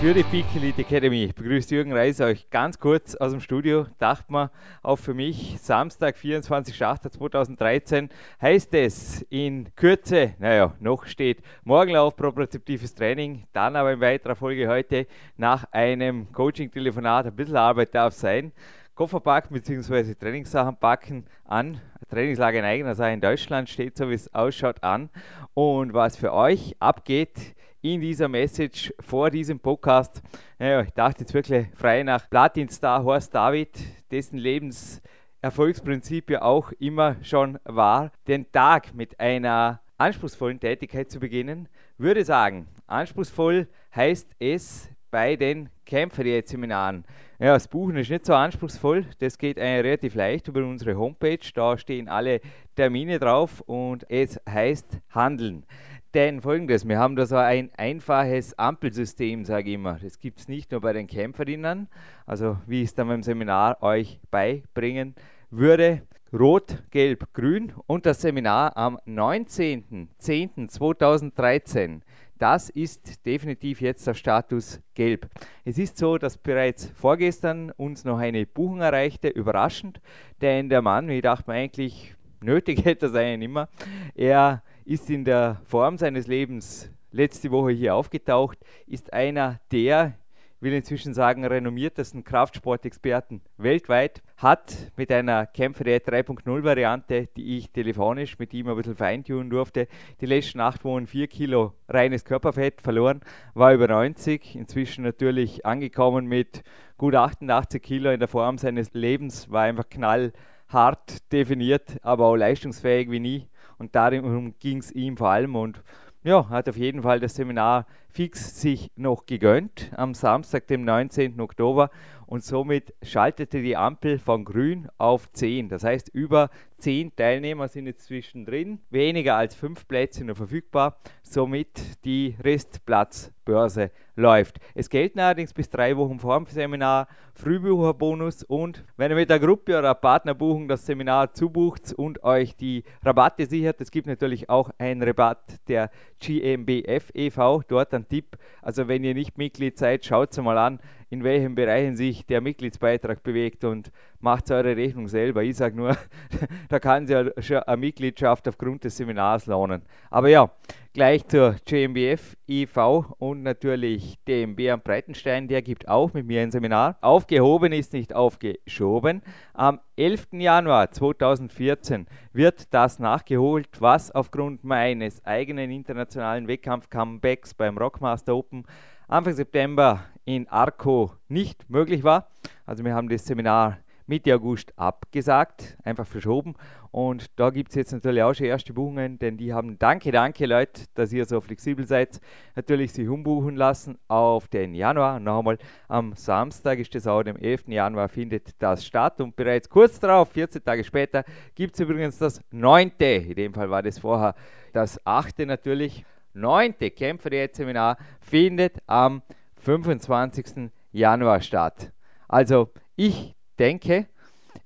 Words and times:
Für 0.00 0.14
die 0.14 0.22
Peak 0.22 0.46
Elite 0.54 0.82
Academy 0.82 1.32
begrüßt 1.34 1.72
Jürgen 1.72 1.92
Reis 1.92 2.20
euch 2.20 2.48
ganz 2.50 2.78
kurz 2.78 3.16
aus 3.16 3.32
dem 3.32 3.40
Studio. 3.40 3.86
Dachte 3.98 4.30
man 4.30 4.50
auch 4.80 4.94
für 4.94 5.12
mich, 5.12 5.56
Samstag, 5.60 6.14
24.08.2013 6.14 8.08
heißt 8.40 8.74
es 8.74 9.22
in 9.28 9.74
Kürze, 9.74 10.34
naja, 10.38 10.72
noch 10.78 11.06
steht 11.06 11.42
Morgenlauf, 11.64 12.14
propriozeptives 12.14 12.94
Training, 12.94 13.42
dann 13.52 13.74
aber 13.74 13.94
in 13.94 14.00
weiterer 14.00 14.36
Folge 14.36 14.68
heute 14.68 15.08
nach 15.36 15.64
einem 15.72 16.30
Coaching-Telefonat, 16.32 17.26
ein 17.26 17.34
bisschen 17.34 17.56
Arbeit 17.56 17.92
darf 17.92 18.14
sein. 18.14 18.52
Koffer 18.94 19.18
packen 19.18 19.52
bzw. 19.52 20.14
Trainingssachen 20.14 20.76
packen 20.76 21.24
an. 21.44 21.80
Trainingslager 22.08 22.60
in 22.60 22.64
eigener 22.64 22.94
Sache 22.94 23.10
in 23.10 23.20
Deutschland 23.20 23.68
steht 23.68 23.96
so 23.96 24.08
wie 24.08 24.14
es 24.14 24.32
ausschaut 24.32 24.80
an. 24.84 25.10
Und 25.54 25.92
was 25.92 26.16
für 26.16 26.32
euch 26.32 26.76
abgeht, 26.78 27.56
in 27.80 28.00
dieser 28.00 28.28
Message 28.28 28.92
vor 29.00 29.30
diesem 29.30 29.60
Podcast. 29.60 30.22
Naja, 30.58 30.82
ich 30.82 30.90
dachte 30.90 31.20
jetzt 31.20 31.34
wirklich 31.34 31.68
frei 31.74 32.02
nach 32.02 32.28
Platinstar 32.28 33.04
Horst 33.04 33.34
David, 33.34 33.70
dessen 34.10 34.38
Lebenserfolgsprinzip 34.38 36.30
ja 36.30 36.42
auch 36.42 36.72
immer 36.80 37.16
schon 37.22 37.58
war, 37.64 38.10
den 38.26 38.50
Tag 38.50 38.94
mit 38.94 39.18
einer 39.20 39.80
anspruchsvollen 39.96 40.58
Tätigkeit 40.60 41.10
zu 41.10 41.20
beginnen, 41.20 41.68
würde 41.98 42.24
sagen, 42.24 42.66
anspruchsvoll 42.86 43.68
heißt 43.94 44.34
es 44.38 44.88
bei 45.10 45.36
den 45.36 45.68
Kämpferdiät-Seminaren. 45.86 47.04
Ja, 47.38 47.54
das 47.54 47.68
Buchen 47.68 47.96
ist 47.96 48.10
nicht 48.10 48.26
so 48.26 48.34
anspruchsvoll, 48.34 49.06
das 49.20 49.38
geht 49.38 49.58
eigentlich 49.58 49.84
relativ 49.84 50.14
leicht 50.14 50.48
über 50.48 50.64
unsere 50.64 50.96
Homepage, 50.96 51.38
da 51.54 51.78
stehen 51.78 52.08
alle 52.08 52.40
Termine 52.74 53.18
drauf 53.18 53.60
und 53.62 54.04
es 54.10 54.40
heißt 54.48 54.98
Handeln. 55.10 55.64
Denn 56.14 56.40
folgendes, 56.40 56.88
wir 56.88 56.98
haben 56.98 57.16
da 57.16 57.26
so 57.26 57.36
ein 57.36 57.70
einfaches 57.76 58.58
Ampelsystem, 58.58 59.44
sage 59.44 59.68
ich 59.68 59.74
immer. 59.74 59.98
Das 60.02 60.18
gibt 60.18 60.40
es 60.40 60.48
nicht 60.48 60.72
nur 60.72 60.80
bei 60.80 60.94
den 60.94 61.06
Kämpferinnen, 61.06 61.88
also 62.24 62.56
wie 62.66 62.80
ich 62.82 62.88
es 62.88 62.94
dann 62.94 63.08
beim 63.08 63.22
Seminar 63.22 63.82
euch 63.82 64.18
beibringen 64.30 65.14
würde. 65.50 66.00
Rot, 66.32 66.82
Gelb, 66.90 67.28
Grün 67.32 67.72
und 67.86 68.06
das 68.06 68.22
Seminar 68.22 68.76
am 68.76 68.98
19.10.2013. 69.06 72.00
Das 72.38 72.70
ist 72.70 73.26
definitiv 73.26 73.80
jetzt 73.80 74.06
der 74.06 74.14
Status 74.14 74.80
Gelb. 74.94 75.28
Es 75.64 75.76
ist 75.76 75.98
so, 75.98 76.18
dass 76.18 76.38
bereits 76.38 76.86
vorgestern 76.86 77.72
uns 77.72 78.04
noch 78.04 78.18
eine 78.18 78.46
Buchung 78.46 78.80
erreichte, 78.80 79.26
überraschend, 79.28 80.00
denn 80.40 80.68
der 80.68 80.82
Mann, 80.82 81.10
ich 81.10 81.22
dachte 81.22 81.50
mir 81.50 81.56
eigentlich, 81.56 82.14
nötig 82.40 82.84
hätte 82.84 83.06
er 83.06 83.10
sein 83.10 83.42
immer, 83.42 83.68
er 84.14 84.62
ist 84.88 85.10
in 85.10 85.26
der 85.26 85.60
Form 85.66 85.98
seines 85.98 86.26
Lebens 86.28 86.90
letzte 87.10 87.50
Woche 87.50 87.72
hier 87.72 87.94
aufgetaucht, 87.94 88.56
ist 88.86 89.12
einer 89.12 89.60
der, 89.70 90.14
will 90.60 90.72
inzwischen 90.72 91.12
sagen, 91.12 91.44
renommiertesten 91.44 92.24
Kraftsportexperten 92.24 93.42
weltweit, 93.58 94.22
hat 94.38 94.90
mit 94.96 95.12
einer 95.12 95.44
Kämpferdiät 95.44 96.08
3.0 96.08 96.64
Variante, 96.64 97.28
die 97.36 97.58
ich 97.58 97.70
telefonisch 97.70 98.38
mit 98.38 98.54
ihm 98.54 98.68
ein 98.68 98.76
bisschen 98.76 98.96
feintunen 98.96 99.50
durfte, 99.50 99.88
die 100.22 100.26
letzten 100.26 100.60
acht 100.60 100.82
Wochen 100.84 101.06
4 101.06 101.28
Kilo 101.28 101.74
reines 101.86 102.24
Körperfett 102.24 102.80
verloren, 102.80 103.20
war 103.52 103.74
über 103.74 103.88
90, 103.88 104.56
inzwischen 104.56 105.04
natürlich 105.04 105.66
angekommen 105.66 106.24
mit 106.24 106.62
gut 106.96 107.14
88 107.14 107.82
Kilo 107.82 108.10
in 108.10 108.20
der 108.20 108.28
Form 108.28 108.56
seines 108.56 108.94
Lebens, 108.94 109.50
war 109.50 109.64
einfach 109.64 109.90
knallhart 109.90 111.30
definiert, 111.30 111.98
aber 112.00 112.24
auch 112.24 112.36
leistungsfähig 112.36 113.10
wie 113.10 113.20
nie 113.20 113.48
und 113.78 113.94
darum 113.94 114.54
ging 114.58 114.78
es 114.78 114.92
ihm 114.92 115.16
vor 115.16 115.30
allem 115.30 115.56
und 115.56 115.82
ja, 116.24 116.48
hat 116.48 116.68
auf 116.68 116.76
jeden 116.76 117.02
Fall 117.02 117.20
das 117.20 117.36
Seminar 117.36 117.86
fix 118.08 118.60
sich 118.60 118.90
noch 118.96 119.26
gegönnt 119.26 119.92
am 119.96 120.14
Samstag, 120.14 120.66
dem 120.66 120.84
19. 120.84 121.40
Oktober 121.40 121.90
und 122.26 122.44
somit 122.44 122.92
schaltete 123.02 123.62
die 123.62 123.76
Ampel 123.76 124.18
von 124.18 124.44
grün 124.44 124.88
auf 124.98 125.30
10. 125.32 125.68
Das 125.68 125.84
heißt, 125.84 126.08
über 126.12 126.50
10 126.78 127.16
Teilnehmer 127.16 127.66
sind 127.68 127.86
jetzt 127.86 128.06
zwischendrin, 128.06 128.78
weniger 128.90 129.36
als 129.36 129.54
5 129.56 129.88
Plätze 129.88 130.24
noch 130.24 130.36
verfügbar, 130.36 130.98
somit 131.22 132.04
die 132.04 132.36
Restplatzbörse 132.42 133.90
läuft. 134.14 134.58
Es 134.74 134.88
gelten 134.88 135.20
allerdings 135.20 135.52
bis 135.52 135.70
drei 135.70 135.96
Wochen 135.96 136.18
vor 136.18 136.36
dem 136.36 136.46
Seminar 136.46 137.08
Frühbucherbonus 137.34 138.42
und 138.42 138.84
wenn 138.96 139.10
ihr 139.10 139.16
mit 139.16 139.30
der 139.30 139.38
Gruppe 139.38 139.78
oder 139.78 139.94
Partnerbuchung 139.94 140.68
das 140.68 140.86
Seminar 140.86 141.32
zubucht 141.32 141.92
und 141.92 142.22
euch 142.24 142.56
die 142.56 142.84
Rabatte 143.04 143.46
sichert, 143.46 143.80
es 143.80 143.90
gibt 143.90 144.06
natürlich 144.06 144.48
auch 144.48 144.70
einen 144.78 145.02
Rabatt 145.02 145.60
der 145.68 145.90
GmbF 146.20 147.10
e.V., 147.14 147.62
dort 147.68 147.94
ein 147.94 148.08
Tipp, 148.08 148.36
also 148.60 148.88
wenn 148.88 149.04
ihr 149.04 149.14
nicht 149.14 149.38
Mitglied 149.38 149.78
seid, 149.78 150.04
schaut 150.04 150.32
es 150.32 150.38
mal 150.38 150.58
an, 150.58 150.80
in 151.10 151.24
welchen 151.24 151.54
Bereichen 151.54 151.96
sich 151.96 152.26
der 152.26 152.40
Mitgliedsbeitrag 152.40 153.22
bewegt 153.22 153.64
und 153.64 153.90
macht 154.20 154.50
eure 154.50 154.76
Rechnung 154.76 155.08
selber. 155.08 155.42
Ich 155.42 155.56
sage 155.56 155.76
nur, 155.76 155.96
da 156.68 156.78
kann 156.78 157.06
schon 157.38 157.58
eine 157.58 157.76
Mitgliedschaft 157.76 158.46
aufgrund 158.48 158.84
des 158.84 158.96
Seminars 158.96 159.46
lohnen. 159.46 159.82
Aber 160.10 160.28
ja, 160.28 160.50
gleich 160.92 161.26
zur 161.26 161.56
GmbF 161.64 162.36
e.V. 162.46 163.14
und 163.18 163.42
natürlich 163.42 164.18
DMB 164.26 164.60
am 164.70 164.80
Breitenstein, 164.80 165.48
der 165.48 165.62
gibt 165.62 165.88
auch 165.88 166.12
mit 166.12 166.26
mir 166.26 166.42
ein 166.42 166.50
Seminar. 166.50 166.98
Aufgehoben 167.00 167.72
ist 167.72 167.92
nicht 167.92 168.14
aufgeschoben. 168.14 169.22
Am 169.54 169.80
11. 169.96 170.28
Januar 170.32 170.90
2014 170.90 172.06
wird 172.32 172.72
das 172.74 172.98
nachgeholt, 172.98 173.68
was 173.80 174.10
aufgrund 174.10 174.64
meines 174.64 175.24
eigenen 175.24 175.70
internationalen 175.70 176.48
Wettkampf-Comebacks 176.48 177.54
beim 177.54 177.78
Rockmaster 177.78 178.36
Open 178.36 178.64
Anfang 179.10 179.32
September 179.32 180.04
in 180.26 180.46
Arco 180.48 181.12
nicht 181.28 181.70
möglich 181.70 182.04
war. 182.04 182.28
Also 182.66 182.84
wir 182.84 182.94
haben 182.94 183.08
das 183.08 183.24
Seminar 183.24 183.78
Mitte 184.08 184.34
August 184.34 184.72
abgesagt, 184.78 185.76
einfach 185.84 186.06
verschoben. 186.06 186.54
Und 186.90 187.38
da 187.38 187.50
gibt 187.50 187.68
es 187.68 187.74
jetzt 187.74 187.92
natürlich 187.92 188.22
auch 188.22 188.32
schon 188.32 188.46
erste 188.46 188.72
Buchungen, 188.72 189.18
denn 189.18 189.36
die 189.36 189.52
haben, 189.52 189.78
danke, 189.78 190.10
danke 190.10 190.46
Leute, 190.46 190.84
dass 190.94 191.12
ihr 191.12 191.26
so 191.26 191.42
flexibel 191.42 191.86
seid, 191.86 192.18
natürlich 192.56 192.92
sich 192.92 193.06
umbuchen 193.06 193.54
lassen 193.54 193.98
auf 194.08 194.48
den 194.48 194.74
Januar. 194.74 195.20
Noch 195.20 195.40
einmal 195.40 195.58
am 195.88 196.14
Samstag 196.14 196.78
ist 196.78 196.94
das 196.94 197.06
auch, 197.06 197.20
am 197.20 197.36
11. 197.36 197.68
Januar 197.68 198.08
findet 198.08 198.60
das 198.62 198.86
statt. 198.86 199.20
Und 199.20 199.36
bereits 199.36 199.68
kurz 199.68 200.00
darauf, 200.00 200.30
14 200.30 200.64
Tage 200.64 200.82
später, 200.84 201.24
gibt 201.54 201.74
es 201.74 201.80
übrigens 201.80 202.16
das 202.16 202.40
9. 202.50 202.92
In 202.98 203.34
dem 203.34 203.52
Fall 203.52 203.68
war 203.68 203.82
das 203.82 203.98
vorher 203.98 204.34
das 204.72 204.98
8. 205.06 205.40
natürlich 205.40 206.06
neunte 206.32 206.90
Kämpferdiät-Seminar 206.90 207.98
findet 208.20 208.78
am 208.86 209.22
25. 209.56 210.70
Januar 210.92 211.42
statt. 211.42 211.92
Also 212.26 212.70
ich 212.96 213.34
denke, 213.58 214.06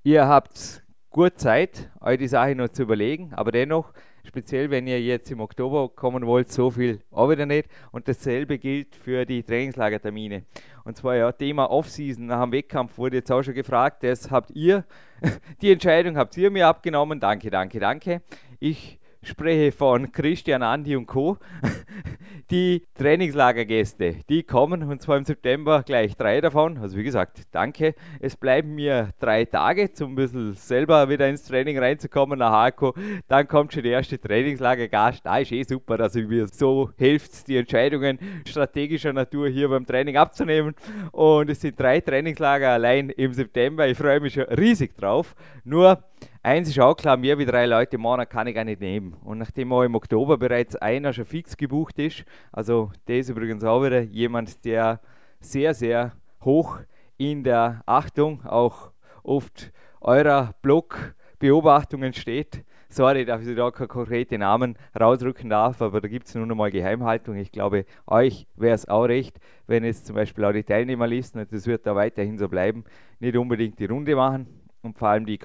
ihr 0.02 0.26
habt 0.26 0.82
gut 1.10 1.38
Zeit, 1.38 1.90
euch 2.00 2.18
die 2.18 2.28
Sache 2.28 2.54
noch 2.54 2.68
zu 2.68 2.82
überlegen, 2.82 3.32
aber 3.34 3.52
dennoch, 3.52 3.92
speziell 4.24 4.70
wenn 4.70 4.86
ihr 4.86 5.00
jetzt 5.00 5.30
im 5.30 5.40
Oktober 5.40 5.88
kommen 5.88 6.26
wollt, 6.26 6.50
so 6.50 6.70
viel 6.70 7.00
auch 7.10 7.28
wieder 7.28 7.46
nicht. 7.46 7.68
Und 7.90 8.08
dasselbe 8.08 8.58
gilt 8.58 8.96
für 8.96 9.26
die 9.26 9.42
Trainingslagertermine. 9.42 10.44
Und 10.84 10.96
zwar 10.96 11.16
ja, 11.16 11.30
Thema 11.32 11.70
Offseason 11.70 12.26
nach 12.26 12.42
dem 12.42 12.52
Wettkampf 12.52 12.96
wurde 12.98 13.16
jetzt 13.16 13.30
auch 13.30 13.42
schon 13.42 13.54
gefragt, 13.54 14.02
das 14.02 14.30
habt 14.30 14.50
ihr, 14.52 14.84
die 15.62 15.72
Entscheidung 15.72 16.16
habt 16.16 16.36
ihr 16.36 16.50
mir 16.50 16.66
abgenommen. 16.66 17.20
Danke, 17.20 17.50
danke, 17.50 17.78
danke. 17.78 18.22
Ich 18.58 18.98
spreche 19.22 19.72
von 19.72 20.12
Christian, 20.12 20.62
Andi 20.62 20.96
und 20.96 21.06
Co. 21.06 21.38
Die 22.50 22.82
Trainingslagergäste, 22.94 24.16
die 24.28 24.42
kommen 24.42 24.82
und 24.82 25.00
zwar 25.00 25.16
im 25.16 25.24
September 25.24 25.82
gleich 25.84 26.16
drei 26.16 26.40
davon. 26.42 26.76
Also 26.76 26.98
wie 26.98 27.02
gesagt, 27.02 27.44
danke. 27.50 27.94
Es 28.20 28.36
bleiben 28.36 28.74
mir 28.74 29.10
drei 29.20 29.46
Tage, 29.46 29.88
um 30.00 30.12
ein 30.12 30.14
bisschen 30.16 30.52
selber 30.52 31.08
wieder 31.08 31.28
ins 31.30 31.44
Training 31.44 31.78
reinzukommen 31.78 32.38
nach 32.40 32.50
Harko. 32.50 32.94
Dann 33.26 33.48
kommt 33.48 33.72
schon 33.72 33.84
der 33.84 33.92
erste 33.92 34.20
Trainingslagergast. 34.20 35.24
Da 35.24 35.38
ist 35.38 35.52
eh 35.52 35.62
super, 35.62 35.96
dass 35.96 36.14
ihr 36.14 36.26
mir 36.26 36.46
so 36.46 36.90
hilft, 36.98 37.48
die 37.48 37.56
Entscheidungen 37.56 38.18
strategischer 38.46 39.14
Natur 39.14 39.48
hier 39.48 39.70
beim 39.70 39.86
Training 39.86 40.18
abzunehmen. 40.18 40.74
Und 41.12 41.48
es 41.48 41.62
sind 41.62 41.80
drei 41.80 42.00
Trainingslager 42.00 42.68
allein 42.68 43.08
im 43.08 43.32
September. 43.32 43.88
Ich 43.88 43.96
freue 43.96 44.20
mich 44.20 44.34
schon 44.34 44.44
riesig 44.44 44.94
drauf. 44.94 45.34
Nur 45.64 46.04
Eins 46.44 46.68
ist 46.68 46.80
auch 46.80 46.96
klar, 46.96 47.16
mehr 47.16 47.38
wie 47.38 47.44
drei 47.44 47.66
Leute 47.66 47.94
im 47.94 48.02
Monat 48.02 48.28
kann 48.28 48.48
ich 48.48 48.54
gar 48.56 48.64
nicht 48.64 48.80
nehmen. 48.80 49.14
Und 49.22 49.38
nachdem 49.38 49.72
auch 49.72 49.84
im 49.84 49.94
Oktober 49.94 50.38
bereits 50.38 50.74
einer 50.74 51.12
schon 51.12 51.24
fix 51.24 51.56
gebucht 51.56 52.00
ist, 52.00 52.24
also 52.50 52.90
der 53.06 53.18
ist 53.18 53.28
übrigens 53.28 53.62
auch 53.62 53.84
wieder 53.84 54.00
jemand, 54.00 54.64
der 54.64 55.00
sehr, 55.38 55.72
sehr 55.72 56.14
hoch 56.44 56.80
in 57.16 57.44
der 57.44 57.84
Achtung, 57.86 58.44
auch 58.44 58.90
oft 59.22 59.70
eurer 60.00 60.52
Blog-Beobachtungen 60.62 62.12
steht. 62.12 62.64
Sorry, 62.88 63.24
dass 63.24 63.46
ich 63.46 63.56
da 63.56 63.70
keine 63.70 63.86
konkreten 63.86 64.40
Namen 64.40 64.76
rausrücken 64.98 65.48
darf, 65.48 65.80
aber 65.80 66.00
da 66.00 66.08
gibt 66.08 66.26
es 66.26 66.34
nun 66.34 66.50
einmal 66.50 66.72
Geheimhaltung. 66.72 67.36
Ich 67.36 67.52
glaube, 67.52 67.84
euch 68.08 68.48
wäre 68.56 68.74
es 68.74 68.88
auch 68.88 69.04
recht, 69.04 69.38
wenn 69.68 69.84
es 69.84 70.02
zum 70.02 70.16
Beispiel 70.16 70.44
auch 70.44 70.52
die 70.52 70.64
Teilnehmerlisten, 70.64 71.40
und 71.40 71.52
das 71.52 71.68
wird 71.68 71.86
da 71.86 71.94
weiterhin 71.94 72.36
so 72.36 72.48
bleiben, 72.48 72.82
nicht 73.20 73.36
unbedingt 73.36 73.78
die 73.78 73.86
Runde 73.86 74.16
machen 74.16 74.48
und 74.82 74.98
vor 74.98 75.06
allem 75.06 75.24
die 75.24 75.38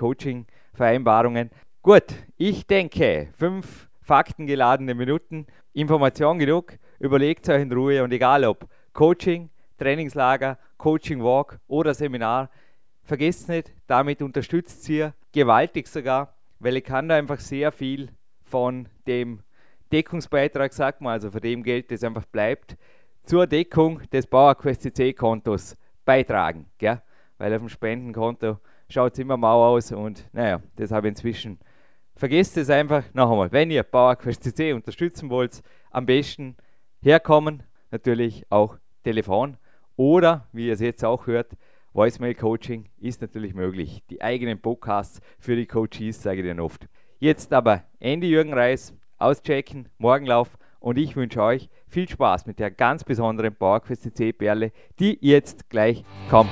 Coaching-Vereinbarungen. 0.78 1.50
Gut, 1.82 2.06
ich 2.38 2.66
denke, 2.68 3.30
fünf 3.38 3.90
faktengeladene 4.02 4.94
Minuten, 4.94 5.48
Information 5.74 6.40
genug, 6.40 6.74
überlegt 7.00 7.50
euch 7.50 7.62
in 7.62 7.72
Ruhe 7.72 8.04
und 8.04 8.14
egal 8.14 8.46
ob 8.46 8.68
Coaching, 8.94 9.50
Trainingslager, 9.78 10.58
Coaching 10.78 11.22
Walk 11.24 11.60
oder 11.68 11.94
Seminar, 11.94 12.50
vergesst 13.04 13.50
nicht, 13.50 13.74
damit 13.88 14.22
unterstützt 14.22 14.88
ihr 14.90 15.14
gewaltig 15.32 15.88
sogar 15.88 16.34
weil 16.60 16.78
ich 16.78 16.84
kann 16.84 17.08
da 17.08 17.16
einfach 17.16 17.40
sehr 17.40 17.72
viel 17.72 18.10
von 18.42 18.90
dem 19.06 19.42
Deckungsbeitrag, 19.92 20.74
sag 20.74 21.02
mal, 21.02 21.12
also 21.12 21.30
von 21.30 21.40
dem 21.40 21.62
Geld, 21.62 21.92
das 21.92 22.04
einfach 22.04 22.26
bleibt, 22.26 22.76
zur 23.24 23.46
Deckung 23.46 24.02
des 24.10 24.26
PowerQuest 24.26 24.82
CC-Kontos 24.82 25.78
beitragen. 26.04 26.66
Gell? 26.80 27.00
Weil 27.38 27.54
auf 27.54 27.60
dem 27.60 27.70
Spendenkonto 27.70 28.58
schaut 28.90 29.14
es 29.14 29.20
immer 29.20 29.38
mau 29.38 29.66
aus 29.66 29.92
und 29.92 30.28
naja, 30.34 30.62
ich 30.78 30.92
inzwischen. 30.92 31.60
Vergesst 32.16 32.58
es 32.58 32.70
einfach 32.70 33.04
noch 33.14 33.30
einmal. 33.30 33.52
Wenn 33.52 33.70
ihr 33.70 33.84
PowerQuest 33.84 34.44
CC 34.44 34.74
unterstützen 34.74 35.30
wollt, 35.30 35.62
am 35.92 36.06
besten 36.06 36.58
herkommen, 37.02 37.64
natürlich 37.92 38.46
auch 38.50 38.78
Telefon 39.04 39.58
oder, 39.96 40.48
wie 40.52 40.68
ihr 40.68 40.74
es 40.74 40.80
jetzt 40.80 41.06
auch 41.06 41.28
hört, 41.28 41.56
Voicemail 41.94 42.36
Coaching 42.36 42.90
ist 43.00 43.22
natürlich 43.22 43.54
möglich. 43.54 44.04
Die 44.10 44.22
eigenen 44.22 44.62
Podcasts 44.62 45.22
für 45.40 45.56
die 45.56 45.66
Coaches 45.66 46.22
sage 46.22 46.42
ich 46.42 46.48
dann 46.48 46.60
oft. 46.60 46.88
Jetzt 47.20 47.54
aber 47.54 47.84
Ende 48.00 48.28
Jürgen 48.28 48.54
Reis, 48.54 48.94
auschecken, 49.18 49.90
Morgenlauf 49.98 50.58
und 50.80 50.98
ich 50.98 51.16
wünsche 51.16 51.42
euch 51.42 51.70
viel 51.88 52.08
Spaß 52.08 52.46
mit 52.46 52.60
der 52.60 52.70
ganz 52.70 53.04
besonderen 53.04 53.56
PowerQuest 53.56 54.04
CC 54.04 54.34
Perle, 54.34 54.72
die 55.00 55.18
jetzt 55.22 55.70
gleich 55.70 56.04
kommt. 56.30 56.52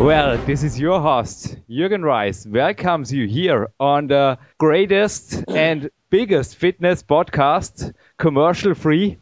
Well, 0.00 0.38
this 0.38 0.64
is 0.64 0.78
your 0.78 1.00
host, 1.00 1.56
Jürgen 1.70 2.02
Reis, 2.02 2.46
welcomes 2.46 3.12
you 3.12 3.28
here 3.28 3.68
on 3.78 4.08
the 4.08 4.38
greatest 4.58 5.44
and 5.48 5.88
biggest 6.10 6.56
fitness 6.56 7.00
podcast, 7.02 7.94
commercial 8.18 8.74
free 8.74 9.18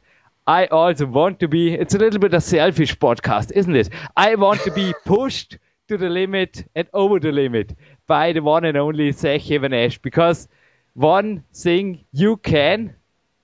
I 0.47 0.67
also 0.67 1.05
want 1.07 1.39
to 1.41 1.47
be, 1.47 1.73
it's 1.73 1.95
a 1.95 1.99
little 1.99 2.19
bit 2.19 2.33
a 2.33 2.41
selfish 2.41 2.97
podcast, 2.97 3.51
isn't 3.53 3.75
it? 3.75 3.89
I 4.15 4.35
want 4.35 4.61
to 4.61 4.71
be 4.71 4.93
pushed 5.05 5.57
to 5.87 5.97
the 5.97 6.09
limit 6.09 6.65
and 6.75 6.87
over 6.93 7.19
the 7.19 7.31
limit 7.31 7.75
by 8.07 8.31
the 8.33 8.41
one 8.41 8.65
and 8.65 8.77
only 8.77 9.11
Zach 9.11 9.49
Even-Esh 9.49 9.97
because 9.99 10.47
one 10.93 11.43
thing 11.53 12.05
you 12.11 12.37
can 12.37 12.95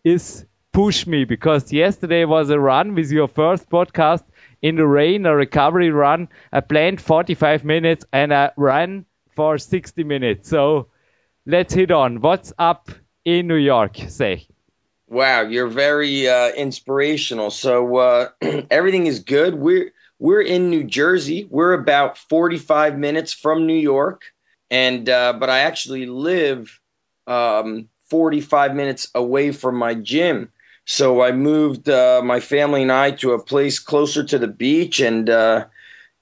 is 0.04 0.46
push 0.72 1.06
me 1.08 1.24
because 1.24 1.72
yesterday 1.72 2.26
was 2.26 2.50
a 2.50 2.60
run 2.60 2.96
with 2.96 3.12
your 3.12 3.28
first 3.28 3.70
podcast 3.70 4.24
in 4.62 4.76
the 4.76 4.86
rain, 4.88 5.26
a 5.26 5.36
recovery 5.36 5.92
run. 5.92 6.28
I 6.52 6.62
planned 6.62 7.02
45 7.02 7.64
minutes 7.64 8.06
and 8.12 8.34
I 8.34 8.52
ran 8.58 9.06
for 9.36 9.58
60 9.58 10.04
minutes. 10.04 10.50
So 10.50 10.88
let's 11.46 11.74
hit 11.74 11.92
on. 11.92 12.22
What's 12.22 12.54
up 12.58 12.90
in 13.26 13.48
New 13.48 13.56
York, 13.56 13.98
Zach? 14.08 14.40
Wow, 15.08 15.42
you're 15.42 15.68
very 15.68 16.28
uh, 16.28 16.50
inspirational. 16.52 17.52
So 17.52 17.98
uh, 17.98 18.30
everything 18.72 19.06
is 19.08 19.20
good. 19.20 19.56
We're 19.56 19.92
we're 20.24 20.42
in 20.42 20.70
New 20.70 20.86
Jersey. 20.86 21.48
We're 21.50 21.74
about 21.74 22.18
45 22.18 22.98
minutes 22.98 23.34
from 23.34 23.68
New 23.68 23.76
York, 23.76 24.24
and 24.72 25.10
uh, 25.10 25.34
but 25.34 25.50
I 25.50 25.60
actually 25.60 26.06
live 26.06 26.80
um, 27.28 27.90
45 28.10 28.74
minutes 28.74 29.10
away 29.14 29.52
from 29.52 29.76
my 29.76 29.94
gym. 29.94 30.50
So 30.86 31.22
I 31.22 31.34
moved 31.34 31.90
uh, 31.90 32.22
my 32.24 32.40
family 32.40 32.84
and 32.84 32.92
I 32.92 33.12
to 33.12 33.34
a 33.34 33.44
place 33.44 33.80
closer 33.80 34.24
to 34.24 34.40
the 34.40 34.48
beach, 34.48 35.02
and 35.02 35.30
uh, 35.30 35.66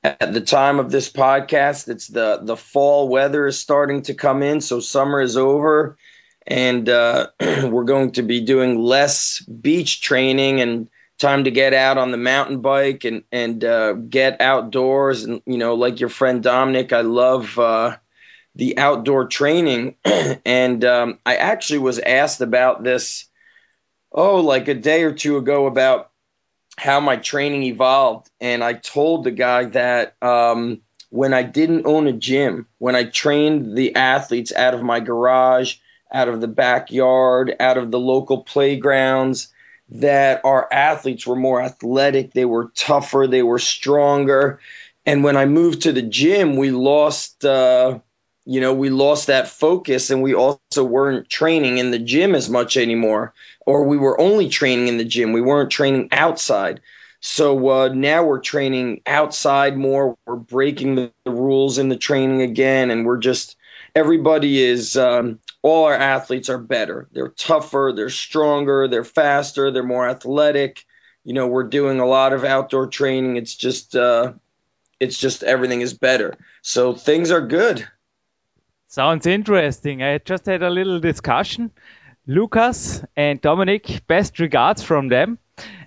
at 0.03 0.33
the 0.33 0.41
time 0.41 0.79
of 0.79 0.89
this 0.89 1.11
podcast, 1.11 1.87
it's 1.87 2.07
the 2.07 2.39
the 2.41 2.57
fall 2.57 3.07
weather 3.07 3.45
is 3.45 3.59
starting 3.59 4.01
to 4.01 4.15
come 4.15 4.41
in, 4.41 4.61
so 4.61 4.79
summer 4.79 5.21
is 5.21 5.37
over, 5.37 5.95
and 6.47 6.89
uh, 6.89 7.27
we're 7.65 7.83
going 7.83 8.13
to 8.13 8.23
be 8.23 8.41
doing 8.41 8.79
less 8.79 9.41
beach 9.41 10.01
training 10.01 10.59
and 10.59 10.87
time 11.21 11.43
to 11.43 11.51
get 11.51 11.73
out 11.73 11.97
on 11.97 12.11
the 12.11 12.17
mountain 12.17 12.61
bike 12.61 13.05
and 13.05 13.23
and 13.31 13.63
uh, 13.63 13.93
get 13.93 14.41
outdoors 14.41 15.23
and 15.23 15.41
you 15.45 15.57
know 15.57 15.75
like 15.75 15.99
your 15.99 16.09
friend 16.09 16.43
Dominic 16.43 16.91
I 16.91 17.01
love 17.01 17.57
uh, 17.59 17.95
the 18.55 18.77
outdoor 18.77 19.27
training. 19.27 19.95
And 20.45 20.83
um, 20.83 21.19
I 21.25 21.35
actually 21.35 21.79
was 21.79 21.99
asked 21.99 22.41
about 22.41 22.83
this 22.83 23.29
oh 24.11 24.37
like 24.37 24.67
a 24.67 24.73
day 24.73 25.03
or 25.03 25.13
two 25.13 25.37
ago 25.37 25.67
about 25.67 26.11
how 26.77 26.99
my 26.99 27.17
training 27.17 27.63
evolved. 27.63 28.29
And 28.41 28.63
I 28.63 28.73
told 28.73 29.23
the 29.23 29.31
guy 29.31 29.65
that 29.65 30.15
um, 30.21 30.81
when 31.11 31.33
I 31.33 31.43
didn't 31.43 31.85
own 31.85 32.07
a 32.07 32.13
gym 32.13 32.67
when 32.79 32.95
I 32.95 33.03
trained 33.03 33.77
the 33.77 33.95
athletes 33.95 34.53
out 34.55 34.73
of 34.73 34.81
my 34.81 34.99
garage 34.99 35.75
out 36.13 36.27
of 36.27 36.41
the 36.41 36.47
backyard 36.47 37.55
out 37.59 37.77
of 37.77 37.91
the 37.91 37.99
local 37.99 38.43
playgrounds 38.43 39.49
that 39.91 40.41
our 40.43 40.71
athletes 40.71 41.27
were 41.27 41.35
more 41.35 41.61
athletic, 41.61 42.33
they 42.33 42.45
were 42.45 42.71
tougher, 42.75 43.27
they 43.27 43.43
were 43.43 43.59
stronger. 43.59 44.59
And 45.05 45.23
when 45.23 45.35
I 45.35 45.45
moved 45.45 45.81
to 45.83 45.91
the 45.91 46.01
gym, 46.01 46.55
we 46.55 46.71
lost 46.71 47.43
uh, 47.43 47.99
you 48.45 48.59
know, 48.59 48.73
we 48.73 48.89
lost 48.89 49.27
that 49.27 49.47
focus 49.47 50.09
and 50.09 50.21
we 50.21 50.33
also 50.33 50.83
weren't 50.83 51.29
training 51.29 51.77
in 51.77 51.91
the 51.91 51.99
gym 51.99 52.33
as 52.33 52.49
much 52.49 52.75
anymore, 52.75 53.33
or 53.65 53.83
we 53.83 53.97
were 53.97 54.19
only 54.19 54.49
training 54.49 54.87
in 54.87 54.97
the 54.97 55.05
gym. 55.05 55.31
We 55.31 55.41
weren't 55.41 55.69
training 55.69 56.09
outside. 56.11 56.81
So 57.19 57.69
uh, 57.69 57.89
now 57.89 58.23
we're 58.23 58.39
training 58.39 59.01
outside 59.05 59.77
more. 59.77 60.17
We're 60.25 60.37
breaking 60.37 60.95
the, 60.95 61.11
the, 61.23 61.31
rules 61.31 61.77
in 61.77 61.89
the 61.89 61.95
training 61.95 62.41
again, 62.41 62.89
and 62.89 63.05
we're 63.05 63.19
just 63.19 63.55
everybody 63.95 64.63
is 64.63 64.97
um, 64.97 65.39
all 65.61 65.85
our 65.85 65.95
athletes 65.95 66.49
are 66.49 66.57
better. 66.57 67.07
They're 67.11 67.29
tougher, 67.29 67.93
they're 67.95 68.09
stronger, 68.09 68.87
they're 68.87 69.03
faster, 69.03 69.71
they're 69.71 69.83
more 69.83 70.07
athletic. 70.07 70.85
You 71.23 71.33
know, 71.33 71.47
we're 71.47 71.63
doing 71.63 71.99
a 71.99 72.05
lot 72.05 72.33
of 72.33 72.43
outdoor 72.43 72.87
training. 72.87 73.37
It's 73.37 73.55
just 73.55 73.95
uh, 73.95 74.33
it's 74.99 75.17
just 75.17 75.43
everything 75.43 75.81
is 75.81 75.93
better. 75.93 76.35
So 76.61 76.93
things 76.93 77.31
are 77.31 77.41
good. 77.45 77.87
Sounds 78.87 79.25
interesting. 79.25 80.03
I 80.03 80.17
just 80.19 80.45
had 80.45 80.63
a 80.63 80.69
little 80.69 80.99
discussion. 80.99 81.71
Lucas 82.27 83.03
and 83.15 83.39
Dominic, 83.41 84.05
best 84.07 84.39
regards 84.39 84.83
from 84.83 85.07
them. 85.07 85.37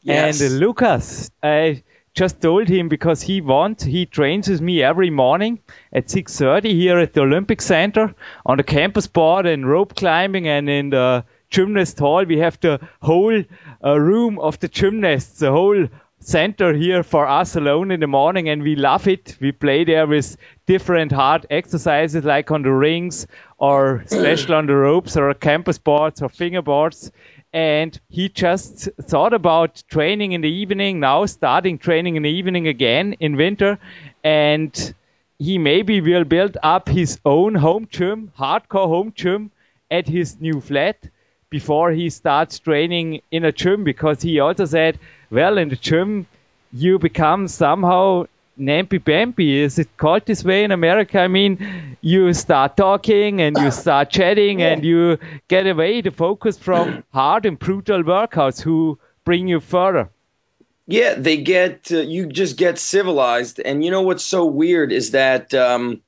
Yes. 0.03 0.41
And 0.41 0.59
Lucas, 0.59 1.31
I 1.43 1.83
just 2.15 2.41
told 2.41 2.69
him 2.69 2.89
because 2.89 3.23
he 3.23 3.41
wants, 3.41 3.83
he 3.83 4.07
trains 4.07 4.49
with 4.49 4.61
me 4.61 4.83
every 4.83 5.11
morning 5.11 5.59
at 5.93 6.07
6.30 6.07 6.71
here 6.73 6.99
at 6.99 7.13
the 7.13 7.23
Olympic 7.23 7.61
Center 7.61 8.15
on 8.47 8.57
the 8.57 8.63
campus 8.63 9.07
board 9.09 9.47
and 9.47 9.69
rope 9.69 9.97
climbing 9.97 10.47
and 10.47 10.71
in 10.71 10.91
the 10.91 11.25
gymnast 11.51 11.99
hall. 11.99 12.25
We 12.25 12.39
have 12.39 12.59
the 12.61 12.81
whole 13.03 13.43
uh, 13.85 13.99
room 13.99 14.39
of 14.39 14.59
the 14.61 14.69
gymnasts, 14.69 15.41
the 15.41 15.51
whole 15.51 15.89
center 16.21 16.73
here 16.73 17.03
for 17.03 17.27
us 17.27 17.55
alone 17.55 17.91
in 17.91 18.01
the 18.01 18.07
morning 18.07 18.49
and 18.49 18.63
we 18.63 18.77
love 18.77 19.07
it. 19.07 19.37
We 19.41 19.53
play 19.53 19.85
there 19.85 20.07
with 20.07 20.37
different 20.67 21.13
hard 21.13 21.47
exercises 21.51 22.25
like 22.25 22.51
on 22.51 22.63
the 22.63 22.73
rings 22.73 23.27
or 23.59 24.05
special 24.07 24.55
on 24.55 24.67
the 24.67 24.75
ropes 24.75 25.17
or 25.17 25.35
campus 25.35 25.79
boards 25.79 26.23
or 26.23 26.29
fingerboards. 26.29 27.11
And 27.55 27.99
he 28.11 28.29
just 28.29 28.91
thought 29.03 29.33
about 29.33 29.83
training 29.89 30.33
in 30.33 30.43
the 30.43 30.51
evening, 30.51 31.01
now 31.01 31.25
starting 31.25 31.79
training 31.79 32.17
in 32.17 32.25
the 32.25 32.31
evening 32.31 32.69
again 32.69 33.15
in 33.21 33.37
winter. 33.37 33.79
And 34.25 34.95
he 35.39 35.57
maybe 35.59 36.01
will 36.03 36.25
build 36.25 36.59
up 36.63 36.89
his 36.89 37.19
own 37.25 37.55
home 37.55 37.89
gym, 37.91 38.33
hardcore 38.39 38.89
home 38.89 39.13
gym 39.17 39.53
at 39.91 40.09
his 40.09 40.41
new 40.41 40.61
flat 40.61 41.09
before 41.51 41.93
he 41.93 42.11
starts 42.11 42.59
training 42.59 43.23
in 43.31 43.45
a 43.45 43.53
gym 43.53 43.85
because 43.85 44.21
he 44.23 44.41
also 44.41 44.65
said 44.67 44.99
well, 45.31 45.59
in 45.59 45.69
the 45.69 45.77
gym, 45.77 46.27
you 46.73 46.99
become 46.99 47.49
somehow 47.49 48.27
nampy 48.59 49.03
bamby. 49.03 49.59
Is 49.59 49.79
it 49.79 49.97
called 49.97 50.27
this 50.27 50.45
way 50.45 50.65
in 50.65 50.71
America? 50.71 51.21
I 51.21 51.29
mean, 51.29 51.97
you 52.01 52.33
start 52.33 52.77
talking 52.77 53.41
and 53.41 53.57
you 53.59 53.71
start 53.71 54.11
chatting 54.11 54.63
and 54.63 54.85
you 54.85 55.19
get 55.49 55.67
away 55.67 56.01
the 56.01 56.11
focus 56.11 56.59
from 56.59 57.05
hard 57.13 57.47
and 57.47 57.59
brutal 57.59 58.03
workouts 58.03 58.61
who 58.61 58.99
bring 59.25 59.49
you 59.49 59.61
further. 59.61 60.09
Yeah, 60.87 61.15
they 61.15 61.39
get 61.39 61.91
uh, 61.91 62.01
you 62.01 62.27
just 62.27 62.59
get 62.59 62.79
civilized, 62.79 63.59
and 63.65 63.83
you 63.83 63.91
know 63.91 64.03
what's 64.03 64.25
so 64.25 64.45
weird 64.45 64.93
is 64.93 65.13
that 65.13 65.55
um, 65.55 66.03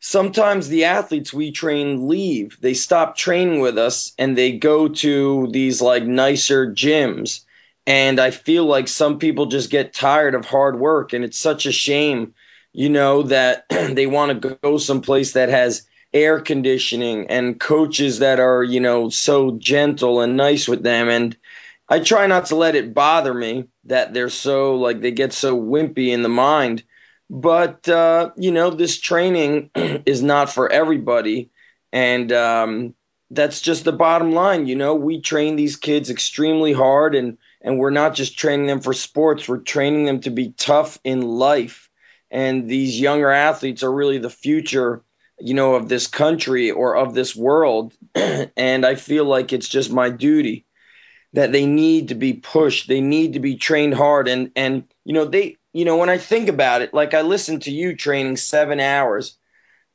sometimes 0.00 0.68
the 0.68 0.84
athletes 0.84 1.32
we 1.32 1.50
train 1.50 2.08
leave. 2.08 2.58
They 2.60 2.74
stop 2.74 3.16
training 3.16 3.60
with 3.60 3.78
us 3.78 4.12
and 4.18 4.36
they 4.36 4.52
go 4.58 4.88
to 4.88 5.48
these 5.50 5.80
like 5.80 6.04
nicer 6.04 6.66
gyms 6.66 7.44
and 7.86 8.18
I 8.20 8.30
feel 8.30 8.64
like 8.64 8.88
some 8.88 9.18
people 9.18 9.46
just 9.46 9.70
get 9.70 9.92
tired 9.92 10.34
of 10.34 10.44
hard 10.46 10.78
work. 10.78 11.12
And 11.12 11.24
it's 11.24 11.38
such 11.38 11.66
a 11.66 11.72
shame, 11.72 12.34
you 12.72 12.88
know, 12.88 13.22
that 13.24 13.66
they 13.68 14.06
want 14.06 14.40
to 14.42 14.56
go 14.56 14.78
someplace 14.78 15.32
that 15.32 15.48
has 15.48 15.86
air 16.12 16.40
conditioning 16.40 17.26
and 17.28 17.60
coaches 17.60 18.20
that 18.20 18.40
are, 18.40 18.62
you 18.62 18.80
know, 18.80 19.08
so 19.08 19.52
gentle 19.58 20.20
and 20.20 20.36
nice 20.36 20.68
with 20.68 20.82
them. 20.82 21.08
And 21.08 21.36
I 21.88 22.00
try 22.00 22.26
not 22.26 22.46
to 22.46 22.56
let 22.56 22.74
it 22.74 22.94
bother 22.94 23.34
me 23.34 23.66
that 23.84 24.14
they're 24.14 24.30
so, 24.30 24.76
like, 24.76 25.00
they 25.00 25.10
get 25.10 25.32
so 25.32 25.60
wimpy 25.60 26.08
in 26.08 26.22
the 26.22 26.28
mind. 26.28 26.84
But, 27.28 27.88
uh, 27.88 28.30
you 28.36 28.50
know, 28.52 28.70
this 28.70 28.98
training 28.98 29.70
is 29.74 30.22
not 30.22 30.50
for 30.50 30.70
everybody. 30.70 31.50
And, 31.92 32.32
um, 32.32 32.94
that's 33.30 33.60
just 33.60 33.84
the 33.84 33.92
bottom 33.92 34.32
line. 34.32 34.66
You 34.66 34.76
know, 34.76 34.94
we 34.94 35.20
train 35.20 35.56
these 35.56 35.76
kids 35.76 36.10
extremely 36.10 36.72
hard 36.72 37.14
and 37.14 37.36
and 37.64 37.78
we're 37.78 37.90
not 37.90 38.14
just 38.14 38.38
training 38.38 38.66
them 38.66 38.80
for 38.80 38.92
sports 38.92 39.48
we're 39.48 39.58
training 39.58 40.04
them 40.04 40.20
to 40.20 40.30
be 40.30 40.52
tough 40.52 41.00
in 41.02 41.22
life. 41.22 41.90
And 42.30 42.68
these 42.68 43.00
younger 43.00 43.30
athletes 43.30 43.82
are 43.82 43.92
really 43.92 44.18
the 44.18 44.30
future 44.30 45.02
you 45.40 45.54
know 45.54 45.74
of 45.74 45.88
this 45.88 46.06
country 46.06 46.70
or 46.70 46.94
of 46.96 47.14
this 47.14 47.34
world. 47.34 47.94
And 48.56 48.86
i 48.86 48.94
feel 48.94 49.24
like 49.24 49.52
it's 49.52 49.68
just 49.68 49.90
my 49.90 50.10
duty 50.10 50.66
that 51.32 51.50
they 51.50 51.66
need 51.66 52.08
to 52.08 52.14
be 52.14 52.34
pushed 52.34 52.86
they 52.86 53.00
need 53.00 53.32
to 53.32 53.40
be 53.40 53.56
trained 53.56 53.94
hard. 53.94 54.28
And 54.28 54.52
and 54.54 54.84
you 55.04 55.14
know 55.14 55.24
they 55.24 55.56
you 55.72 55.84
know 55.84 55.96
when 55.96 56.10
i 56.10 56.18
think 56.18 56.48
about 56.48 56.82
it 56.82 56.94
like 56.94 57.14
i 57.14 57.22
listen 57.22 57.58
to 57.60 57.72
you 57.72 57.96
training 57.96 58.36
7 58.36 58.78
hours. 58.78 59.36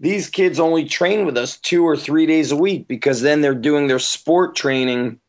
These 0.01 0.29
kids 0.29 0.61
only 0.61 0.85
train 0.85 1.25
with 1.25 1.37
us 1.37 1.57
2 1.57 1.85
or 1.85 1.97
3 1.97 2.25
days 2.25 2.51
a 2.51 2.55
week 2.55 2.87
because 2.87 3.21
then 3.21 3.41
they're 3.41 3.53
doing 3.53 3.87
their 3.87 3.99
sport 3.99 4.55
training 4.55 5.19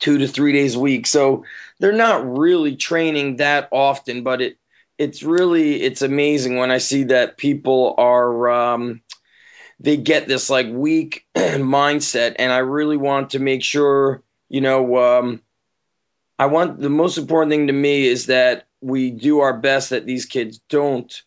2 0.00 0.18
to 0.18 0.28
3 0.28 0.52
days 0.52 0.74
a 0.74 0.80
week. 0.80 1.06
So 1.06 1.44
they're 1.78 1.92
not 1.92 2.38
really 2.38 2.76
training 2.76 3.36
that 3.36 3.68
often, 3.70 4.22
but 4.22 4.42
it 4.42 4.56
it's 4.98 5.22
really 5.22 5.82
it's 5.82 6.02
amazing 6.02 6.56
when 6.56 6.70
I 6.70 6.78
see 6.78 7.04
that 7.04 7.38
people 7.38 7.94
are 7.96 8.50
um, 8.50 9.00
they 9.80 9.96
get 9.96 10.28
this 10.28 10.50
like 10.50 10.68
weak 10.70 11.24
mindset, 11.36 12.36
and 12.38 12.52
I 12.52 12.58
really 12.58 12.98
want 12.98 13.30
to 13.30 13.38
make 13.38 13.62
sure 13.62 14.22
you 14.48 14.60
know 14.60 14.98
um, 14.98 15.40
I 16.38 16.46
want 16.46 16.80
the 16.80 16.90
most 16.90 17.18
important 17.18 17.50
thing 17.50 17.66
to 17.68 17.72
me 17.72 18.06
is 18.06 18.26
that 18.26 18.66
we 18.80 19.10
do 19.10 19.40
our 19.40 19.56
best 19.56 19.90
that 19.90 20.06
these 20.06 20.24
kids 20.24 20.60
don't 20.68 21.22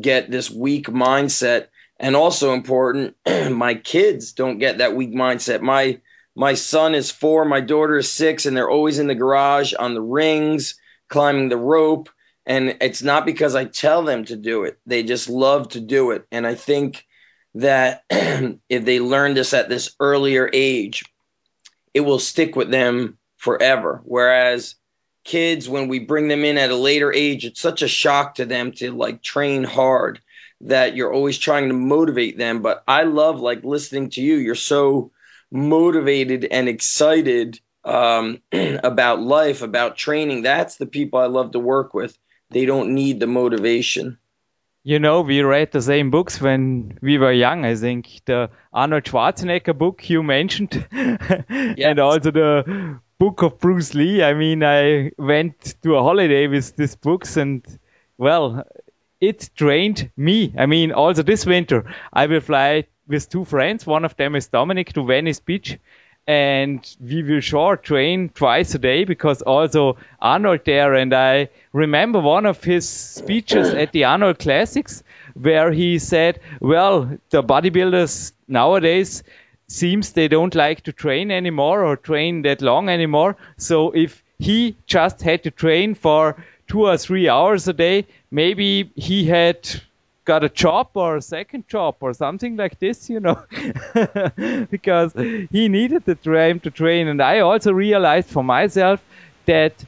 get 0.00 0.30
this 0.30 0.50
weak 0.50 0.86
mindset. 0.86 1.68
And 1.98 2.16
also 2.16 2.52
important 2.52 3.16
my 3.50 3.74
kids 3.74 4.32
don't 4.32 4.58
get 4.58 4.78
that 4.78 4.96
weak 4.96 5.12
mindset. 5.14 5.60
My 5.60 6.00
my 6.34 6.54
son 6.54 6.94
is 6.94 7.10
four, 7.10 7.44
my 7.44 7.60
daughter 7.60 7.96
is 7.98 8.10
six, 8.10 8.46
and 8.46 8.56
they're 8.56 8.70
always 8.70 8.98
in 8.98 9.06
the 9.06 9.14
garage 9.14 9.72
on 9.78 9.94
the 9.94 10.02
rings, 10.02 10.74
climbing 11.08 11.48
the 11.48 11.56
rope. 11.56 12.08
And 12.46 12.76
it's 12.80 13.02
not 13.02 13.24
because 13.24 13.54
I 13.54 13.64
tell 13.64 14.02
them 14.02 14.24
to 14.26 14.36
do 14.36 14.64
it, 14.64 14.78
they 14.86 15.02
just 15.02 15.28
love 15.28 15.70
to 15.70 15.80
do 15.80 16.10
it. 16.10 16.26
And 16.30 16.46
I 16.46 16.54
think 16.54 17.06
that 17.54 18.04
if 18.10 18.84
they 18.84 19.00
learn 19.00 19.34
this 19.34 19.54
at 19.54 19.68
this 19.68 19.94
earlier 20.00 20.50
age, 20.52 21.04
it 21.94 22.00
will 22.00 22.18
stick 22.18 22.56
with 22.56 22.70
them 22.70 23.16
forever. 23.36 24.02
Whereas 24.04 24.74
kids, 25.24 25.68
when 25.68 25.88
we 25.88 26.00
bring 26.00 26.28
them 26.28 26.44
in 26.44 26.58
at 26.58 26.70
a 26.70 26.76
later 26.76 27.12
age, 27.12 27.44
it's 27.44 27.60
such 27.60 27.82
a 27.82 27.88
shock 27.88 28.34
to 28.34 28.44
them 28.44 28.72
to 28.72 28.92
like 28.92 29.22
train 29.22 29.64
hard 29.64 30.20
that 30.62 30.96
you're 30.96 31.12
always 31.12 31.38
trying 31.38 31.68
to 31.68 31.74
motivate 31.74 32.36
them. 32.36 32.60
But 32.60 32.82
I 32.88 33.04
love 33.04 33.40
like 33.40 33.64
listening 33.64 34.10
to 34.10 34.22
you. 34.22 34.36
You're 34.36 34.54
so 34.54 35.12
motivated 35.54 36.44
and 36.50 36.68
excited 36.68 37.60
um, 37.84 38.42
about 38.52 39.22
life, 39.22 39.62
about 39.62 39.96
training. 39.96 40.42
That's 40.42 40.76
the 40.76 40.86
people 40.86 41.20
I 41.20 41.26
love 41.26 41.52
to 41.52 41.58
work 41.58 41.94
with. 41.94 42.18
They 42.50 42.66
don't 42.66 42.94
need 42.94 43.20
the 43.20 43.26
motivation. 43.26 44.18
You 44.82 44.98
know, 44.98 45.22
we 45.22 45.40
read 45.40 45.72
the 45.72 45.80
same 45.80 46.10
books 46.10 46.40
when 46.40 46.98
we 47.00 47.16
were 47.16 47.32
young. 47.32 47.64
I 47.64 47.74
think 47.74 48.20
the 48.26 48.50
Arnold 48.72 49.04
Schwarzenegger 49.04 49.76
book 49.76 50.10
you 50.10 50.22
mentioned, 50.22 50.86
yes. 50.92 51.78
and 51.78 51.98
also 51.98 52.30
the 52.30 53.00
book 53.18 53.42
of 53.42 53.58
Bruce 53.60 53.94
Lee. 53.94 54.22
I 54.22 54.34
mean, 54.34 54.62
I 54.62 55.10
went 55.16 55.76
to 55.82 55.96
a 55.96 56.02
holiday 56.02 56.48
with 56.48 56.76
these 56.76 56.96
books, 56.96 57.38
and 57.38 57.66
well, 58.18 58.64
it 59.28 59.50
trained 59.56 60.10
me. 60.16 60.52
I 60.58 60.66
mean, 60.66 60.92
also 60.92 61.22
this 61.22 61.46
winter, 61.46 61.84
I 62.12 62.26
will 62.26 62.40
fly 62.40 62.84
with 63.08 63.28
two 63.28 63.44
friends. 63.44 63.86
One 63.86 64.04
of 64.04 64.16
them 64.16 64.34
is 64.36 64.48
Dominic 64.48 64.92
to 64.94 65.04
Venice 65.04 65.40
Beach. 65.40 65.78
And 66.26 66.80
we 67.00 67.22
will 67.22 67.40
sure 67.40 67.76
train 67.76 68.30
twice 68.30 68.74
a 68.74 68.78
day 68.78 69.04
because 69.04 69.42
also 69.42 69.98
Arnold 70.22 70.60
there. 70.64 70.94
And 70.94 71.12
I 71.12 71.50
remember 71.74 72.18
one 72.18 72.46
of 72.46 72.64
his 72.64 72.88
speeches 72.88 73.74
at 73.74 73.92
the 73.92 74.04
Arnold 74.04 74.38
Classics 74.38 75.02
where 75.34 75.70
he 75.70 75.98
said, 75.98 76.40
well, 76.60 77.10
the 77.30 77.42
bodybuilders 77.42 78.32
nowadays 78.48 79.22
seems 79.68 80.12
they 80.12 80.28
don't 80.28 80.54
like 80.54 80.82
to 80.82 80.92
train 80.92 81.30
anymore 81.30 81.84
or 81.84 81.96
train 81.96 82.42
that 82.42 82.62
long 82.62 82.88
anymore. 82.88 83.36
So 83.58 83.90
if 83.90 84.22
he 84.38 84.76
just 84.86 85.20
had 85.22 85.42
to 85.42 85.50
train 85.50 85.94
for 85.94 86.36
two 86.68 86.82
or 86.86 86.96
three 86.96 87.28
hours 87.28 87.66
a 87.68 87.72
day, 87.72 88.06
maybe 88.30 88.90
he 88.96 89.24
had 89.26 89.58
got 90.24 90.44
a 90.44 90.48
job 90.48 90.88
or 90.94 91.16
a 91.16 91.22
second 91.22 91.66
job 91.68 91.96
or 92.00 92.12
something 92.12 92.56
like 92.56 92.78
this, 92.78 93.08
you 93.10 93.20
know, 93.20 93.36
because 94.70 95.12
he 95.50 95.68
needed 95.68 96.04
the 96.04 96.14
time 96.14 96.60
to 96.60 96.70
train. 96.70 97.08
And 97.08 97.22
I 97.22 97.40
also 97.40 97.72
realized 97.72 98.28
for 98.30 98.42
myself 98.42 99.04
that 99.46 99.84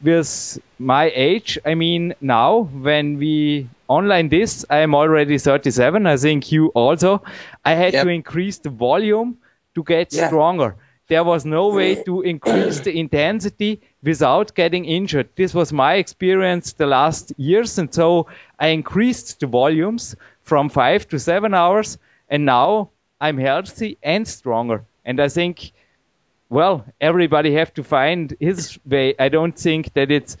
with 0.00 0.58
my 0.78 1.10
age, 1.14 1.58
I 1.64 1.74
mean, 1.74 2.14
now 2.20 2.60
when 2.72 3.16
we 3.18 3.70
online 3.88 4.28
this, 4.28 4.64
I 4.70 4.78
am 4.78 4.94
already 4.94 5.38
37. 5.38 6.06
I 6.06 6.16
think 6.16 6.50
you 6.52 6.68
also. 6.68 7.22
I 7.64 7.74
had 7.74 7.94
Yep. 7.94 8.00
to 8.00 8.08
increase 8.08 8.58
the 8.58 8.70
volume 8.70 9.38
to 9.74 9.82
get 9.84 10.12
Yeah. 10.12 10.26
stronger. 10.26 10.76
There 11.08 11.24
was 11.24 11.44
no 11.44 11.68
way 11.68 11.96
to 12.06 12.22
increase 12.22 12.80
the 12.80 12.98
intensity 12.98 13.80
without 14.02 14.54
getting 14.54 14.84
injured. 14.84 15.28
This 15.36 15.54
was 15.54 15.72
my 15.72 15.94
experience 15.94 16.72
the 16.72 16.86
last 16.86 17.32
years, 17.36 17.78
and 17.78 17.92
so 17.92 18.26
I 18.58 18.68
increased 18.68 19.40
the 19.40 19.46
volumes 19.46 20.16
from 20.42 20.68
five 20.68 21.08
to 21.08 21.18
seven 21.18 21.54
hours, 21.54 21.98
and 22.28 22.44
now 22.44 22.90
I'm 23.20 23.38
healthy 23.38 23.98
and 24.02 24.26
stronger. 24.26 24.84
And 25.04 25.20
I 25.20 25.28
think 25.28 25.72
well, 26.52 26.84
everybody 27.00 27.54
have 27.54 27.72
to 27.72 27.82
find 27.82 28.36
his 28.38 28.78
way. 28.84 29.14
I 29.18 29.30
don't 29.30 29.58
think 29.58 29.94
that 29.94 30.10
it's 30.10 30.36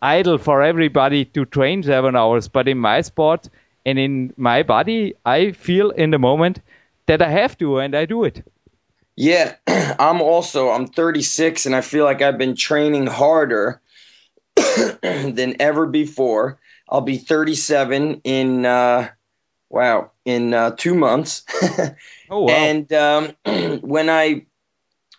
idle 0.00 0.38
for 0.38 0.62
everybody 0.62 1.24
to 1.24 1.44
train 1.44 1.82
seven 1.82 2.14
hours, 2.14 2.46
but 2.46 2.68
in 2.68 2.78
my 2.78 3.00
sport 3.00 3.48
and 3.84 3.98
in 3.98 4.32
my 4.36 4.62
body, 4.62 5.14
I 5.26 5.50
feel 5.50 5.90
in 5.90 6.12
the 6.12 6.20
moment 6.20 6.60
that 7.06 7.20
I 7.20 7.30
have 7.30 7.58
to, 7.58 7.78
and 7.78 7.96
I 7.96 8.04
do 8.04 8.22
it. 8.22 8.44
Yeah, 9.16 9.56
I'm 9.66 10.20
also 10.22 10.70
I'm 10.70 10.86
36 10.86 11.66
and 11.66 11.74
I 11.74 11.80
feel 11.80 12.04
like 12.04 12.22
I've 12.22 12.38
been 12.38 12.56
training 12.56 13.06
harder 13.06 13.80
than 15.02 15.56
ever 15.60 15.86
before. 15.86 16.60
I'll 16.88 17.00
be 17.02 17.18
37 17.18 18.20
in 18.24 18.66
uh 18.66 19.10
wow, 19.70 20.12
in 20.24 20.54
uh 20.54 20.72
2 20.76 20.94
months. 20.94 21.44
Oh 22.28 22.40
wow! 22.44 22.76
And 22.76 22.92
um 22.92 23.36
when 23.82 24.10
I 24.10 24.46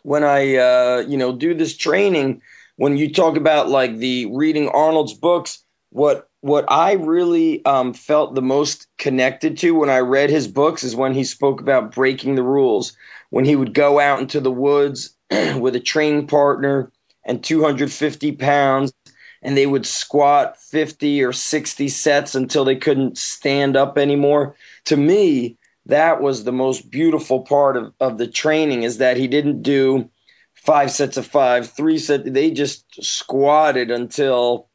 when 0.04 0.24
I 0.24 0.56
uh 0.56 1.04
you 1.08 1.18
know 1.18 1.34
do 1.36 1.54
this 1.54 1.76
training 1.78 2.42
when 2.78 2.98
you 2.98 3.12
talk 3.14 3.38
about 3.38 3.70
like 3.70 3.98
the 3.98 4.26
reading 4.28 4.70
Arnold's 4.70 5.14
books 5.14 5.64
what 5.90 6.30
what 6.42 6.66
I 6.72 6.94
really 6.94 7.64
um, 7.66 7.94
felt 7.94 8.34
the 8.34 8.42
most 8.42 8.88
connected 8.98 9.58
to 9.60 9.72
when 9.76 9.92
I 9.92 10.00
read 10.00 10.32
his 10.32 10.48
books 10.48 10.84
is 10.84 10.96
when 10.96 11.14
he 11.14 11.24
spoke 11.24 11.62
about 11.62 11.94
breaking 11.94 12.34
the 12.36 12.44
rules. 12.44 12.98
When 13.32 13.46
he 13.46 13.56
would 13.56 13.74
go 13.74 14.00
out 14.00 14.20
into 14.20 14.40
the 14.40 14.52
woods 14.52 15.16
with 15.32 15.76
a 15.76 15.80
training 15.80 16.28
partner 16.28 16.92
and 17.26 17.44
250 17.44 18.34
pounds, 18.34 18.94
and 19.42 19.58
they 19.58 19.66
would 19.66 19.86
squat 19.86 20.58
50 20.58 21.24
or 21.24 21.34
60 21.34 21.88
sets 21.88 22.36
until 22.36 22.64
they 22.64 22.76
couldn't 22.76 23.18
stand 23.18 23.76
up 23.76 23.98
anymore. 23.98 24.56
To 24.86 24.98
me, 24.98 25.58
that 25.88 26.22
was 26.22 26.44
the 26.44 26.52
most 26.52 26.92
beautiful 26.92 27.42
part 27.42 27.76
of, 27.76 27.94
of 28.00 28.18
the 28.18 28.28
training 28.28 28.84
is 28.84 29.00
that 29.00 29.18
he 29.18 29.28
didn't 29.28 29.64
do 29.64 30.10
five 30.54 30.92
sets 30.92 31.18
of 31.18 31.26
five, 31.26 31.70
three 31.70 31.98
sets. 31.98 32.30
They 32.30 32.52
just 32.52 32.86
squatted 33.04 33.90
until 33.90 34.70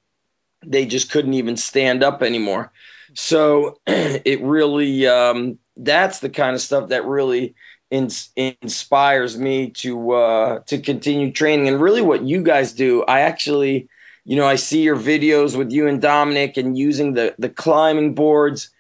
they 0.64 0.84
just 0.84 1.10
couldn't 1.10 1.34
even 1.34 1.56
stand 1.56 2.02
up 2.02 2.22
anymore. 2.22 2.72
So 3.14 3.80
it 3.86 4.42
really, 4.42 5.06
um, 5.06 5.58
that's 5.76 6.20
the 6.20 6.30
kind 6.30 6.54
of 6.54 6.60
stuff 6.60 6.88
that 6.88 7.04
really 7.04 7.54
ins- 7.90 8.31
inspires 8.37 9.38
me 9.38 9.71
to 9.71 10.12
uh, 10.12 10.59
to 10.66 10.78
continue 10.78 11.33
training. 11.33 11.69
And 11.69 11.81
really, 11.81 12.02
what 12.02 12.23
you 12.23 12.43
guys 12.43 12.73
do, 12.73 13.02
I 13.05 13.21
actually, 13.21 13.88
you 14.25 14.37
know, 14.37 14.47
I 14.47 14.57
see 14.57 14.83
your 14.83 14.97
videos 14.97 15.57
with 15.57 15.71
you 15.73 15.87
and 15.87 16.00
Dominic 16.00 16.57
and 16.57 16.76
using 16.78 17.14
the 17.14 17.35
the 17.38 17.49
climbing 17.49 18.14
boards. 18.14 18.71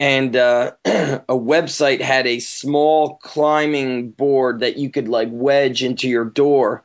And 0.00 0.36
uh, 0.36 0.72
a 0.84 1.20
website 1.30 2.00
had 2.00 2.26
a 2.26 2.40
small 2.40 3.16
climbing 3.22 4.10
board 4.10 4.60
that 4.60 4.76
you 4.78 4.90
could 4.90 5.08
like 5.08 5.28
wedge 5.32 5.82
into 5.82 6.08
your 6.08 6.24
door 6.24 6.84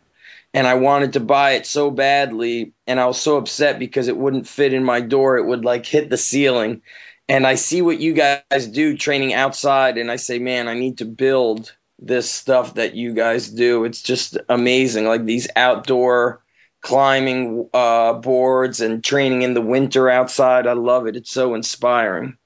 and 0.54 0.68
I 0.68 0.76
wanted 0.76 1.14
to 1.14 1.20
buy 1.20 1.52
it 1.52 1.66
so 1.66 1.90
badly, 1.92 2.74
and 2.88 3.00
I 3.00 3.06
was 3.08 3.20
so 3.20 3.38
upset 3.38 3.80
because 3.80 4.08
it 4.08 4.18
wouldn't 4.18 4.48
fit 4.48 4.74
in 4.74 4.84
my 4.84 5.02
door. 5.02 5.38
It 5.38 5.46
would 5.46 5.66
like 5.66 5.86
hit 5.86 6.10
the 6.10 6.18
ceiling. 6.18 6.82
And 7.30 7.48
I 7.48 7.56
see 7.56 7.82
what 7.82 8.00
you 8.00 8.14
guys 8.14 8.68
do 8.68 8.98
training 8.98 9.34
outside, 9.34 9.98
and 9.98 10.12
I 10.12 10.18
say, 10.18 10.40
man, 10.40 10.68
I 10.68 10.74
need 10.74 10.98
to 10.98 11.06
build 11.06 11.74
this 12.00 12.30
stuff 12.30 12.74
that 12.76 12.96
you 12.96 13.14
guys 13.14 13.50
do. 13.50 13.86
It's 13.86 14.02
just 14.02 14.38
amazing, 14.50 15.06
like 15.06 15.26
these 15.26 15.48
outdoor 15.56 16.44
climbing 16.82 17.70
uh, 17.74 18.14
boards 18.14 18.82
and 18.82 19.04
training 19.04 19.42
in 19.42 19.54
the 19.54 19.62
winter 19.62 20.10
outside. 20.10 20.68
I 20.68 20.74
love 20.74 21.08
it. 21.08 21.16
It's 21.16 21.32
so 21.32 21.56
inspiring. 21.56 22.38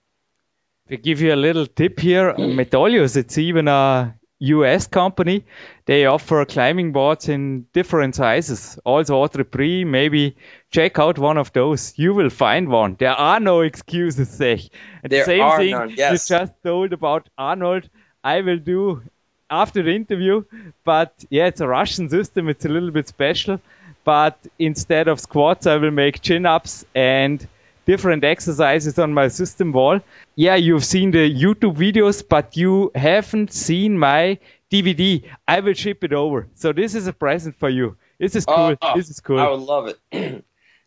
To 0.89 0.97
give 0.97 1.21
you 1.21 1.33
a 1.33 1.35
little 1.35 1.65
tip 1.65 1.99
here, 1.99 2.33
Metolius, 2.35 3.17
it's 3.17 3.37
even 3.37 3.67
a 3.67 4.15
US 4.39 4.87
company. 4.87 5.43
They 5.87 6.05
offer 6.05 6.43
climbing 6.43 6.91
boards 6.91 7.29
in 7.29 7.65
different 7.71 8.15
sizes. 8.15 8.77
Also, 8.83 9.21
Entre-Prises, 9.21 9.85
maybe 9.85 10.35
check 10.69 10.99
out 10.99 11.17
one 11.17 11.37
of 11.37 11.53
those. 11.53 11.93
You 11.97 12.13
will 12.13 12.29
find 12.29 12.67
one. 12.67 12.97
There 12.99 13.13
are 13.13 13.39
no 13.39 13.61
excuses, 13.61 14.27
Zach. 14.29 14.59
And 15.01 15.11
There 15.11 15.23
same 15.23 15.41
are 15.41 15.57
thing 15.57 15.71
none, 15.71 15.93
yes. 15.95 16.29
you 16.29 16.35
just 16.37 16.53
told 16.61 16.91
about 16.91 17.29
Arnold, 17.37 17.89
I 18.21 18.41
will 18.41 18.57
do 18.57 19.01
after 19.49 19.81
the 19.81 19.95
interview. 19.95 20.43
But 20.83 21.13
yeah, 21.29 21.45
it's 21.45 21.61
a 21.61 21.67
Russian 21.67 22.09
system. 22.09 22.49
It's 22.49 22.65
a 22.65 22.69
little 22.69 22.91
bit 22.91 23.07
special. 23.07 23.61
But 24.03 24.37
instead 24.59 25.07
of 25.07 25.21
squats, 25.21 25.67
I 25.67 25.77
will 25.77 25.91
make 25.91 26.21
chin 26.21 26.45
ups 26.45 26.85
and 26.95 27.47
different 27.85 28.25
exercises 28.25 28.99
on 28.99 29.13
my 29.13 29.29
system 29.29 29.71
wall. 29.71 30.01
Yeah, 30.35 30.55
you've 30.55 30.83
seen 30.83 31.11
the 31.11 31.33
YouTube 31.33 31.77
videos, 31.77 32.21
but 32.27 32.57
you 32.57 32.91
haven't 32.95 33.53
seen 33.53 33.97
my 33.97 34.37
DVD. 34.71 35.23
I 35.47 35.59
will 35.59 35.73
ship 35.73 36.03
it 36.03 36.13
over. 36.13 36.47
So 36.55 36.73
this 36.73 36.95
is 36.95 37.07
a 37.07 37.13
present 37.13 37.55
for 37.57 37.69
you. 37.69 37.95
This 38.19 38.35
is 38.35 38.45
cool. 38.45 38.75
Oh, 38.81 38.93
this 38.95 39.09
is 39.09 39.19
cool. 39.19 39.39
I 39.39 39.47
would 39.49 39.61
love 39.61 39.87
it. 39.87 39.99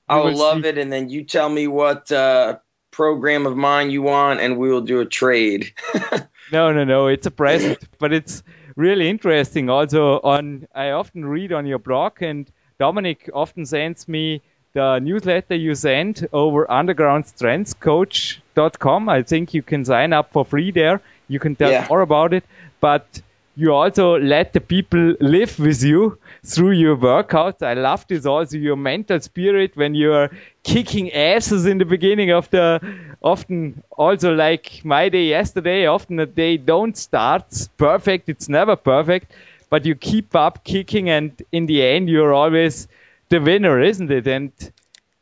I 0.08 0.16
would 0.16 0.32
will 0.34 0.38
love 0.38 0.62
see. 0.62 0.68
it, 0.68 0.78
and 0.78 0.92
then 0.92 1.08
you 1.08 1.24
tell 1.24 1.48
me 1.48 1.66
what 1.68 2.10
uh, 2.10 2.58
program 2.90 3.46
of 3.46 3.56
mine 3.56 3.90
you 3.90 4.02
want, 4.02 4.40
and 4.40 4.58
we 4.58 4.68
will 4.70 4.80
do 4.82 5.00
a 5.00 5.06
trade. 5.06 5.72
No, 6.52 6.72
no, 6.72 6.82
no. 6.82 7.06
It's 7.06 7.28
a 7.28 7.30
present, 7.30 7.78
but 8.00 8.12
it's 8.12 8.42
really 8.74 9.08
interesting. 9.08 9.70
Also, 9.70 10.18
on 10.24 10.66
I 10.74 10.90
often 10.90 11.24
read 11.24 11.52
on 11.52 11.64
your 11.64 11.78
blog, 11.78 12.20
and 12.22 12.50
Dominic 12.80 13.30
often 13.32 13.64
sends 13.66 14.08
me 14.08 14.42
the 14.72 14.98
newsletter 14.98 15.54
you 15.54 15.76
send 15.76 16.26
over 16.32 16.66
undergroundstrengthcoach.com. 16.66 19.08
I 19.08 19.22
think 19.22 19.54
you 19.54 19.62
can 19.62 19.84
sign 19.84 20.12
up 20.12 20.32
for 20.32 20.44
free 20.44 20.72
there. 20.72 21.00
You 21.28 21.38
can 21.38 21.54
tell 21.54 21.70
Yeah. 21.70 21.86
more 21.88 22.00
about 22.00 22.34
it, 22.34 22.42
but 22.80 23.22
you 23.60 23.74
also 23.74 24.18
let 24.18 24.54
the 24.54 24.60
people 24.60 25.14
live 25.20 25.58
with 25.58 25.82
you 25.82 26.18
through 26.42 26.70
your 26.70 26.96
workouts. 26.96 27.60
I 27.62 27.74
love 27.74 28.06
this 28.08 28.24
also 28.24 28.56
your 28.56 28.76
mental 28.76 29.20
spirit 29.20 29.76
when 29.76 29.94
you're 29.94 30.30
kicking 30.62 31.12
asses 31.12 31.66
in 31.66 31.76
the 31.76 31.84
beginning 31.84 32.30
of 32.30 32.48
the 32.48 32.80
often 33.22 33.82
also 33.98 34.32
like 34.32 34.80
my 34.82 35.10
day 35.10 35.26
yesterday, 35.26 35.84
often 35.84 36.16
the 36.16 36.24
day 36.24 36.56
don't 36.56 36.96
start 36.96 37.44
perfect, 37.76 38.30
it's 38.30 38.48
never 38.48 38.76
perfect, 38.76 39.30
but 39.68 39.84
you 39.84 39.94
keep 39.94 40.34
up 40.34 40.64
kicking 40.64 41.10
and 41.10 41.42
in 41.52 41.66
the 41.66 41.82
end 41.82 42.08
you're 42.08 42.32
always 42.32 42.88
the 43.28 43.42
winner, 43.42 43.78
isn't 43.78 44.10
it? 44.10 44.26
And 44.26 44.52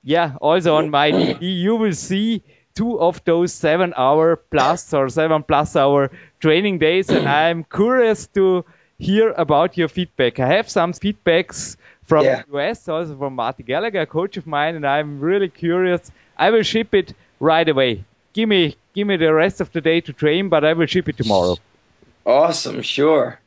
yeah, 0.05 0.37
also 0.41 0.77
on 0.77 0.91
my 0.91 1.11
DVD 1.19 1.61
you 1.61 1.75
will 1.75 1.93
see 1.93 2.45
two 2.79 2.99
of 3.01 3.21
those 3.25 3.53
seven 3.53 3.93
hour 3.97 4.37
plus 4.55 4.95
or 4.95 5.09
seven 5.09 5.43
plus 5.43 5.75
hour 5.77 6.11
training 6.41 6.79
days 6.79 7.11
and 7.11 7.29
I'm 7.43 7.65
curious 7.65 8.27
to 8.39 8.65
hear 8.99 9.33
about 9.37 9.77
your 9.77 9.89
feedback. 9.89 10.39
I 10.41 10.47
have 10.57 10.69
some 10.79 10.93
feedbacks 10.93 11.77
from 12.11 12.25
Yeah. 12.25 12.43
the 12.43 12.59
US, 12.59 12.89
also 12.89 13.17
from 13.19 13.35
Marty 13.35 13.63
Gallagher, 13.63 14.01
a 14.03 14.07
coach 14.07 14.37
of 14.37 14.47
mine, 14.47 14.75
and 14.77 14.87
I'm 14.87 15.21
really 15.21 15.49
curious. 15.49 16.11
I 16.37 16.51
will 16.51 16.63
ship 16.63 16.95
it 16.95 17.15
right 17.41 17.69
away. 17.69 18.05
Give 18.33 18.49
me 18.49 18.77
give 18.95 19.07
me 19.07 19.17
the 19.17 19.33
rest 19.35 19.61
of 19.61 19.69
the 19.73 19.81
day 19.81 20.01
to 20.03 20.13
train, 20.13 20.49
but 20.49 20.65
I 20.65 20.73
will 20.73 20.87
ship 20.87 21.09
it 21.09 21.17
tomorrow. 21.17 21.57
awesome, 22.27 22.83
sure. 22.83 23.41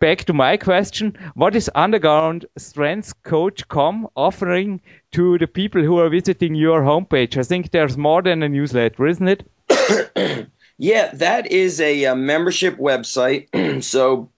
Back 0.00 0.24
to 0.24 0.32
my 0.32 0.56
question. 0.56 1.16
What 1.34 1.54
is 1.54 1.70
Underground 1.74 2.46
Strength 2.56 3.22
Coach.com 3.22 4.08
offering 4.16 4.80
to 5.12 5.36
the 5.36 5.46
people 5.46 5.82
who 5.82 5.98
are 5.98 6.08
visiting 6.08 6.54
your 6.54 6.80
homepage? 6.80 7.36
I 7.36 7.42
think 7.42 7.70
there's 7.70 7.98
more 7.98 8.22
than 8.22 8.42
a 8.42 8.48
newsletter, 8.48 9.06
isn't 9.06 9.28
it? 9.28 10.48
Yeah, 10.82 11.10
that 11.12 11.52
is 11.52 11.78
a, 11.78 12.06
uh 12.06 12.14
membership 12.14 12.78
website. 12.78 13.82
so 13.84 14.30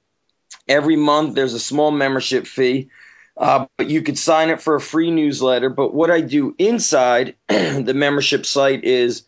every 0.67 0.97
month 0.97 1.37
there's 1.37 1.55
a 1.55 1.61
small 1.61 1.93
membership 1.93 2.49
fee, 2.49 2.91
uh, 3.37 3.67
but 3.79 3.89
you 3.89 4.03
could 4.03 4.19
sign 4.19 4.51
up 4.51 4.61
for 4.61 4.75
a 4.75 4.81
free 4.81 5.13
newsletter. 5.13 5.71
But 5.71 5.95
what 5.95 6.11
I 6.11 6.21
do 6.21 6.57
inside 6.59 7.37
the 7.49 7.95
membership 7.95 8.45
site 8.45 8.83
is 8.83 9.23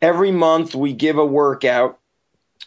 every 0.00 0.30
month 0.30 0.76
we 0.76 0.92
give 0.92 1.18
a 1.18 1.26
workout. 1.26 1.98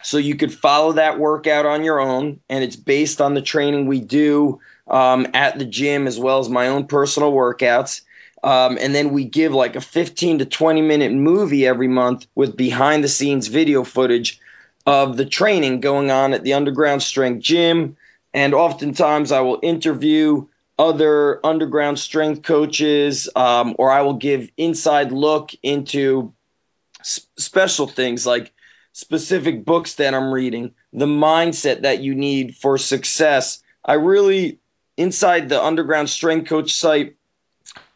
So 0.04 0.18
you 0.18 0.36
could 0.36 0.54
follow 0.54 0.94
that 0.94 1.20
workout 1.20 1.66
on 1.66 1.84
your 1.84 2.00
own, 2.00 2.40
and 2.50 2.64
it's 2.64 2.76
based 2.76 3.22
on 3.22 3.34
the 3.34 3.42
training 3.42 3.88
we 3.88 4.00
do 4.00 4.60
um, 4.88 5.28
at 5.34 5.58
the 5.58 5.66
gym 5.66 6.08
as 6.08 6.20
well 6.20 6.40
as 6.40 6.50
my 6.50 6.68
own 6.68 6.86
personal 6.86 7.32
workouts. 7.32 8.02
Um, 8.44 8.78
and 8.80 8.94
then 8.94 9.10
we 9.10 9.26
give 9.26 9.54
like 9.54 9.76
a 9.76 9.82
15 9.82 10.40
to 10.40 10.46
20 10.46 10.82
minute 10.82 11.12
movie 11.12 11.66
every 11.66 11.88
month 11.88 12.28
with 12.36 12.56
behind 12.56 13.04
the 13.04 13.08
scenes 13.08 13.48
video 13.48 13.84
footage 13.84 14.40
of 14.86 15.18
the 15.18 15.26
training 15.26 15.80
going 15.80 16.12
on 16.12 16.34
at 16.34 16.44
the 16.44 16.54
underground 16.54 17.02
strength 17.02 17.42
gym. 17.42 17.98
And 18.34 18.54
oftentimes 18.54 19.32
I 19.32 19.42
will 19.42 19.60
interview 19.64 20.46
other 20.78 21.44
underground 21.44 21.98
strength 21.98 22.44
coaches 22.44 23.30
um, 23.36 23.76
or 23.80 23.90
I 23.90 24.02
will 24.02 24.14
give 24.14 24.50
inside 24.58 25.12
look 25.12 25.52
into 25.64 26.34
special 27.02 27.88
things 27.88 28.28
like 28.28 28.54
specific 28.96 29.66
books 29.66 29.96
that 29.96 30.14
I'm 30.14 30.32
reading, 30.32 30.72
the 30.94 31.06
mindset 31.06 31.82
that 31.82 32.00
you 32.02 32.16
need 32.16 32.56
for 32.56 32.78
success. 32.78 33.62
I 33.84 33.96
really, 33.96 34.60
inside 34.96 35.50
the 35.50 35.62
Underground 35.62 36.10
Strength 36.10 36.48
Coach 36.48 36.74
site, 36.74 37.18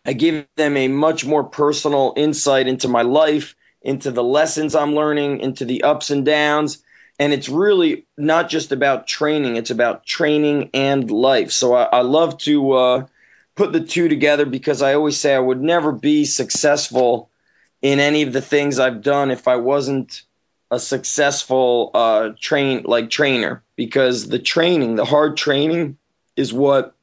I 0.06 0.12
give 0.12 0.46
them 0.58 0.76
a 0.76 0.90
much 0.90 1.26
more 1.26 1.46
personal 1.46 2.14
insight 2.18 2.68
into 2.68 2.90
my 2.90 3.04
life, 3.04 3.56
into 3.82 4.12
the 4.12 4.24
lessons 4.26 4.76
I'm 4.76 4.94
learning, 4.94 5.40
into 5.40 5.64
the 5.64 5.84
ups 5.84 6.10
and 6.10 6.26
downs. 6.26 6.84
And 7.18 7.32
it's 7.32 7.48
really 7.48 8.06
not 8.18 8.50
just 8.50 8.74
about 8.74 9.08
training, 9.08 9.56
it's 9.56 9.72
about 9.72 10.06
training 10.06 10.70
and 10.74 11.10
life. 11.10 11.52
So 11.54 11.76
I, 11.76 11.84
I 11.84 12.02
love 12.02 12.38
to 12.40 12.74
uh, 12.74 13.06
put 13.56 13.72
the 13.72 13.80
two 13.80 14.10
together 14.10 14.46
because 14.46 14.82
I 14.82 14.96
always 14.96 15.18
say 15.18 15.34
I 15.34 15.40
would 15.40 15.62
never 15.62 15.94
be 15.94 16.26
successful 16.26 17.30
in 17.82 18.02
any 18.02 18.24
of 18.24 18.34
the 18.34 18.42
things 18.42 18.80
I've 18.80 19.02
done 19.02 19.32
if 19.32 19.48
I 19.48 19.56
wasn't 19.56 20.24
a 20.72 20.80
successful 20.80 21.92
uh, 21.94 22.30
train 22.40 22.84
like 22.86 23.10
trainer 23.10 23.64
because 23.76 24.30
the 24.30 24.40
training, 24.40 24.96
the 24.96 25.06
hard 25.06 25.38
training, 25.38 25.98
is 26.36 26.54
what 26.54 26.96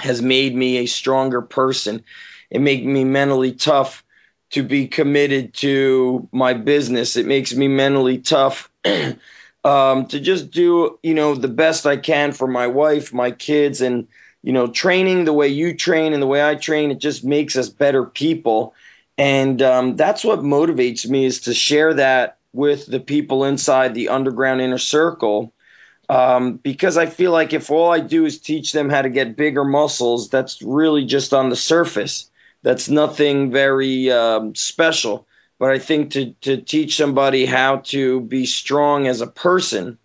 has 0.00 0.22
made 0.22 0.54
me 0.54 0.78
a 0.78 0.86
stronger 0.86 1.42
person. 1.42 2.02
It 2.50 2.60
made 2.60 2.84
me 2.84 3.04
mentally 3.04 3.52
tough 3.52 4.04
to 4.50 4.62
be 4.62 4.86
committed 4.86 5.54
to 5.54 6.28
my 6.32 6.52
business. 6.54 7.16
It 7.16 7.26
makes 7.26 7.54
me 7.54 7.68
mentally 7.68 8.18
tough 8.18 8.70
um, 9.64 10.06
to 10.06 10.20
just 10.20 10.50
do 10.50 10.98
you 11.02 11.14
know 11.14 11.34
the 11.34 11.48
best 11.48 11.86
I 11.86 11.96
can 11.96 12.32
for 12.32 12.46
my 12.46 12.66
wife, 12.66 13.12
my 13.12 13.30
kids, 13.30 13.80
and 13.80 14.06
you 14.42 14.52
know 14.52 14.66
training 14.66 15.24
the 15.24 15.32
way 15.32 15.48
you 15.48 15.74
train 15.74 16.12
and 16.12 16.22
the 16.22 16.26
way 16.26 16.46
I 16.46 16.54
train. 16.54 16.90
It 16.90 16.98
just 16.98 17.24
makes 17.24 17.56
us 17.56 17.68
better 17.68 18.04
people, 18.04 18.74
and 19.18 19.62
um, 19.62 19.96
that's 19.96 20.24
what 20.24 20.40
motivates 20.40 21.08
me 21.08 21.24
is 21.24 21.40
to 21.42 21.54
share 21.54 21.94
that 21.94 22.38
with 22.52 22.86
the 22.86 23.00
people 23.00 23.44
inside 23.44 23.94
the 23.94 24.08
underground 24.08 24.60
inner 24.60 24.78
circle. 24.78 25.52
Um, 26.08 26.56
because 26.56 26.96
I 26.96 27.06
feel 27.06 27.30
like 27.30 27.52
if 27.52 27.70
all 27.70 27.90
I 27.90 28.00
do 28.00 28.24
is 28.26 28.38
teach 28.38 28.72
them 28.72 28.90
how 28.90 29.02
to 29.02 29.08
get 29.08 29.36
bigger 29.36 29.64
muscles, 29.64 30.28
that's 30.28 30.60
really 30.60 31.04
just 31.04 31.32
on 31.32 31.48
the 31.48 31.56
surface. 31.56 32.30
That's 32.62 32.88
nothing 32.88 33.50
very 33.50 34.10
um, 34.10 34.54
special. 34.54 35.26
But 35.58 35.70
I 35.70 35.78
think 35.78 36.10
to, 36.12 36.32
to 36.42 36.56
teach 36.56 36.96
somebody 36.96 37.46
how 37.46 37.78
to 37.84 38.20
be 38.22 38.46
strong 38.46 39.06
as 39.06 39.20
a 39.20 39.26
person 39.26 39.96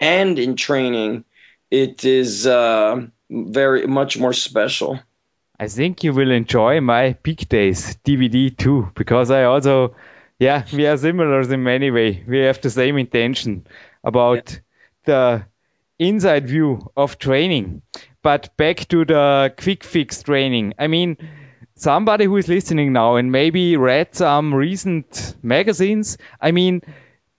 and 0.00 0.38
in 0.38 0.56
training, 0.56 1.24
it 1.70 2.04
is 2.04 2.46
uh, 2.46 3.06
very 3.30 3.86
much 3.86 4.18
more 4.18 4.32
special. 4.32 4.98
I 5.60 5.68
think 5.68 6.02
you 6.02 6.12
will 6.12 6.30
enjoy 6.30 6.80
my 6.80 7.12
Peak 7.22 7.48
Days 7.48 7.96
DVD 8.04 8.56
too, 8.56 8.90
because 8.94 9.30
I 9.30 9.44
also 9.44 9.94
yeah, 10.42 10.64
we 10.72 10.86
are 10.88 10.96
similar 10.96 11.40
in 11.40 11.62
many 11.62 11.90
ways. 11.92 12.16
We 12.26 12.40
have 12.40 12.60
the 12.60 12.70
same 12.70 12.98
intention 12.98 13.64
about 14.02 14.50
yeah. 14.52 14.58
the 15.04 15.46
inside 16.00 16.48
view 16.48 16.90
of 16.96 17.18
training. 17.18 17.82
But 18.22 18.56
back 18.56 18.88
to 18.88 19.04
the 19.04 19.54
quick 19.56 19.84
fix 19.84 20.22
training. 20.22 20.74
I 20.80 20.88
mean, 20.88 21.16
somebody 21.76 22.24
who 22.24 22.36
is 22.38 22.48
listening 22.48 22.92
now 22.92 23.14
and 23.14 23.30
maybe 23.30 23.76
read 23.76 24.16
some 24.16 24.52
recent 24.52 25.36
magazines, 25.42 26.18
I 26.40 26.50
mean, 26.50 26.82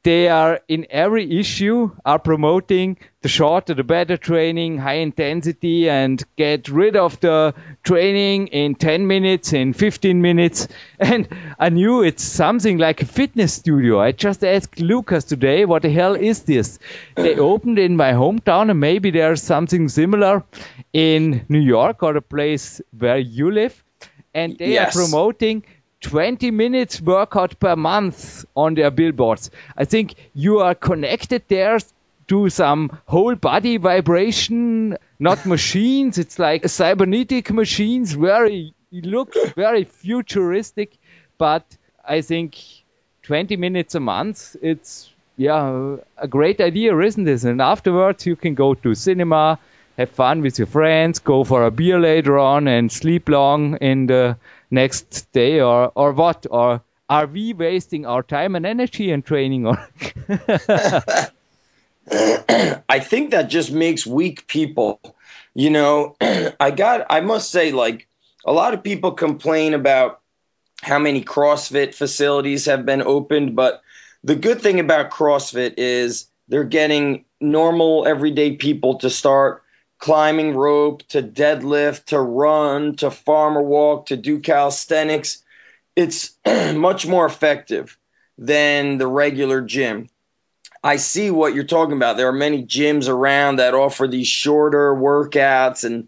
they 0.04 0.30
are 0.30 0.62
in 0.70 0.88
every 0.89 1.39
issue 1.39 1.92
are 2.06 2.20
promoting 2.20 2.98
the 3.24 3.30
shorter 3.30 3.74
the 3.74 3.84
better 3.84 4.18
training 4.18 4.78
high 4.78 5.00
intensity 5.06 5.90
and 5.90 6.24
get 6.36 6.68
rid 6.68 6.96
of 6.96 7.20
the 7.22 7.54
training 7.84 8.48
in 8.48 8.76
10 8.76 9.08
minutes 9.08 9.54
in 9.54 9.74
15 9.74 10.22
minutes 10.22 10.68
and 11.00 11.28
i 11.60 11.70
knew 11.70 12.04
it's 12.04 12.24
something 12.24 12.78
like 12.78 13.02
a 13.02 13.06
fitness 13.06 13.54
studio 13.54 14.00
i 14.02 14.12
just 14.12 14.44
asked 14.44 14.80
lucas 14.80 15.24
today 15.24 15.66
what 15.66 15.82
the 15.82 15.90
hell 15.90 16.16
is 16.16 16.44
this 16.44 16.80
they 17.16 17.36
opened 17.36 17.80
in 17.80 17.96
my 17.96 18.12
hometown 18.12 18.70
and 18.70 18.80
maybe 18.80 19.10
there's 19.10 19.42
something 19.42 19.88
similar 19.88 20.44
in 20.92 21.46
new 21.48 21.66
york 21.76 22.04
or 22.04 22.14
the 22.14 22.22
place 22.22 22.82
where 23.00 23.18
you 23.18 23.50
live 23.50 23.84
and 24.34 24.58
they 24.58 24.74
yes. 24.74 24.96
are 24.96 25.00
promoting 25.00 25.64
20 26.02 26.52
minutes 26.52 27.00
workout 27.02 27.58
per 27.60 27.76
month 27.78 28.44
on 28.56 28.74
their 28.76 28.92
billboards. 28.92 29.50
I 29.78 29.86
think 29.86 30.16
you 30.34 30.60
are 30.60 30.76
connected 30.76 31.44
there 31.48 31.80
to 32.34 32.50
some 32.50 32.89
whole 33.06 33.36
body 33.36 33.78
vibration, 33.78 34.98
not 35.19 35.46
machines. 35.46 36.17
It's 36.17 36.39
like 36.39 36.67
cybernetic 36.67 37.52
machines, 37.52 38.13
very 38.13 38.74
looks 38.91 39.38
very 39.52 39.84
futuristic, 39.84 40.98
but 41.38 41.63
I 42.04 42.22
think 42.22 42.58
20 43.22 43.56
minutes 43.58 43.93
a 43.93 44.00
month, 44.00 44.56
it's 44.63 45.12
yeah, 45.38 45.98
a 46.17 46.28
great 46.28 46.60
idea, 46.60 46.98
isn't 46.98 47.28
it? 47.28 47.43
And 47.43 47.62
afterwards 47.62 48.26
you 48.26 48.36
can 48.36 48.56
go 48.56 48.74
to 48.74 48.96
cinema, 48.96 49.60
have 50.00 50.10
fun 50.10 50.41
with 50.41 50.58
your 50.58 50.67
friends, 50.67 51.19
go 51.19 51.43
for 51.43 51.63
a 51.65 51.72
beer 51.72 52.00
later 52.00 52.39
on 52.39 52.67
and 52.67 52.91
sleep 52.91 53.30
long 53.30 53.78
in 53.78 54.08
the 54.08 54.38
next 54.72 55.32
day 55.34 55.62
or 55.62 55.91
or 55.93 56.13
what 56.13 56.48
or 56.50 56.82
are 57.10 57.28
we 57.28 57.54
wasting 57.54 58.08
our 58.08 58.24
time 58.24 58.56
and 58.56 58.65
energy 58.65 59.12
in 59.12 59.22
training 59.22 59.67
or 59.67 59.78
I 62.12 63.00
think 63.00 63.32
that 63.32 63.50
just 63.50 63.72
makes 63.72 64.06
weak 64.06 64.48
people. 64.48 65.00
You 65.54 65.70
know, 65.70 66.16
I 66.60 66.72
got 66.72 67.06
I 67.10 67.22
must 67.22 67.52
say 67.52 67.72
like 67.72 68.08
a 68.46 68.54
lot 68.54 68.74
of 68.74 68.84
people 68.84 69.12
complain 69.12 69.74
about 69.74 70.22
how 70.82 71.00
many 71.00 71.24
CrossFit 71.24 71.94
facilities 71.94 72.66
have 72.66 72.86
been 72.86 73.02
opened, 73.02 73.56
but 73.56 73.82
the 74.24 74.36
good 74.36 74.62
thing 74.62 74.80
about 74.80 75.12
CrossFit 75.12 75.76
is 75.78 76.28
they're 76.48 76.63
getting 76.63 77.26
normal 77.39 78.06
everyday 78.06 78.56
people 78.56 78.96
to 78.96 79.10
start 79.10 79.63
climbing 80.00 80.54
rope 80.56 81.02
to 81.08 81.22
deadlift 81.24 82.06
to 82.06 82.20
run 82.20 82.96
to 82.98 83.10
farmer 83.10 83.62
walk 83.62 84.08
to 84.08 84.18
do 84.18 84.39
calisthenics. 84.39 85.44
It's 85.96 86.38
much 86.74 87.08
more 87.08 87.26
effective 87.26 87.98
than 88.38 88.98
the 88.98 89.08
regular 89.08 89.62
gym. 89.62 90.10
I 90.84 90.98
see 90.98 91.32
what 91.32 91.54
you're 91.54 91.63
talking 91.63 91.96
about. 91.96 92.17
There 92.17 92.28
are 92.28 92.34
many 92.34 92.65
gyms 92.65 93.08
around 93.08 93.58
that 93.58 93.74
offer 93.74 94.08
these 94.08 94.28
shorter 94.28 94.93
workouts 94.93 95.84
and 95.84 96.08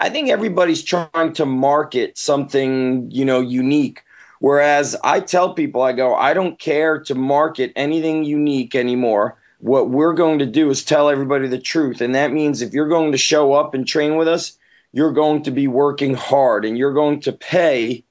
I 0.00 0.08
think 0.08 0.30
everybody's 0.30 0.82
trying 0.82 1.34
to 1.34 1.44
market 1.44 2.16
something, 2.16 3.10
you 3.10 3.26
know, 3.26 3.40
unique. 3.40 4.02
Whereas 4.40 4.96
I 5.04 5.20
tell 5.20 5.52
people 5.52 5.82
I 5.82 5.92
go, 5.92 6.14
I 6.14 6.32
don't 6.32 6.58
care 6.58 7.00
to 7.00 7.14
market 7.14 7.72
anything 7.76 8.24
unique 8.24 8.74
anymore 8.74 9.36
what 9.64 9.88
we're 9.88 10.12
going 10.12 10.40
to 10.40 10.46
do 10.46 10.68
is 10.68 10.84
tell 10.84 11.08
everybody 11.08 11.48
the 11.48 11.58
truth. 11.58 12.02
And 12.02 12.14
that 12.14 12.32
means 12.32 12.60
if 12.60 12.74
you're 12.74 12.86
going 12.86 13.12
to 13.12 13.18
show 13.18 13.54
up 13.54 13.72
and 13.72 13.88
train 13.88 14.16
with 14.16 14.28
us, 14.28 14.58
you're 14.92 15.14
going 15.14 15.44
to 15.44 15.50
be 15.50 15.68
working 15.68 16.12
hard 16.12 16.66
and 16.66 16.76
you're 16.76 16.92
going 16.92 17.20
to 17.20 17.32
pay 17.32 18.04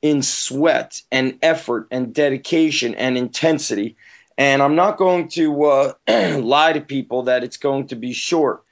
in 0.00 0.22
sweat 0.22 1.02
and 1.12 1.38
effort 1.42 1.88
and 1.90 2.14
dedication 2.14 2.94
and 2.94 3.18
intensity. 3.18 3.96
And 4.38 4.62
I'm 4.62 4.74
not 4.74 4.98
going 4.98 5.28
to 5.30 5.64
uh, 5.64 5.92
lie 6.38 6.72
to 6.72 6.80
people 6.80 7.24
that 7.24 7.44
it's 7.44 7.56
going 7.56 7.88
to 7.88 7.96
be 7.96 8.12
short. 8.12 8.62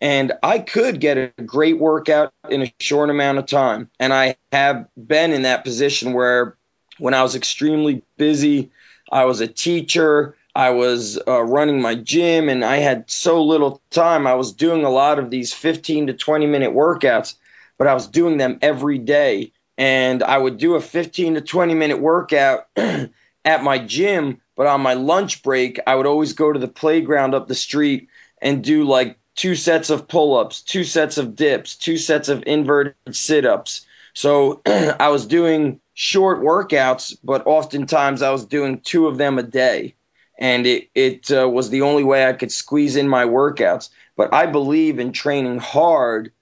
And 0.00 0.32
I 0.42 0.60
could 0.60 0.98
get 1.00 1.18
a 1.18 1.42
great 1.44 1.78
workout 1.78 2.32
in 2.48 2.62
a 2.62 2.72
short 2.80 3.10
amount 3.10 3.38
of 3.38 3.46
time. 3.46 3.90
And 4.00 4.14
I 4.14 4.36
have 4.50 4.88
been 4.96 5.32
in 5.32 5.42
that 5.42 5.62
position 5.62 6.14
where 6.14 6.56
when 6.98 7.12
I 7.12 7.22
was 7.22 7.34
extremely 7.34 8.02
busy, 8.16 8.70
I 9.12 9.24
was 9.24 9.40
a 9.40 9.46
teacher, 9.46 10.36
I 10.54 10.70
was 10.70 11.18
uh, 11.28 11.42
running 11.42 11.80
my 11.80 11.94
gym 11.94 12.48
and 12.48 12.64
I 12.64 12.76
had 12.76 13.10
so 13.10 13.42
little 13.42 13.82
time. 13.90 14.26
I 14.26 14.34
was 14.34 14.52
doing 14.52 14.84
a 14.84 14.90
lot 14.90 15.18
of 15.18 15.30
these 15.30 15.52
15 15.52 16.08
to 16.08 16.12
20 16.14 16.46
minute 16.46 16.72
workouts, 16.72 17.34
but 17.78 17.86
I 17.86 17.94
was 17.94 18.06
doing 18.06 18.38
them 18.38 18.58
every 18.62 18.98
day. 18.98 19.52
And 19.78 20.22
I 20.22 20.36
would 20.38 20.58
do 20.58 20.74
a 20.74 20.80
15 20.80 21.34
to 21.34 21.40
20 21.40 21.74
minute 21.74 22.00
workout 22.00 22.66
at 22.76 23.62
my 23.62 23.78
gym, 23.78 24.40
but 24.60 24.66
on 24.66 24.82
my 24.82 24.92
lunch 24.92 25.42
break, 25.42 25.80
I 25.86 25.94
would 25.94 26.04
always 26.04 26.34
go 26.34 26.52
to 26.52 26.58
the 26.58 26.68
playground 26.68 27.34
up 27.34 27.48
the 27.48 27.54
street 27.54 28.10
and 28.42 28.62
do 28.62 28.84
like 28.84 29.16
two 29.34 29.54
sets 29.54 29.88
of 29.88 30.06
pull 30.06 30.36
ups, 30.36 30.60
two 30.60 30.84
sets 30.84 31.16
of 31.16 31.34
dips, 31.34 31.74
two 31.74 31.96
sets 31.96 32.28
of 32.28 32.44
inverted 32.46 32.94
sit 33.10 33.46
ups. 33.46 33.86
So 34.12 34.60
I 34.66 35.08
was 35.08 35.24
doing 35.24 35.80
short 35.94 36.42
workouts, 36.42 37.16
but 37.24 37.46
oftentimes 37.46 38.20
I 38.20 38.28
was 38.32 38.44
doing 38.44 38.80
two 38.80 39.06
of 39.06 39.16
them 39.16 39.38
a 39.38 39.42
day 39.42 39.94
and 40.38 40.66
it 40.66 40.90
it 40.94 41.32
uh, 41.32 41.48
was 41.48 41.70
the 41.70 41.80
only 41.80 42.04
way 42.04 42.28
I 42.28 42.34
could 42.34 42.52
squeeze 42.52 42.96
in 42.96 43.08
my 43.08 43.24
workouts. 43.24 43.88
But 44.14 44.34
I 44.34 44.44
believe 44.44 44.98
in 44.98 45.12
training 45.12 45.60
hard, 45.60 46.32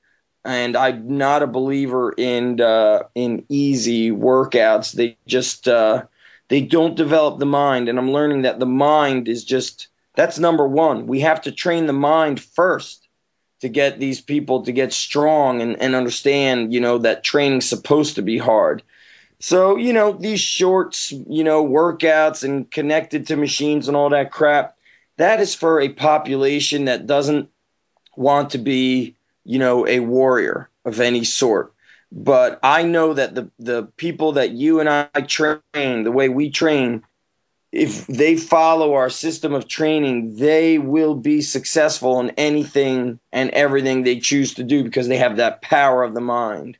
and 0.45 0.77
I'm 0.77 1.19
not 1.19 1.45
a 1.45 1.47
believer 1.47 2.15
in 2.19 2.61
uh, 2.61 3.05
in 3.15 3.45
easy 3.49 4.11
workouts. 4.11 4.95
They 4.95 5.17
just 5.29 5.69
uh, 5.69 6.03
they 6.49 6.61
don't 6.61 6.97
develop 6.97 7.39
the 7.39 7.47
mind, 7.47 7.89
and 7.89 7.99
I'm 7.99 8.13
learning 8.13 8.43
that 8.43 8.59
the 8.59 8.67
mind 8.67 9.29
is 9.29 9.45
just 9.45 9.89
that's 10.15 10.39
number 10.39 10.67
one. 10.67 11.07
We 11.07 11.21
have 11.21 11.43
to 11.43 11.53
train 11.53 11.87
the 11.87 11.93
mind 11.93 12.41
first 12.41 13.07
to 13.61 13.69
get 13.69 13.99
these 13.99 14.21
people 14.21 14.63
to 14.63 14.73
get 14.73 14.93
strong 14.93 15.61
and, 15.61 15.81
and 15.81 15.95
understand, 15.95 16.73
you 16.73 16.81
know, 16.81 16.99
that 16.99 17.25
training's 17.25 17.69
supposed 17.69 18.15
to 18.17 18.23
be 18.23 18.39
hard. 18.39 18.83
So, 19.41 19.77
you 19.77 19.93
know, 19.93 20.13
these 20.13 20.41
shorts, 20.41 21.13
you 21.13 21.45
know, 21.45 21.65
workouts 21.65 22.43
and 22.43 22.69
connected 22.71 23.27
to 23.29 23.37
machines 23.37 23.87
and 23.87 23.97
all 23.97 24.11
that 24.11 24.33
crap, 24.33 24.77
that 25.17 25.41
is 25.41 25.55
for 25.55 25.81
a 25.81 25.89
population 25.89 26.87
that 26.87 27.07
doesn't 27.07 27.49
want 28.17 28.51
to 28.51 28.59
be, 28.59 29.15
you 29.45 29.59
know, 29.59 29.87
a 29.87 30.01
warrior 30.01 30.69
of 30.85 31.01
any 31.01 31.23
sort. 31.23 31.73
But 32.11 32.59
I 32.63 32.85
know 32.85 33.13
that 33.15 33.35
the, 33.35 33.51
the 33.59 33.85
people 33.97 34.33
that 34.33 34.51
you 34.51 34.81
and 34.81 34.89
I 34.89 35.21
train, 35.21 36.05
the 36.05 36.13
way 36.13 36.29
we 36.29 36.51
train, 36.51 37.03
if 37.71 38.07
they 38.07 38.37
follow 38.37 38.95
our 38.95 39.11
system 39.11 39.53
of 39.53 39.69
training, 39.69 40.37
they 40.37 40.79
will 40.79 41.15
be 41.15 41.43
successful 41.43 42.19
in 42.21 42.31
anything 42.31 43.19
and 43.33 43.51
everything 43.51 44.03
they 44.03 44.21
choose 44.21 44.55
to 44.55 44.65
do 44.65 44.83
because 44.83 45.09
they 45.09 45.19
have 45.19 45.37
that 45.37 45.61
power 45.61 46.03
of 46.03 46.15
the 46.15 46.21
mind. 46.21 46.79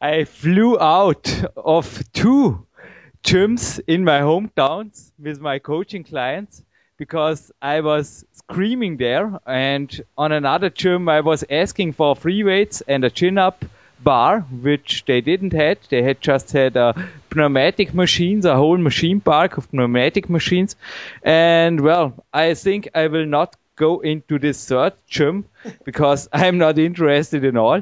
I 0.00 0.24
flew 0.24 0.78
out 0.78 1.44
of 1.56 2.02
two 2.12 2.66
gyms 3.22 3.80
in 3.86 4.04
my 4.04 4.20
hometowns 4.20 5.12
with 5.18 5.40
my 5.40 5.58
coaching 5.58 6.04
clients 6.04 6.62
because 6.96 7.52
I 7.62 7.80
was 7.80 8.24
screaming 8.32 8.96
there 8.96 9.38
and 9.46 9.88
on 10.16 10.32
another 10.32 10.70
gym 10.70 11.08
I 11.08 11.20
was 11.20 11.44
asking 11.50 11.92
for 11.92 12.16
free 12.16 12.42
weights 12.42 12.80
and 12.88 13.04
a 13.04 13.10
chin 13.10 13.38
up 13.38 13.64
bar, 14.02 14.40
which 14.40 15.04
they 15.06 15.20
didn't 15.20 15.52
had. 15.52 15.78
They 15.90 16.02
had 16.02 16.20
just 16.20 16.52
had 16.52 16.76
uh, 16.76 16.92
pneumatic 17.34 17.94
machines, 17.94 18.44
a 18.44 18.56
whole 18.56 18.78
machine 18.78 19.20
park 19.20 19.56
of 19.58 19.72
pneumatic 19.72 20.28
machines. 20.28 20.76
And 21.22 21.80
well, 21.80 22.14
I 22.32 22.54
think 22.54 22.88
I 22.94 23.06
will 23.08 23.26
not 23.26 23.56
go 23.78 24.00
into 24.00 24.38
this 24.38 24.66
third 24.66 24.92
gym 25.08 25.44
because 25.84 26.28
I'm 26.32 26.58
not 26.58 26.78
interested 26.78 27.44
in 27.44 27.56
all. 27.56 27.80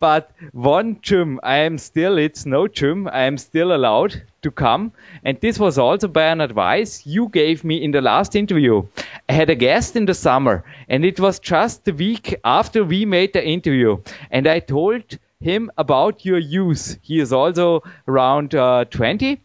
But 0.00 0.30
one 0.52 0.98
gym, 1.00 1.40
I 1.42 1.58
am 1.58 1.78
still, 1.78 2.18
it's 2.18 2.44
no 2.44 2.66
gym, 2.68 3.08
I 3.08 3.22
am 3.22 3.38
still 3.38 3.72
allowed 3.74 4.20
to 4.42 4.50
come. 4.50 4.92
And 5.24 5.40
this 5.40 5.58
was 5.58 5.78
also 5.78 6.08
by 6.08 6.24
an 6.24 6.40
advice 6.40 7.06
you 7.06 7.28
gave 7.28 7.64
me 7.64 7.82
in 7.82 7.92
the 7.92 8.02
last 8.02 8.34
interview. 8.36 8.82
I 9.28 9.32
had 9.32 9.50
a 9.50 9.54
guest 9.54 9.96
in 9.96 10.06
the 10.06 10.14
summer 10.14 10.64
and 10.88 11.04
it 11.04 11.20
was 11.20 11.38
just 11.38 11.84
the 11.84 11.92
week 11.92 12.34
after 12.44 12.84
we 12.84 13.04
made 13.04 13.32
the 13.32 13.46
interview. 13.46 13.98
And 14.30 14.46
I 14.46 14.58
told 14.58 15.18
him 15.40 15.70
about 15.78 16.24
your 16.24 16.38
youth. 16.38 16.98
He 17.02 17.20
is 17.20 17.32
also 17.32 17.82
around 18.08 18.54
uh, 18.54 18.84
20. 18.86 19.40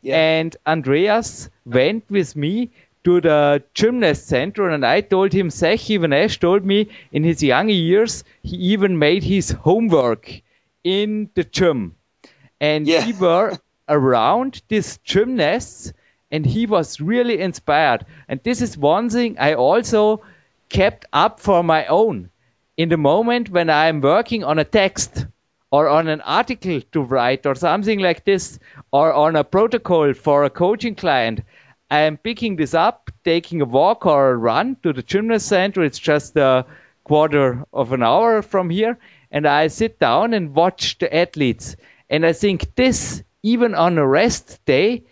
Yeah. 0.00 0.16
And 0.16 0.56
Andreas 0.66 1.50
went 1.66 2.04
with 2.10 2.34
me 2.34 2.70
to 3.04 3.20
the 3.20 3.62
gymnast 3.74 4.26
center 4.26 4.70
and 4.70 4.86
I 4.86 5.02
told 5.02 5.32
him, 5.32 5.50
Zach 5.50 5.90
Even-Esh 5.90 6.40
told 6.40 6.64
me 6.64 6.88
in 7.12 7.24
his 7.24 7.42
young 7.42 7.68
years, 7.68 8.24
he 8.42 8.56
even 8.56 8.98
made 8.98 9.22
his 9.22 9.50
homework 9.50 10.40
in 10.82 11.28
the 11.34 11.44
gym. 11.44 11.94
And 12.60 12.86
yeah. 12.86 13.02
he 13.02 13.12
were 13.20 13.58
around 13.88 14.62
this 14.68 14.96
gymnasts 15.04 15.92
and 16.30 16.46
he 16.46 16.64
was 16.66 17.00
really 17.00 17.38
inspired. 17.40 18.06
And 18.28 18.40
this 18.42 18.62
is 18.62 18.78
one 18.78 19.10
thing 19.10 19.36
I 19.38 19.54
also 19.54 20.22
kept 20.70 21.04
up 21.12 21.38
for 21.38 21.62
my 21.62 21.84
own. 21.86 22.30
In 22.78 22.88
the 22.88 22.96
moment 22.96 23.50
when 23.50 23.68
I 23.68 23.86
am 23.86 24.00
working 24.00 24.42
on 24.42 24.58
a 24.58 24.64
text, 24.64 25.26
or 25.70 25.88
on 25.88 26.08
an 26.08 26.20
article 26.22 26.80
to 26.92 27.00
write 27.02 27.46
or 27.46 27.54
something 27.54 27.98
like 27.98 28.24
this 28.24 28.58
or 28.92 29.12
on 29.12 29.36
a 29.36 29.44
protocol 29.44 30.12
for 30.12 30.44
a 30.44 30.50
coaching 30.50 30.94
client, 30.94 31.40
I 31.90 32.00
am 32.00 32.16
picking 32.16 32.56
this 32.56 32.74
up, 32.74 33.10
taking 33.24 33.60
a 33.60 33.66
walk 33.66 34.06
or 34.06 34.30
a 34.30 34.36
run 34.36 34.76
to 34.82 34.92
the 34.92 35.02
gymnast 35.02 35.46
center. 35.48 35.82
It's 35.82 35.98
just 35.98 36.36
a 36.36 36.64
quarter 37.04 37.64
of 37.72 37.92
an 37.92 38.02
hour 38.02 38.42
from 38.42 38.70
here. 38.70 38.98
And 39.30 39.46
I 39.46 39.66
sit 39.68 39.98
down 39.98 40.32
and 40.32 40.54
watch 40.54 40.98
the 40.98 41.14
athletes. 41.14 41.76
And 42.08 42.24
I 42.24 42.32
think 42.32 42.74
this, 42.76 43.22
even 43.42 43.74
on 43.74 43.98
a 43.98 44.06
rest 44.06 44.64
day, 44.64 45.04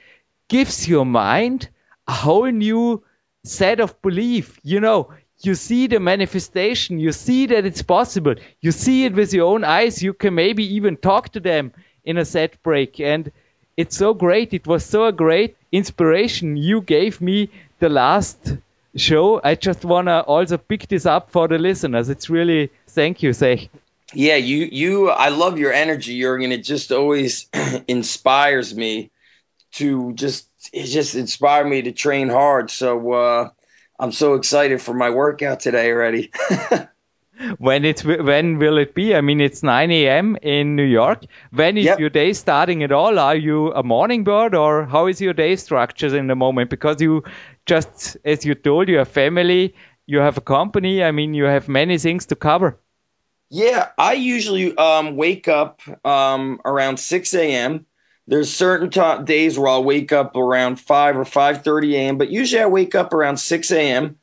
gives 0.48 0.88
your 0.88 1.06
mind 1.06 1.68
a 2.06 2.12
whole 2.12 2.50
new 2.50 3.02
set 3.44 3.80
of 3.80 4.00
belief. 4.02 4.58
You 4.62 4.80
know, 4.80 5.10
you 5.44 5.54
see 5.54 5.86
the 5.86 6.00
manifestation, 6.00 6.98
you 6.98 7.12
see 7.12 7.46
that 7.46 7.64
it's 7.64 7.82
possible, 7.82 8.34
you 8.60 8.72
see 8.72 9.04
it 9.04 9.14
with 9.14 9.32
your 9.32 9.46
own 9.46 9.64
eyes, 9.64 10.02
you 10.02 10.12
can 10.12 10.34
maybe 10.34 10.64
even 10.74 10.96
talk 10.96 11.30
to 11.30 11.40
them 11.40 11.72
in 12.04 12.18
a 12.18 12.24
set 12.24 12.62
break. 12.62 13.00
And 13.00 13.30
it's 13.76 13.96
so 13.96 14.14
great. 14.14 14.52
It 14.52 14.66
was 14.66 14.84
so 14.84 15.06
a 15.06 15.12
great 15.12 15.56
inspiration 15.72 16.56
you 16.56 16.80
gave 16.82 17.20
me 17.20 17.50
the 17.78 17.88
last 17.88 18.56
show. 18.96 19.40
I 19.42 19.54
just 19.54 19.84
want 19.84 20.08
to 20.08 20.20
also 20.20 20.58
pick 20.58 20.88
this 20.88 21.06
up 21.06 21.30
for 21.30 21.48
the 21.48 21.58
listeners. 21.58 22.08
It's 22.08 22.28
really, 22.30 22.70
thank 22.88 23.22
you, 23.22 23.32
Zach. 23.32 23.68
Yeah, 24.14 24.36
you, 24.36 24.68
you, 24.70 25.10
I 25.10 25.28
love 25.28 25.58
your 25.58 25.72
energy, 25.72 26.20
Jurgen. 26.20 26.52
It 26.52 26.64
just 26.64 26.92
always 26.92 27.48
inspires 27.88 28.74
me 28.74 29.10
to 29.72 30.12
just, 30.14 30.48
it 30.72 30.86
just 30.86 31.14
inspired 31.14 31.66
me 31.66 31.82
to 31.82 31.92
train 31.92 32.28
hard. 32.28 32.70
So, 32.70 33.12
uh, 33.12 33.50
I'm 34.02 34.10
so 34.10 34.34
excited 34.34 34.82
for 34.82 34.94
my 34.94 35.10
workout 35.10 35.60
today 35.60 35.92
already. 35.92 36.32
when 37.58 37.84
it's 37.84 38.02
when 38.02 38.58
will 38.58 38.76
it 38.76 38.96
be? 38.96 39.14
I 39.14 39.20
mean, 39.20 39.40
it's 39.40 39.62
9 39.62 39.92
a.m. 39.92 40.36
in 40.42 40.74
New 40.74 40.82
York. 40.82 41.22
When 41.52 41.78
is 41.78 41.84
yep. 41.84 42.00
your 42.00 42.10
day 42.10 42.32
starting 42.32 42.82
at 42.82 42.90
all? 42.90 43.20
Are 43.20 43.36
you 43.36 43.72
a 43.74 43.84
morning 43.84 44.24
bird, 44.24 44.56
or 44.56 44.86
how 44.86 45.06
is 45.06 45.20
your 45.20 45.32
day 45.32 45.54
structured 45.54 46.14
in 46.14 46.26
the 46.26 46.34
moment? 46.34 46.68
Because 46.68 47.00
you 47.00 47.22
just, 47.64 48.16
as 48.24 48.44
you 48.44 48.56
told, 48.56 48.88
you 48.88 48.98
have 48.98 49.06
family, 49.06 49.72
you 50.06 50.18
have 50.18 50.36
a 50.36 50.40
company. 50.40 51.04
I 51.04 51.12
mean, 51.12 51.32
you 51.32 51.44
have 51.44 51.68
many 51.68 51.96
things 51.96 52.26
to 52.26 52.34
cover. 52.34 52.76
Yeah, 53.50 53.90
I 53.98 54.14
usually 54.14 54.76
um, 54.78 55.14
wake 55.14 55.46
up 55.46 55.80
um, 56.04 56.60
around 56.64 56.98
6 56.98 57.34
a.m 57.34 57.86
there's 58.26 58.52
certain 58.52 58.90
t- 58.90 59.24
days 59.24 59.58
where 59.58 59.68
I'll 59.68 59.84
wake 59.84 60.12
up 60.12 60.36
around 60.36 60.78
five 60.80 61.16
or 61.16 61.24
five 61.24 61.62
thirty 61.64 61.96
a.m., 61.96 62.18
but 62.18 62.30
usually 62.30 62.62
I 62.62 62.66
wake 62.66 62.94
up 62.94 63.12
around 63.12 63.38
six 63.38 63.70
a.m. 63.70 64.16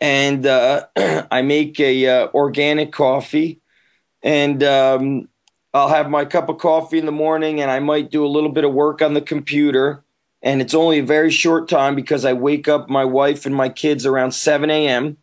and 0.00 0.46
uh, 0.46 0.86
I 1.30 1.42
make 1.42 1.80
a 1.80 2.06
uh, 2.06 2.28
organic 2.34 2.92
coffee, 2.92 3.60
and 4.22 4.62
um, 4.62 5.28
I'll 5.74 5.88
have 5.88 6.10
my 6.10 6.24
cup 6.24 6.48
of 6.48 6.58
coffee 6.58 6.98
in 6.98 7.06
the 7.06 7.12
morning, 7.12 7.60
and 7.60 7.70
I 7.70 7.80
might 7.80 8.10
do 8.10 8.24
a 8.24 8.28
little 8.28 8.50
bit 8.52 8.64
of 8.64 8.74
work 8.74 9.02
on 9.02 9.14
the 9.14 9.22
computer, 9.22 10.04
and 10.42 10.60
it's 10.60 10.74
only 10.74 11.00
a 11.00 11.04
very 11.04 11.30
short 11.30 11.68
time 11.68 11.94
because 11.94 12.24
I 12.24 12.34
wake 12.34 12.68
up 12.68 12.88
my 12.90 13.04
wife 13.04 13.46
and 13.46 13.54
my 13.54 13.68
kids 13.68 14.06
around 14.06 14.32
seven 14.32 14.70
a.m. 14.70 15.16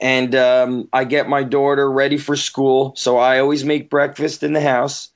And 0.00 0.34
um, 0.34 0.88
I 0.92 1.04
get 1.04 1.28
my 1.28 1.44
daughter 1.44 1.90
ready 1.90 2.18
for 2.18 2.36
school, 2.36 2.92
so 2.96 3.18
I 3.18 3.38
always 3.38 3.64
make 3.64 3.88
breakfast 3.88 4.42
in 4.42 4.52
the 4.52 4.60
house 4.60 5.11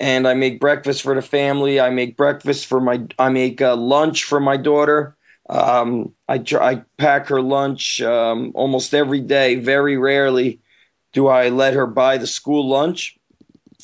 and 0.00 0.26
I 0.28 0.34
make 0.34 0.60
breakfast 0.60 1.02
for 1.02 1.14
the 1.14 1.22
family. 1.22 1.80
I 1.80 1.90
make 1.90 2.16
breakfast 2.16 2.66
for 2.66 2.80
my. 2.80 3.02
I 3.18 3.28
make 3.30 3.60
uh, 3.60 3.76
lunch 3.76 4.24
for 4.24 4.40
my 4.40 4.56
daughter. 4.56 5.16
Um, 5.48 6.12
I 6.28 6.42
I 6.60 6.82
pack 6.98 7.28
her 7.28 7.40
lunch 7.40 8.00
um, 8.02 8.52
almost 8.54 8.94
every 8.94 9.20
day. 9.20 9.56
Very 9.56 9.96
rarely 9.96 10.60
do 11.12 11.28
I 11.28 11.48
let 11.48 11.74
her 11.74 11.86
buy 11.86 12.18
the 12.18 12.26
school 12.26 12.68
lunch, 12.68 13.16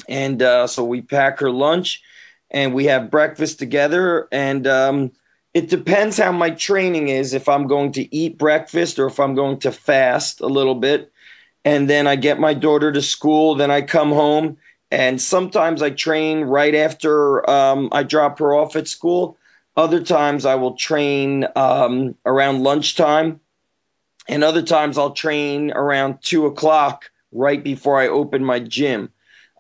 and 0.09 0.43
uh, 0.43 0.67
so 0.67 0.85
we 0.85 1.01
pack 1.03 1.41
her 1.41 1.51
lunch, 1.51 2.03
and 2.51 2.75
we 2.75 2.85
have 2.87 3.11
breakfast 3.11 3.59
together. 3.59 4.29
And 4.33 4.67
um, 4.67 5.13
it 5.55 5.69
depends 5.69 6.19
how 6.19 6.33
my 6.33 6.51
training 6.51 7.09
is. 7.09 7.35
If 7.35 7.49
I'm 7.49 7.67
going 7.67 7.93
to 7.93 8.15
eat 8.15 8.39
breakfast 8.39 8.99
or 8.99 9.07
if 9.07 9.19
I'm 9.21 9.35
going 9.35 9.59
to 9.61 9.73
fast 9.73 10.41
a 10.41 10.47
little 10.47 10.75
bit, 10.75 11.11
and 11.65 11.89
then 11.89 12.07
I 12.07 12.17
get 12.17 12.39
my 12.41 12.55
daughter 12.55 12.93
to 12.93 13.03
school. 13.03 13.55
Then 13.55 13.71
I 13.71 13.83
come 13.83 14.11
home 14.11 14.57
and 14.95 15.21
sometimes 15.21 15.83
I 15.83 15.91
train 15.91 16.43
right 16.43 16.73
after 16.73 17.51
um, 17.51 17.89
I 17.91 18.05
drop 18.05 18.39
her 18.39 18.55
off 18.55 18.77
at 18.77 18.87
school. 18.87 19.37
Other 19.77 20.01
times 20.01 20.47
I 20.47 20.55
will 20.55 20.77
train 20.77 21.49
um, 21.57 22.15
around 22.25 22.63
lunchtime. 22.63 23.41
And 24.29 24.45
other 24.45 24.63
times 24.63 24.97
I'll 24.97 25.11
train 25.11 25.73
around 25.73 26.23
two 26.23 26.47
o'clock 26.47 27.11
right 27.33 27.63
before 27.63 28.01
I 28.01 28.07
open 28.07 28.45
my 28.45 28.61
gym. 28.61 29.11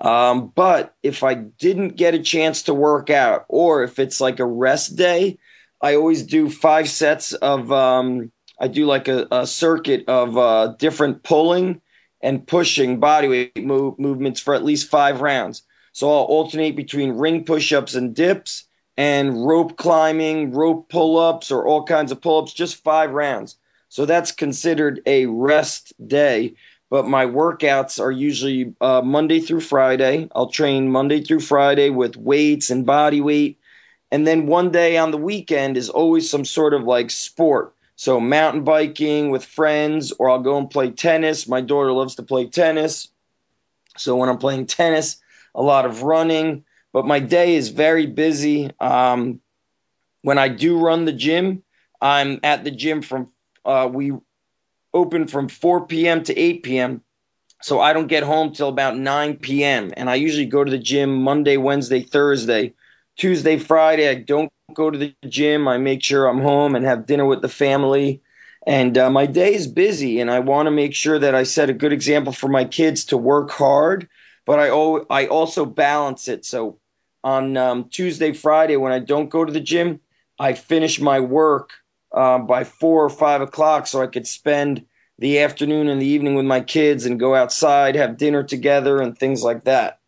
Um, 0.00 0.52
but 0.54 0.94
if 1.02 1.24
I 1.24 1.34
didn't 1.34 1.96
get 1.96 2.14
a 2.14 2.22
chance 2.22 2.62
to 2.64 2.74
work 2.74 3.10
out, 3.10 3.44
or 3.48 3.82
if 3.82 3.98
it's 3.98 4.20
like 4.20 4.38
a 4.38 4.46
rest 4.46 4.94
day, 4.94 5.38
I 5.82 5.96
always 5.96 6.22
do 6.22 6.48
five 6.48 6.88
sets 6.88 7.32
of, 7.32 7.72
um, 7.72 8.30
I 8.60 8.68
do 8.68 8.86
like 8.86 9.08
a, 9.08 9.26
a 9.32 9.48
circuit 9.48 10.04
of 10.08 10.38
uh, 10.38 10.74
different 10.78 11.24
pulling 11.24 11.80
and 12.24 12.46
pushing 12.46 13.00
bodyweight 13.00 13.62
move, 13.62 13.98
movements 13.98 14.40
for 14.40 14.54
at 14.54 14.64
least 14.64 14.88
five 14.88 15.20
rounds. 15.20 15.62
So 15.92 16.10
I'll 16.10 16.24
alternate 16.24 16.74
between 16.74 17.18
ring 17.18 17.44
push 17.44 17.72
ups 17.72 17.94
and 17.94 18.14
dips 18.14 18.64
and 18.96 19.46
rope 19.46 19.76
climbing, 19.76 20.52
rope 20.52 20.88
pull 20.88 21.18
ups, 21.18 21.52
or 21.52 21.66
all 21.66 21.84
kinds 21.84 22.10
of 22.10 22.20
pull 22.20 22.40
ups, 22.40 22.54
just 22.54 22.82
five 22.82 23.10
rounds. 23.12 23.56
So 23.90 24.06
that's 24.06 24.32
considered 24.32 25.02
a 25.06 25.26
rest 25.26 25.92
day. 26.04 26.54
But 26.90 27.06
my 27.06 27.26
workouts 27.26 28.00
are 28.00 28.10
usually 28.10 28.74
uh, 28.80 29.02
Monday 29.02 29.40
through 29.40 29.60
Friday. 29.60 30.28
I'll 30.34 30.48
train 30.48 30.90
Monday 30.90 31.22
through 31.22 31.40
Friday 31.40 31.90
with 31.90 32.16
weights 32.16 32.70
and 32.70 32.86
body 32.86 33.20
weight. 33.20 33.58
And 34.10 34.26
then 34.26 34.46
one 34.46 34.70
day 34.70 34.96
on 34.96 35.10
the 35.10 35.18
weekend 35.18 35.76
is 35.76 35.90
always 35.90 36.30
some 36.30 36.44
sort 36.44 36.72
of 36.72 36.84
like 36.84 37.10
sport. 37.10 37.74
So 37.96 38.20
mountain 38.20 38.64
biking 38.64 39.30
with 39.30 39.44
friends, 39.44 40.12
or 40.12 40.28
I'll 40.28 40.42
go 40.42 40.58
and 40.58 40.68
play 40.68 40.90
tennis. 40.90 41.48
My 41.48 41.60
daughter 41.60 41.92
loves 41.92 42.16
to 42.16 42.22
play 42.22 42.46
tennis. 42.48 43.08
So 43.96 44.16
when 44.16 44.28
I'm 44.28 44.38
playing 44.38 44.66
tennis, 44.66 45.18
a 45.54 45.62
lot 45.62 45.86
of 45.86 46.02
running. 46.02 46.64
but 46.92 47.06
my 47.06 47.18
day 47.18 47.56
is 47.56 47.70
very 47.70 48.06
busy. 48.06 48.70
Um, 48.80 49.40
when 50.22 50.38
I 50.38 50.48
do 50.48 50.78
run 50.78 51.04
the 51.04 51.12
gym, 51.12 51.62
I'm 52.00 52.40
at 52.42 52.64
the 52.64 52.70
gym 52.70 53.02
from 53.02 53.30
uh, 53.64 53.88
we 53.92 54.12
open 54.92 55.26
from 55.26 55.48
4 55.48 55.86
p.m. 55.86 56.22
to 56.24 56.38
8 56.38 56.62
p.m. 56.62 57.02
So 57.62 57.80
I 57.80 57.92
don't 57.92 58.06
get 58.06 58.22
home 58.22 58.52
till 58.52 58.68
about 58.68 58.96
9 58.96 59.36
p.m. 59.38 59.92
And 59.96 60.08
I 60.08 60.16
usually 60.16 60.46
go 60.46 60.62
to 60.62 60.70
the 60.70 60.78
gym 60.78 61.22
Monday, 61.22 61.56
Wednesday, 61.56 62.00
Thursday. 62.00 62.74
Tuesday, 63.16 63.58
Friday, 63.58 64.08
I 64.08 64.14
don't 64.14 64.52
go 64.74 64.90
to 64.90 64.98
the 64.98 65.14
gym. 65.14 65.52
I 65.52 65.60
make 65.62 65.86
sure 65.88 66.12
I'm 66.12 66.24
home 66.26 66.60
and 66.62 66.72
have 66.72 66.92
dinner 66.92 67.14
with 67.14 67.28
the 67.28 67.38
family. 67.48 68.20
And 68.66 68.96
uh, 68.96 69.10
my 69.10 69.26
day 69.26 69.54
is 69.54 69.66
busy, 69.66 70.20
and 70.20 70.30
I 70.30 70.38
want 70.40 70.66
to 70.66 70.70
make 70.70 70.94
sure 70.94 71.18
that 71.18 71.34
I 71.34 71.42
set 71.44 71.68
a 71.70 71.74
good 71.74 71.92
example 71.92 72.32
for 72.32 72.48
my 72.48 72.64
kids 72.64 73.04
to 73.06 73.16
work 73.16 73.50
hard, 73.50 74.08
but 74.46 74.58
I, 74.58 74.70
o- 74.70 75.04
I 75.10 75.26
also 75.26 75.64
balance 75.66 76.28
it. 76.28 76.44
So 76.44 76.78
on 77.22 77.56
um, 77.56 77.88
Tuesday, 77.90 78.32
Friday, 78.32 78.76
when 78.76 78.92
I 78.92 79.00
don't 79.00 79.28
go 79.30 79.44
to 79.44 79.52
the 79.52 79.60
gym, 79.60 80.00
I 80.38 80.54
finish 80.54 81.00
my 81.00 81.20
work 81.20 81.70
uh, 82.12 82.38
by 82.38 82.64
four 82.64 83.04
or 83.04 83.10
five 83.10 83.40
o'clock 83.40 83.86
so 83.86 84.02
I 84.02 84.06
could 84.06 84.26
spend 84.26 84.84
the 85.18 85.40
afternoon 85.40 85.88
and 85.88 86.00
the 86.00 86.06
evening 86.06 86.34
with 86.34 86.46
my 86.46 86.60
kids 86.60 87.04
and 87.06 87.20
go 87.20 87.34
outside, 87.34 87.96
have 87.96 88.16
dinner 88.16 88.42
together, 88.42 89.00
and 89.00 89.16
things 89.16 89.42
like 89.42 89.64
that. 89.64 89.98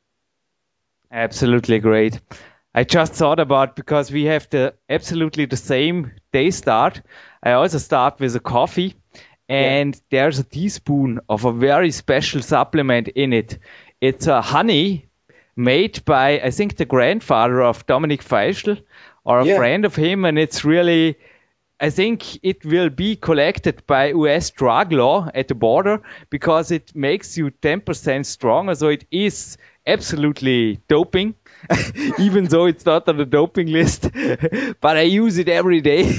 Absolutely 1.13 1.79
great. 1.79 2.21
I 2.77 2.85
just 2.85 3.15
thought 3.15 3.41
about 3.41 3.75
because 3.75 4.13
we 4.13 4.25
have 4.25 4.51
the 4.51 4.75
absolutely 4.91 5.47
the 5.47 5.57
same 5.57 6.13
day 6.33 6.51
start. 6.51 7.01
I 7.43 7.53
also 7.53 7.79
start 7.79 8.21
with 8.21 8.37
a 8.37 8.41
coffee, 8.41 8.95
and 9.49 9.95
yeah. 9.95 10.01
there's 10.11 10.39
a 10.39 10.45
teaspoon 10.45 11.19
of 11.31 11.47
a 11.47 11.53
very 11.53 11.91
special 11.91 12.43
supplement 12.43 13.09
in 13.09 13.33
it. 13.33 13.59
It's 14.03 14.27
a 14.27 14.43
honey 14.43 15.09
made 15.57 16.05
by 16.05 16.39
I 16.41 16.51
think 16.51 16.77
the 16.77 16.85
grandfather 16.85 17.63
of 17.63 17.87
Dominic 17.87 18.23
Feischl 18.23 18.79
or 19.25 19.41
a 19.41 19.47
yeah. 19.47 19.57
friend 19.57 19.87
of 19.87 19.97
him, 19.97 20.27
and 20.27 20.39
it's 20.39 20.65
really. 20.65 21.17
I 21.79 21.91
think 21.91 22.39
it 22.43 22.65
will 22.65 22.89
be 22.89 23.17
collected 23.17 23.87
by 23.87 24.09
US 24.09 24.51
drug 24.51 24.93
law 24.93 25.29
at 25.35 25.49
the 25.49 25.55
border 25.55 26.01
because 26.31 26.71
it 26.71 26.95
makes 26.95 27.37
you 27.37 27.51
10% 27.51 28.25
stronger. 28.25 28.75
So 28.75 28.89
it 28.89 29.05
is 29.11 29.59
absolutely 29.87 30.81
doping 30.89 31.35
even 32.19 32.45
though 32.45 32.67
it's 32.67 32.85
not 32.87 33.09
on 33.09 33.17
the 33.17 33.25
doping 33.25 33.69
list. 33.69 34.11
but 34.81 34.97
I 34.97 35.03
use 35.03 35.39
it 35.39 35.49
every 35.49 35.81
day. 35.81 36.19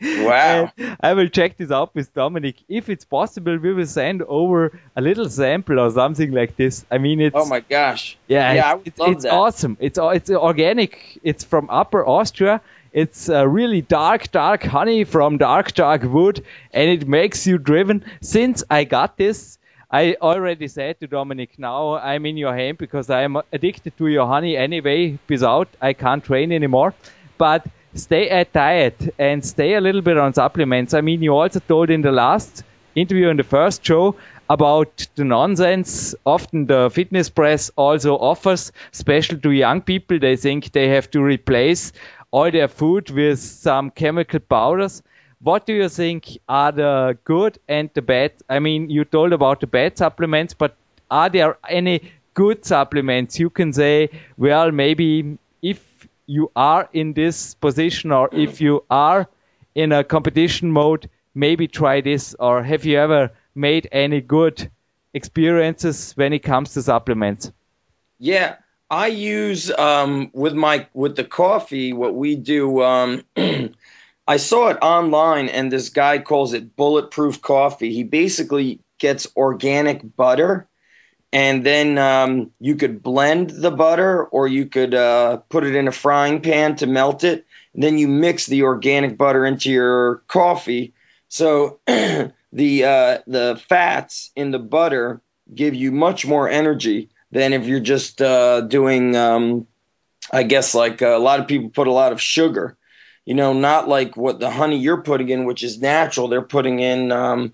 wow. 0.02 0.70
I 1.00 1.14
will 1.14 1.28
check 1.28 1.56
this 1.56 1.70
out 1.70 1.94
with 1.94 2.12
Dominic. 2.14 2.56
If 2.68 2.88
it's 2.88 3.04
possible, 3.04 3.56
we 3.58 3.72
will 3.72 3.86
send 3.86 4.22
over 4.22 4.78
a 4.96 5.00
little 5.00 5.28
sample 5.28 5.80
or 5.80 5.90
something 5.90 6.32
like 6.32 6.56
this. 6.56 6.84
I 6.90 6.98
mean, 6.98 7.20
it's. 7.20 7.36
Oh 7.36 7.46
my 7.46 7.60
gosh. 7.60 8.16
Yeah, 8.28 8.52
yeah 8.52 8.78
it's, 8.84 9.00
it's, 9.00 9.24
it's 9.24 9.24
awesome. 9.26 9.76
It's 9.80 9.98
it's 10.00 10.30
organic. 10.30 11.18
It's 11.22 11.44
from 11.44 11.68
Upper 11.70 12.06
Austria. 12.06 12.60
It's 12.92 13.30
uh, 13.30 13.48
really 13.48 13.80
dark, 13.80 14.30
dark 14.32 14.62
honey 14.62 15.04
from 15.04 15.38
dark, 15.38 15.72
dark 15.72 16.02
wood, 16.02 16.44
and 16.72 16.90
it 16.90 17.08
makes 17.08 17.46
you 17.46 17.56
driven. 17.56 18.04
Since 18.20 18.62
I 18.68 18.84
got 18.84 19.16
this, 19.16 19.58
I 19.94 20.16
already 20.22 20.68
said 20.68 21.00
to 21.00 21.06
Dominic, 21.06 21.58
now 21.58 21.96
I'm 21.96 22.24
in 22.24 22.38
your 22.38 22.56
hand 22.56 22.78
because 22.78 23.10
I'm 23.10 23.36
addicted 23.52 23.94
to 23.98 24.06
your 24.08 24.26
honey 24.26 24.56
anyway. 24.56 25.18
Without, 25.28 25.68
I 25.82 25.92
can't 25.92 26.24
train 26.24 26.50
anymore. 26.50 26.94
But 27.36 27.66
stay 27.94 28.30
at 28.30 28.54
diet 28.54 29.14
and 29.18 29.44
stay 29.44 29.74
a 29.74 29.82
little 29.82 30.00
bit 30.00 30.16
on 30.16 30.32
supplements. 30.32 30.94
I 30.94 31.02
mean, 31.02 31.22
you 31.22 31.36
also 31.36 31.60
told 31.60 31.90
in 31.90 32.00
the 32.00 32.10
last 32.10 32.64
interview 32.94 33.28
in 33.28 33.36
the 33.36 33.42
first 33.44 33.84
show 33.84 34.16
about 34.48 35.06
the 35.14 35.24
nonsense 35.24 36.14
often 36.24 36.66
the 36.66 36.88
fitness 36.90 37.28
press 37.28 37.70
also 37.76 38.16
offers, 38.16 38.72
especially 38.94 39.40
to 39.40 39.50
young 39.50 39.82
people. 39.82 40.18
They 40.18 40.36
think 40.36 40.72
they 40.72 40.88
have 40.88 41.10
to 41.10 41.22
replace 41.22 41.92
all 42.30 42.50
their 42.50 42.68
food 42.68 43.10
with 43.10 43.38
some 43.38 43.90
chemical 43.90 44.40
powders 44.40 45.02
what 45.42 45.66
do 45.66 45.72
you 45.72 45.88
think 45.88 46.38
are 46.48 46.72
the 46.72 47.18
good 47.24 47.58
and 47.68 47.90
the 47.94 48.02
bad? 48.02 48.32
I 48.48 48.60
mean, 48.60 48.90
you 48.90 49.04
told 49.04 49.32
about 49.32 49.60
the 49.60 49.66
bad 49.66 49.98
supplements, 49.98 50.54
but 50.54 50.76
are 51.10 51.28
there 51.28 51.58
any 51.68 52.12
good 52.34 52.64
supplements 52.64 53.38
you 53.38 53.50
can 53.50 53.72
say, 53.72 54.08
well, 54.36 54.70
maybe 54.70 55.38
if 55.60 56.08
you 56.26 56.50
are 56.54 56.88
in 56.92 57.12
this 57.12 57.54
position 57.54 58.12
or 58.12 58.28
if 58.32 58.60
you 58.60 58.84
are 58.88 59.28
in 59.74 59.92
a 59.92 60.04
competition 60.04 60.70
mode, 60.70 61.10
maybe 61.34 61.66
try 61.66 62.00
this? 62.00 62.34
Or 62.38 62.62
have 62.62 62.84
you 62.84 62.98
ever 62.98 63.30
made 63.54 63.88
any 63.90 64.20
good 64.20 64.70
experiences 65.12 66.12
when 66.16 66.32
it 66.32 66.40
comes 66.40 66.72
to 66.74 66.82
supplements? 66.82 67.50
Yeah, 68.18 68.56
I 68.90 69.08
use 69.08 69.70
um, 69.72 70.30
with 70.32 70.54
my 70.54 70.86
with 70.94 71.16
the 71.16 71.24
coffee. 71.24 71.92
What 71.92 72.14
we 72.14 72.36
do, 72.36 72.82
um, 72.82 73.24
I 74.26 74.36
saw 74.36 74.68
it 74.68 74.78
online, 74.82 75.48
and 75.48 75.70
this 75.70 75.88
guy 75.88 76.18
calls 76.18 76.52
it 76.52 76.76
bulletproof 76.76 77.42
coffee. 77.42 77.92
He 77.92 78.04
basically 78.04 78.80
gets 78.98 79.26
organic 79.36 80.16
butter, 80.16 80.68
and 81.32 81.64
then 81.66 81.98
um, 81.98 82.50
you 82.60 82.76
could 82.76 83.02
blend 83.02 83.50
the 83.50 83.70
butter, 83.70 84.24
or 84.24 84.46
you 84.46 84.66
could 84.66 84.94
uh, 84.94 85.38
put 85.48 85.64
it 85.64 85.74
in 85.74 85.88
a 85.88 85.92
frying 85.92 86.40
pan 86.40 86.76
to 86.76 86.86
melt 86.86 87.24
it. 87.24 87.46
And 87.74 87.82
then 87.82 87.98
you 87.98 88.06
mix 88.06 88.46
the 88.46 88.62
organic 88.62 89.18
butter 89.18 89.44
into 89.44 89.70
your 89.70 90.22
coffee. 90.28 90.94
So 91.28 91.80
the 91.86 92.84
uh, 92.84 93.18
the 93.26 93.60
fats 93.68 94.30
in 94.36 94.52
the 94.52 94.58
butter 94.58 95.20
give 95.52 95.74
you 95.74 95.90
much 95.90 96.26
more 96.26 96.48
energy 96.48 97.10
than 97.32 97.52
if 97.52 97.66
you're 97.66 97.80
just 97.80 98.22
uh, 98.22 98.60
doing. 98.60 99.16
Um, 99.16 99.66
I 100.32 100.44
guess 100.44 100.74
like 100.74 101.02
a 101.02 101.18
lot 101.18 101.40
of 101.40 101.48
people 101.48 101.70
put 101.70 101.88
a 101.88 101.92
lot 101.92 102.12
of 102.12 102.20
sugar 102.20 102.76
you 103.24 103.34
know, 103.34 103.52
not 103.52 103.88
like 103.88 104.16
what 104.16 104.40
the 104.40 104.50
honey 104.50 104.78
you're 104.78 105.02
putting 105.02 105.28
in, 105.28 105.44
which 105.44 105.62
is 105.62 105.80
natural. 105.80 106.28
They're 106.28 106.42
putting 106.42 106.80
in 106.80 107.12
um, 107.12 107.52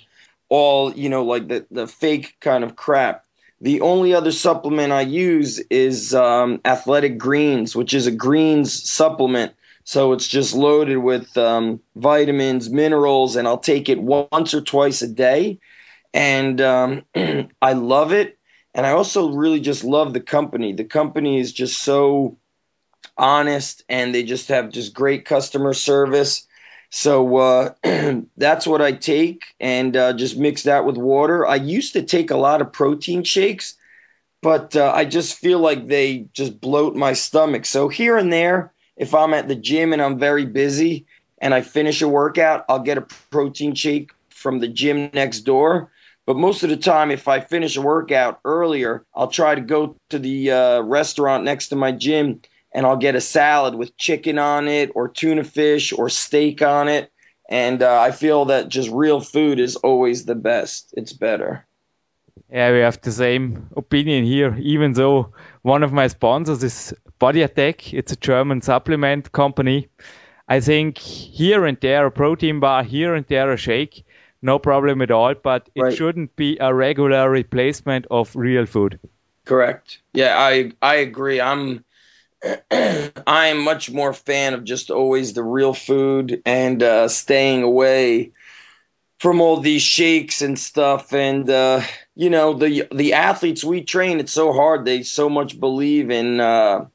all, 0.48 0.92
you 0.94 1.08
know, 1.08 1.24
like 1.24 1.48
the, 1.48 1.66
the 1.70 1.86
fake 1.86 2.36
kind 2.40 2.64
of 2.64 2.76
crap. 2.76 3.24
The 3.60 3.80
only 3.80 4.14
other 4.14 4.32
supplement 4.32 4.92
I 4.92 5.00
use 5.02 5.58
is 5.70 6.14
um, 6.14 6.60
Athletic 6.64 7.18
Greens, 7.18 7.74
which 7.74 7.92
is 7.92 8.06
a 8.06 8.12
greens 8.12 8.88
supplement. 8.88 9.52
So 9.84 10.12
it's 10.12 10.28
just 10.28 10.54
loaded 10.54 10.98
with 10.98 11.36
um, 11.36 11.80
vitamins, 11.96 12.70
minerals, 12.70 13.36
and 13.36 13.48
I'll 13.48 13.58
take 13.58 13.88
it 13.88 14.00
once 14.00 14.54
or 14.54 14.60
twice 14.60 15.02
a 15.02 15.08
day. 15.08 15.58
And 16.14 16.60
um, 16.60 17.04
I 17.62 17.72
love 17.72 18.12
it. 18.12 18.38
And 18.74 18.86
I 18.86 18.90
also 18.90 19.32
really 19.32 19.60
just 19.60 19.82
love 19.82 20.12
the 20.12 20.20
company. 20.20 20.72
The 20.72 20.84
company 20.84 21.40
is 21.40 21.52
just 21.52 21.82
so 21.82 22.36
honest 23.18 23.84
and 23.88 24.14
they 24.14 24.22
just 24.22 24.48
have 24.48 24.70
just 24.70 24.94
great 24.94 25.24
customer 25.24 25.74
service. 25.74 26.46
So 26.90 27.36
uh, 27.36 27.74
that's 28.36 28.66
what 28.66 28.80
I 28.80 28.92
take 28.92 29.42
and 29.60 29.96
uh, 29.96 30.12
just 30.14 30.38
mix 30.38 30.62
that 30.64 30.84
with 30.84 30.96
water. 30.96 31.46
I 31.46 31.56
used 31.56 31.92
to 31.94 32.02
take 32.02 32.30
a 32.30 32.36
lot 32.36 32.60
of 32.62 32.72
protein 32.72 33.24
shakes, 33.24 33.76
but 34.42 34.76
uh, 34.76 34.92
I 34.94 35.04
just 35.04 35.36
feel 35.36 35.58
like 35.58 35.86
they 35.86 36.26
just 36.32 36.60
bloat 36.60 36.94
my 36.96 37.12
stomach. 37.12 37.66
So 37.66 37.88
here 37.88 38.16
and 38.16 38.32
there, 38.32 38.72
if 38.96 39.14
I'm 39.14 39.34
at 39.34 39.48
the 39.48 39.56
gym 39.56 39.92
and 39.92 40.02
I'm 40.02 40.18
very 40.18 40.46
busy 40.46 41.06
and 41.40 41.54
I 41.54 41.60
finish 41.62 42.02
a 42.02 42.08
workout, 42.08 42.64
I'll 42.68 42.80
get 42.80 42.98
a 42.98 43.06
protein 43.30 43.74
shake 43.74 44.10
from 44.30 44.60
the 44.60 44.68
gym 44.68 45.10
next 45.12 45.40
door. 45.40 45.90
But 46.26 46.36
most 46.36 46.62
of 46.62 46.68
the 46.68 46.76
time, 46.76 47.10
if 47.10 47.26
I 47.26 47.40
finish 47.40 47.76
a 47.76 47.80
workout 47.82 48.40
earlier, 48.44 49.04
I'll 49.14 49.28
try 49.28 49.54
to 49.54 49.60
go 49.62 49.96
to 50.10 50.18
the 50.18 50.50
uh, 50.50 50.80
restaurant 50.82 51.44
next 51.44 51.68
to 51.68 51.76
my 51.76 51.90
gym 51.92 52.42
and 52.72 52.86
I'll 52.86 52.96
get 52.96 53.14
a 53.14 53.20
salad 53.20 53.74
with 53.74 53.96
chicken 53.96 54.38
on 54.38 54.68
it 54.68 54.90
or 54.94 55.08
tuna 55.08 55.44
fish 55.44 55.92
or 55.92 56.08
steak 56.08 56.62
on 56.62 56.88
it. 56.88 57.10
And 57.48 57.82
uh, 57.82 58.00
I 58.00 58.10
feel 58.10 58.44
that 58.46 58.68
just 58.68 58.90
real 58.90 59.20
food 59.20 59.58
is 59.58 59.76
always 59.76 60.26
the 60.26 60.34
best. 60.34 60.92
It's 60.96 61.12
better. 61.12 61.64
Yeah, 62.50 62.72
we 62.72 62.78
have 62.78 63.00
the 63.00 63.12
same 63.12 63.68
opinion 63.76 64.24
here, 64.24 64.56
even 64.58 64.92
though 64.92 65.32
one 65.62 65.82
of 65.82 65.92
my 65.92 66.08
sponsors 66.08 66.62
is 66.62 66.94
Body 67.18 67.42
Attack. 67.42 67.92
It's 67.92 68.12
a 68.12 68.16
German 68.16 68.62
supplement 68.62 69.32
company. 69.32 69.88
I 70.48 70.60
think 70.60 70.98
here 70.98 71.66
and 71.66 71.78
there 71.80 72.06
a 72.06 72.10
protein 72.10 72.60
bar, 72.60 72.82
here 72.82 73.14
and 73.14 73.26
there 73.26 73.52
a 73.52 73.56
shake, 73.56 74.04
no 74.40 74.58
problem 74.58 75.02
at 75.02 75.10
all, 75.10 75.34
but 75.34 75.68
it 75.74 75.82
right. 75.82 75.94
shouldn't 75.94 76.34
be 76.36 76.56
a 76.60 76.72
regular 76.72 77.28
replacement 77.28 78.06
of 78.10 78.34
real 78.34 78.64
food. 78.64 78.98
Correct. 79.44 80.00
Yeah, 80.14 80.38
I 80.38 80.72
I 80.80 80.96
agree. 80.96 81.40
I'm 81.40 81.84
I'm 83.26 83.58
much 83.62 83.90
more 83.90 84.12
fan 84.12 84.54
of 84.54 84.64
just 84.64 84.90
always 84.90 85.32
the 85.32 85.42
real 85.42 85.74
food 85.74 86.42
and 86.46 86.82
uh, 86.82 87.08
staying 87.08 87.62
away 87.62 88.32
from 89.18 89.40
all 89.40 89.58
these 89.58 89.82
shakes 89.82 90.42
and 90.42 90.58
stuff. 90.58 91.12
And 91.12 91.48
uh, 91.50 91.82
you 92.14 92.30
know, 92.30 92.54
the 92.54 92.86
the 92.94 93.14
athletes 93.14 93.64
we 93.64 93.82
train, 93.82 94.20
it's 94.20 94.32
so 94.32 94.52
hard. 94.52 94.84
They 94.84 95.02
so 95.02 95.28
much 95.28 95.58
believe 95.60 96.10
in 96.10 96.40
uh, 96.40 96.86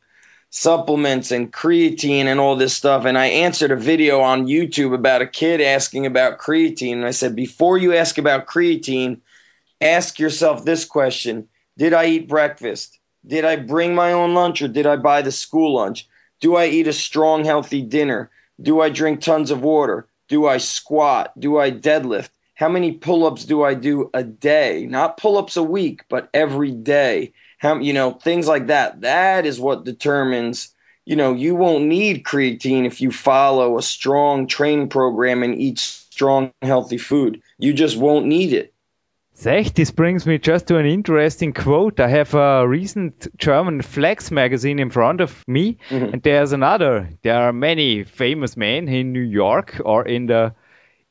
supplements 0.50 1.32
and 1.32 1.52
creatine 1.52 2.26
and 2.26 2.40
all 2.40 2.56
this 2.56 2.74
stuff. 2.76 3.06
And 3.06 3.18
I 3.18 3.28
answered 3.28 3.72
a 3.72 3.76
video 3.78 4.22
on 4.22 4.48
YouTube 4.48 4.94
about 4.94 5.22
a 5.22 5.28
kid 5.28 5.62
asking 5.62 6.06
about 6.06 6.40
creatine, 6.40 6.94
and 6.94 7.06
I 7.06 7.12
said, 7.12 7.36
before 7.36 7.78
you 7.78 7.96
ask 7.96 8.18
about 8.18 8.48
creatine, 8.48 9.22
ask 9.82 10.20
yourself 10.20 10.66
this 10.66 10.86
question: 10.86 11.48
Did 11.78 11.94
I 11.94 12.06
eat 12.08 12.30
breakfast? 12.30 13.00
Did 13.26 13.46
I 13.46 13.56
bring 13.56 13.96
my 13.96 14.12
own 14.12 14.34
lunch 14.34 14.62
or 14.62 14.68
did 14.68 14.86
I 14.86 14.98
buy 14.98 15.22
the 15.22 15.32
school 15.32 15.76
lunch? 15.76 16.08
Do 16.42 16.56
I 16.56 16.66
eat 16.66 16.88
a 16.88 16.94
strong, 16.94 17.46
healthy 17.46 17.82
dinner? 17.82 18.30
Do 18.62 18.82
I 18.82 18.90
drink 18.90 19.22
tons 19.22 19.50
of 19.50 19.62
water? 19.62 20.08
Do 20.28 20.48
I 20.48 20.58
squat? 20.58 21.32
Do 21.40 21.58
I 21.58 21.72
deadlift? 21.72 22.30
How 22.56 22.70
many 22.70 22.92
pull 22.92 23.26
ups 23.26 23.46
do 23.46 23.64
I 23.64 23.74
do 23.74 24.10
a 24.14 24.24
day? 24.24 24.86
Not 24.90 25.18
pull 25.18 25.38
ups 25.38 25.58
a 25.58 25.64
week, 25.64 26.04
but 26.10 26.30
every 26.34 26.72
day. 26.72 27.34
How, 27.58 27.80
you 27.80 27.94
know, 27.94 28.12
things 28.12 28.48
like 28.48 28.68
that. 28.68 29.02
That 29.02 29.46
is 29.46 29.60
what 29.60 29.86
determines, 29.86 30.74
you 31.06 31.16
know, 31.16 31.34
you 31.34 31.56
won't 31.56 31.86
need 31.86 32.24
creatine 32.24 32.86
if 32.86 33.02
you 33.02 33.12
follow 33.12 33.78
a 33.78 33.82
strong 33.82 34.48
training 34.48 34.90
program 34.90 35.44
and 35.44 35.56
eat 35.56 35.80
strong, 35.80 36.52
healthy 36.62 36.98
food. 36.98 37.42
You 37.58 37.74
just 37.74 37.98
won't 37.98 38.26
need 38.26 38.54
it. 38.54 38.73
Zach, 39.44 39.74
this 39.74 39.92
brings 39.92 40.26
me 40.26 40.38
just 40.38 40.68
to 40.68 40.78
an 40.78 40.86
interesting 40.86 41.52
quote. 41.52 42.00
I 42.00 42.08
have 42.08 42.34
a 42.34 42.66
recent 42.66 43.28
German 43.38 43.82
Flex 43.82 44.32
magazine 44.32 44.80
in 44.80 44.90
front 44.90 45.20
of 45.20 45.44
me, 45.50 45.78
mm-hmm. 45.90 46.14
and 46.14 46.24
there's 46.24 46.54
another. 46.54 47.10
There 47.24 47.36
are 47.36 47.52
many 47.52 48.06
famous 48.06 48.56
men 48.56 48.88
in 48.88 49.12
New 49.12 49.20
York 49.20 49.82
or 49.84 50.06
in 50.06 50.28
the. 50.28 50.54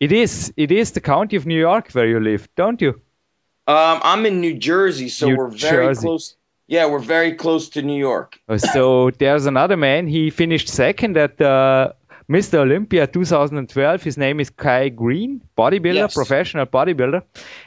It 0.00 0.12
is 0.12 0.50
it 0.56 0.72
is 0.72 0.92
the 0.92 1.00
county 1.02 1.36
of 1.36 1.44
New 1.44 1.60
York 1.60 1.90
where 1.92 2.06
you 2.06 2.20
live, 2.20 2.48
don't 2.56 2.80
you? 2.80 2.98
Um, 3.66 4.00
I'm 4.02 4.24
in 4.24 4.40
New 4.40 4.56
Jersey, 4.56 5.10
so 5.10 5.28
New 5.28 5.36
we're 5.36 5.48
very 5.48 5.88
Jersey. 5.88 6.06
close. 6.06 6.34
Yeah, 6.68 6.86
we're 6.86 7.00
very 7.00 7.34
close 7.34 7.68
to 7.68 7.82
New 7.82 7.98
York. 7.98 8.40
Oh, 8.48 8.56
so 8.56 9.10
there's 9.10 9.44
another 9.44 9.76
man. 9.76 10.06
He 10.06 10.30
finished 10.30 10.68
second 10.70 11.18
at 11.18 11.36
the 11.36 11.94
Mr. 12.32 12.60
Olympia 12.60 13.06
2012. 13.06 14.02
His 14.02 14.16
name 14.16 14.40
is 14.40 14.48
Kai 14.48 14.88
Greene, 14.88 15.42
bodybuilder, 15.58 15.94
yes. 15.94 16.14
professional 16.14 16.64
bodybuilder, 16.64 17.22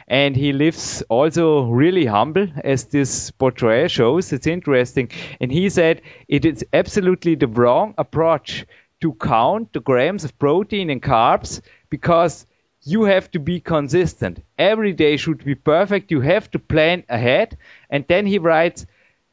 and 0.08 0.36
he 0.36 0.54
lives 0.54 1.04
also 1.08 1.66
really 1.66 2.08
humble, 2.08 2.48
as 2.64 2.86
this 2.86 3.30
portrait 3.30 3.92
shows. 3.92 4.34
It's 4.34 4.48
interesting, 4.48 5.12
and 5.40 5.52
he 5.52 5.70
said 5.70 6.02
it 6.28 6.46
is 6.46 6.66
absolutely 6.74 7.36
the 7.36 7.46
wrong 7.46 7.94
approach 8.00 8.66
to 9.02 9.14
count 9.14 9.72
the 9.72 9.82
grams 9.82 10.24
of 10.24 10.40
protein 10.40 10.90
and 10.90 11.00
carbs 11.00 11.62
because 11.92 12.48
you 12.82 13.04
have 13.04 13.30
to 13.34 13.40
be 13.40 13.60
consistent. 13.60 14.44
Every 14.58 14.94
day 14.94 15.18
should 15.18 15.46
be 15.46 15.54
perfect. 15.54 16.10
You 16.10 16.22
have 16.22 16.50
to 16.50 16.58
plan 16.58 17.04
ahead. 17.08 17.56
And 17.92 18.04
then 18.08 18.26
he 18.26 18.40
writes, 18.40 18.88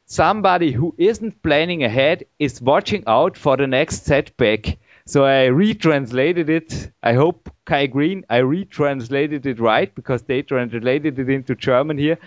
somebody 0.05 0.71
who 0.71 0.93
isn't 0.99 1.41
planning 1.41 1.83
ahead 1.83 2.23
is 2.37 2.61
watching 2.61 3.03
out 3.07 3.35
for 3.35 3.57
the 3.57 3.65
next 3.65 4.05
setback. 4.05 4.77
So 5.05 5.25
I 5.25 5.47
retranslated 5.47 6.49
it. 6.49 6.91
I 7.03 7.13
hope 7.13 7.49
Kai 7.65 7.87
Greene, 7.87 8.25
I 8.29 8.39
retranslated 8.39 9.45
it 9.45 9.59
right 9.59 9.93
because 9.95 10.21
they 10.23 10.41
translated 10.41 11.19
it 11.19 11.29
into 11.29 11.55
German 11.55 11.97
here. 11.97 12.17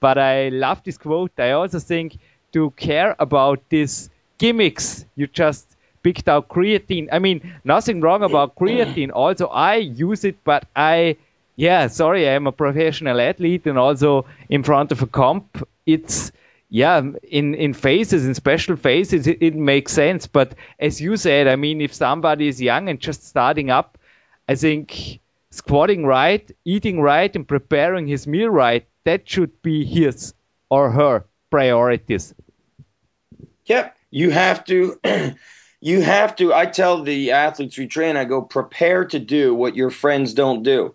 But 0.00 0.18
I 0.18 0.50
love 0.50 0.82
this 0.84 0.98
quote. 0.98 1.32
I 1.38 1.52
also 1.52 1.78
think 1.78 2.18
to 2.52 2.70
care 2.72 3.16
about 3.18 3.62
these 3.70 4.10
gimmicks 4.38 5.06
you 5.16 5.26
just 5.26 5.76
picked 6.02 6.28
out 6.28 6.48
creatine. 6.48 7.08
I 7.10 7.18
mean, 7.18 7.54
nothing 7.64 8.00
wrong 8.00 8.22
about 8.22 8.54
creatine. 8.54 9.10
Also, 9.12 9.46
I 9.48 9.76
use 9.76 10.24
it, 10.24 10.36
but 10.44 10.66
I, 10.76 11.16
yeah, 11.56 11.86
sorry, 11.88 12.28
I'm 12.28 12.46
a 12.46 12.52
professional 12.52 13.20
athlete 13.20 13.66
and 13.66 13.78
also 13.78 14.26
in 14.50 14.62
front 14.62 14.92
of 14.92 15.02
a 15.02 15.06
comp, 15.06 15.66
it's 15.86 16.32
yeah, 16.68 17.00
in, 17.22 17.54
in 17.54 17.72
phases, 17.74 18.26
in 18.26 18.34
special 18.34 18.76
phases, 18.76 19.26
it, 19.26 19.38
it, 19.40 19.54
makes 19.54 19.92
sense. 19.92 20.26
But 20.26 20.54
as 20.80 21.00
you 21.00 21.16
said, 21.16 21.46
I 21.46 21.56
mean, 21.56 21.80
if 21.80 21.94
somebody 21.94 22.48
is 22.48 22.60
young 22.60 22.88
and 22.88 22.98
just 22.98 23.24
starting 23.24 23.70
up, 23.70 23.98
I 24.48 24.56
think 24.56 25.20
squatting 25.50 26.04
right, 26.06 26.50
eating 26.64 27.00
right, 27.00 27.34
and 27.34 27.46
preparing 27.46 28.06
his 28.06 28.26
meal 28.26 28.48
right, 28.48 28.86
that 29.04 29.28
should 29.28 29.62
be 29.62 29.84
his 29.84 30.34
or 30.68 30.90
her 30.90 31.24
priorities. 31.50 32.34
Yep, 33.66 33.96
you 34.10 34.30
have 34.30 34.64
to. 34.64 34.98
you 35.80 36.00
have 36.02 36.34
to. 36.36 36.52
I 36.52 36.66
tell 36.66 37.02
the 37.02 37.30
athletes 37.30 37.78
we 37.78 37.86
train, 37.86 38.16
I 38.16 38.24
go, 38.24 38.42
prepare 38.42 39.04
to 39.04 39.20
do 39.20 39.54
what 39.54 39.76
your 39.76 39.90
friends 39.90 40.34
don't 40.34 40.64
do. 40.64 40.94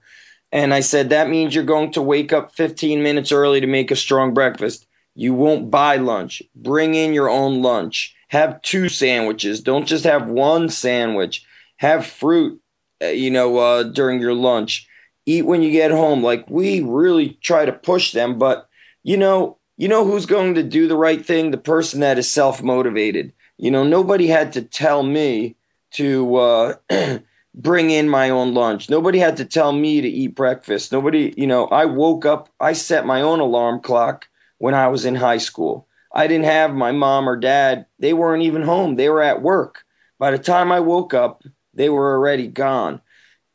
And 0.52 0.74
I 0.74 0.82
said, 0.82 1.10
that 1.10 1.30
means 1.30 1.56
you're 1.56 1.64
going 1.64 1.94
to 1.94 2.02
wake 2.02 2.34
up 2.34 2.54
15 2.56 3.02
minutes 3.02 3.32
early 3.32 3.62
to 3.62 3.68
make 3.68 3.90
a 3.90 3.96
strong 3.96 4.34
breakfast 4.34 4.86
you 5.22 5.36
won't 5.36 5.70
buy 5.70 5.98
lunch. 5.98 6.42
Bring 6.56 6.96
in 6.96 7.14
your 7.14 7.30
own 7.30 7.62
lunch. 7.62 8.16
Have 8.30 8.60
two 8.64 8.90
sandwiches. 8.90 9.62
Don't 9.62 9.86
just 9.86 10.04
have 10.04 10.28
one 10.28 10.68
sandwich. 10.68 11.46
Have 11.78 12.08
fruit, 12.08 12.60
uh, 13.04 13.10
you 13.10 13.30
know, 13.30 13.56
uh, 13.60 13.84
during 13.84 14.20
your 14.20 14.34
lunch. 14.34 14.88
Eat 15.28 15.46
when 15.46 15.62
you 15.62 15.70
get 15.70 15.92
home. 15.92 16.24
Like 16.24 16.50
we 16.50 16.82
really 16.82 17.38
try 17.40 17.66
to 17.66 17.72
push 17.72 18.14
them, 18.14 18.40
but 18.40 18.68
you 19.04 19.16
know, 19.16 19.60
you 19.78 19.88
know 19.88 20.06
who's 20.06 20.26
going 20.26 20.56
to 20.56 20.64
do 20.64 20.88
the 20.88 20.98
right 20.98 21.24
thing? 21.24 21.52
The 21.52 21.58
person 21.58 22.00
that 22.00 22.18
is 22.18 22.28
self 22.28 22.64
motivated. 22.64 23.32
You 23.60 23.70
know, 23.70 23.84
nobody 23.84 24.26
had 24.26 24.54
to 24.54 24.64
tell 24.64 25.04
me 25.04 25.56
to 25.92 26.36
uh, 26.38 26.74
bring 27.54 27.92
in 27.92 28.10
my 28.10 28.32
own 28.32 28.56
lunch. 28.56 28.90
Nobody 28.90 29.20
had 29.20 29.38
to 29.38 29.46
tell 29.46 29.72
me 29.72 30.02
to 30.02 30.08
eat 30.10 30.34
breakfast. 30.34 30.92
Nobody, 30.92 31.32
you 31.38 31.46
know, 31.46 31.68
I 31.68 31.86
woke 31.86 32.26
up, 32.26 32.50
I 32.60 32.74
set 32.74 33.06
my 33.06 33.22
own 33.22 33.40
alarm 33.40 33.82
clock 33.82 34.28
when 34.62 34.76
I 34.76 34.88
was 34.90 35.06
in 35.06 35.16
high 35.16 35.40
school. 35.40 35.88
I 36.14 36.28
didn't 36.28 36.46
have 36.46 36.76
my 36.76 36.92
mom 36.92 37.28
or 37.28 37.36
dad. 37.36 37.88
They 37.98 38.14
weren't 38.14 38.44
even 38.44 38.62
home. 38.62 38.96
They 38.96 39.10
were 39.10 39.24
at 39.24 39.42
work. 39.42 39.84
By 40.20 40.30
the 40.32 40.38
time 40.38 40.72
I 40.72 40.80
woke 40.82 41.16
up, 41.16 41.44
they 41.74 41.90
were 41.90 42.14
already 42.16 42.48
gone. 42.48 43.02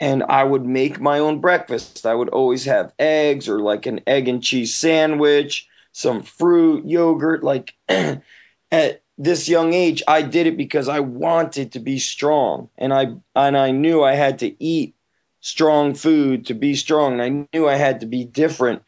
And 0.00 0.24
I 0.24 0.42
would 0.42 0.66
make 0.66 1.00
my 1.00 1.20
own 1.20 1.40
breakfast. 1.40 2.06
I 2.06 2.14
would 2.14 2.28
always 2.30 2.64
have 2.64 2.92
eggs 2.98 3.48
or 3.48 3.60
like 3.60 3.86
an 3.86 4.00
egg 4.08 4.26
and 4.28 4.42
cheese 4.42 4.74
sandwich, 4.74 5.68
some 5.92 6.22
fruit, 6.22 6.84
yogurt. 6.84 7.44
Like 7.44 7.74
at 7.88 9.02
this 9.16 9.48
young 9.48 9.74
age, 9.74 10.02
I 10.08 10.22
did 10.22 10.48
it 10.48 10.56
because 10.56 10.88
I 10.88 11.00
wanted 11.00 11.72
to 11.72 11.78
be 11.78 12.00
strong. 12.00 12.68
And 12.76 12.92
I 12.92 13.14
and 13.36 13.56
I 13.56 13.70
knew 13.70 14.02
I 14.02 14.14
had 14.14 14.40
to 14.40 14.62
eat 14.62 14.96
strong 15.40 15.94
food 15.94 16.46
to 16.46 16.54
be 16.54 16.74
strong. 16.74 17.20
And 17.20 17.22
I 17.22 17.46
knew 17.56 17.68
I 17.68 17.76
had 17.76 18.00
to 18.00 18.06
be 18.06 18.24
different 18.24 18.82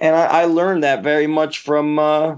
and 0.00 0.16
I, 0.16 0.42
I 0.42 0.44
learned 0.46 0.82
that 0.82 1.02
very 1.02 1.26
much 1.26 1.58
from 1.58 1.98
uh, 1.98 2.36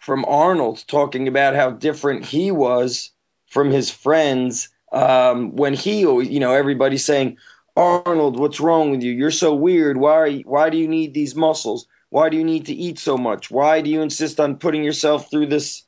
from 0.00 0.24
Arnold 0.26 0.84
talking 0.86 1.26
about 1.26 1.56
how 1.56 1.70
different 1.70 2.24
he 2.24 2.50
was 2.50 3.10
from 3.48 3.70
his 3.70 3.90
friends 3.90 4.68
um, 4.92 5.54
when 5.56 5.74
he, 5.74 6.00
you 6.00 6.40
know, 6.40 6.52
everybody 6.52 6.96
saying, 6.96 7.36
Arnold, 7.76 8.38
what's 8.38 8.60
wrong 8.60 8.90
with 8.90 9.02
you? 9.02 9.12
You're 9.12 9.30
so 9.32 9.54
weird. 9.54 9.96
Why 9.96 10.12
are 10.12 10.28
you, 10.28 10.44
why 10.46 10.70
do 10.70 10.78
you 10.78 10.88
need 10.88 11.12
these 11.12 11.34
muscles? 11.34 11.86
Why 12.10 12.28
do 12.28 12.36
you 12.36 12.44
need 12.44 12.66
to 12.66 12.74
eat 12.74 12.98
so 12.98 13.18
much? 13.18 13.50
Why 13.50 13.80
do 13.80 13.90
you 13.90 14.00
insist 14.00 14.38
on 14.38 14.56
putting 14.56 14.84
yourself 14.84 15.30
through 15.30 15.46
this, 15.46 15.82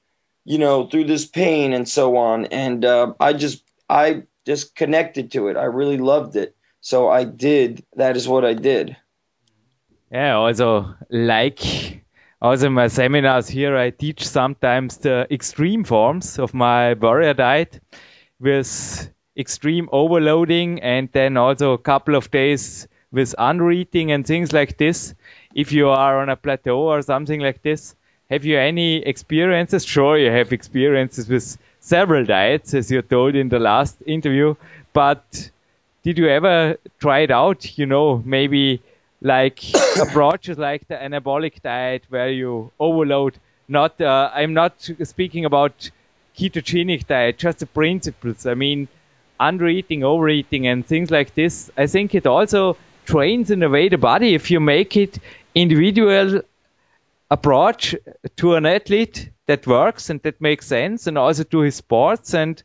you 0.44 0.58
know, 0.58 0.86
through 0.86 1.04
this 1.04 1.24
pain 1.24 1.72
and 1.72 1.88
so 1.88 2.16
on? 2.16 2.46
And 2.46 2.84
uh, 2.84 3.14
I 3.20 3.32
just 3.32 3.62
I 3.88 4.24
just 4.44 4.74
connected 4.74 5.30
to 5.32 5.48
it. 5.48 5.56
I 5.56 5.64
really 5.64 5.96
loved 5.96 6.36
it. 6.36 6.56
So 6.80 7.08
I 7.08 7.24
did. 7.24 7.84
That 7.96 8.16
is 8.16 8.28
what 8.28 8.44
I 8.44 8.54
did. 8.54 8.96
Yeah, 10.10 10.36
also 10.36 10.94
like 11.10 12.02
also 12.40 12.66
in 12.66 12.72
my 12.74 12.88
seminars 12.88 13.48
here, 13.48 13.76
I 13.76 13.90
teach 13.90 14.26
sometimes 14.26 14.98
the 14.98 15.26
extreme 15.30 15.84
forms 15.84 16.38
of 16.38 16.54
my 16.54 16.94
warrior 16.94 17.34
diet 17.34 17.80
with 18.40 19.10
extreme 19.36 19.88
overloading 19.92 20.80
and 20.82 21.08
then 21.12 21.36
also 21.36 21.72
a 21.72 21.78
couple 21.78 22.14
of 22.14 22.30
days 22.30 22.86
with 23.12 23.34
undereating 23.38 24.10
and 24.10 24.26
things 24.26 24.52
like 24.52 24.78
this. 24.78 25.14
If 25.54 25.72
you 25.72 25.88
are 25.88 26.20
on 26.20 26.28
a 26.28 26.36
plateau 26.36 26.80
or 26.80 27.02
something 27.02 27.40
like 27.40 27.62
this, 27.62 27.94
have 28.30 28.44
you 28.44 28.58
any 28.58 28.98
experiences? 29.06 29.84
Sure, 29.84 30.18
you 30.18 30.30
have 30.30 30.52
experiences 30.52 31.28
with 31.28 31.56
several 31.80 32.24
diets, 32.24 32.74
as 32.74 32.90
you 32.90 33.02
told 33.02 33.34
in 33.34 33.48
the 33.48 33.58
last 33.58 33.96
interview, 34.06 34.54
but 34.92 35.50
did 36.02 36.18
you 36.18 36.28
ever 36.28 36.76
try 37.00 37.20
it 37.20 37.30
out? 37.30 37.78
You 37.78 37.86
know, 37.86 38.22
maybe 38.24 38.82
like 39.20 39.62
approaches 40.00 40.58
like 40.58 40.86
the 40.88 40.94
anabolic 40.94 41.60
diet 41.62 42.04
where 42.08 42.30
you 42.30 42.70
overload 42.78 43.38
not 43.68 44.00
uh, 44.00 44.30
i'm 44.34 44.54
not 44.54 44.90
speaking 45.02 45.44
about 45.44 45.90
ketogenic 46.38 47.06
diet 47.06 47.38
just 47.38 47.58
the 47.58 47.66
principles. 47.66 48.46
I 48.46 48.54
mean 48.54 48.88
undereating 49.40 50.02
overeating 50.02 50.66
and 50.66 50.86
things 50.86 51.10
like 51.10 51.34
this. 51.34 51.70
I 51.76 51.86
think 51.86 52.14
it 52.14 52.26
also 52.26 52.76
trains 53.06 53.50
in 53.50 53.62
a 53.62 53.68
way 53.68 53.88
the 53.88 53.98
body. 53.98 54.34
If 54.34 54.50
you 54.50 54.60
make 54.60 54.96
it 54.96 55.18
individual 55.54 56.42
approach 57.30 57.94
to 58.36 58.54
an 58.54 58.66
athlete 58.66 59.30
that 59.46 59.66
works 59.66 60.10
and 60.10 60.22
that 60.22 60.40
makes 60.40 60.66
sense 60.66 61.06
and 61.06 61.18
also 61.18 61.42
to 61.42 61.60
his 61.60 61.74
sports 61.74 62.32
and 62.32 62.62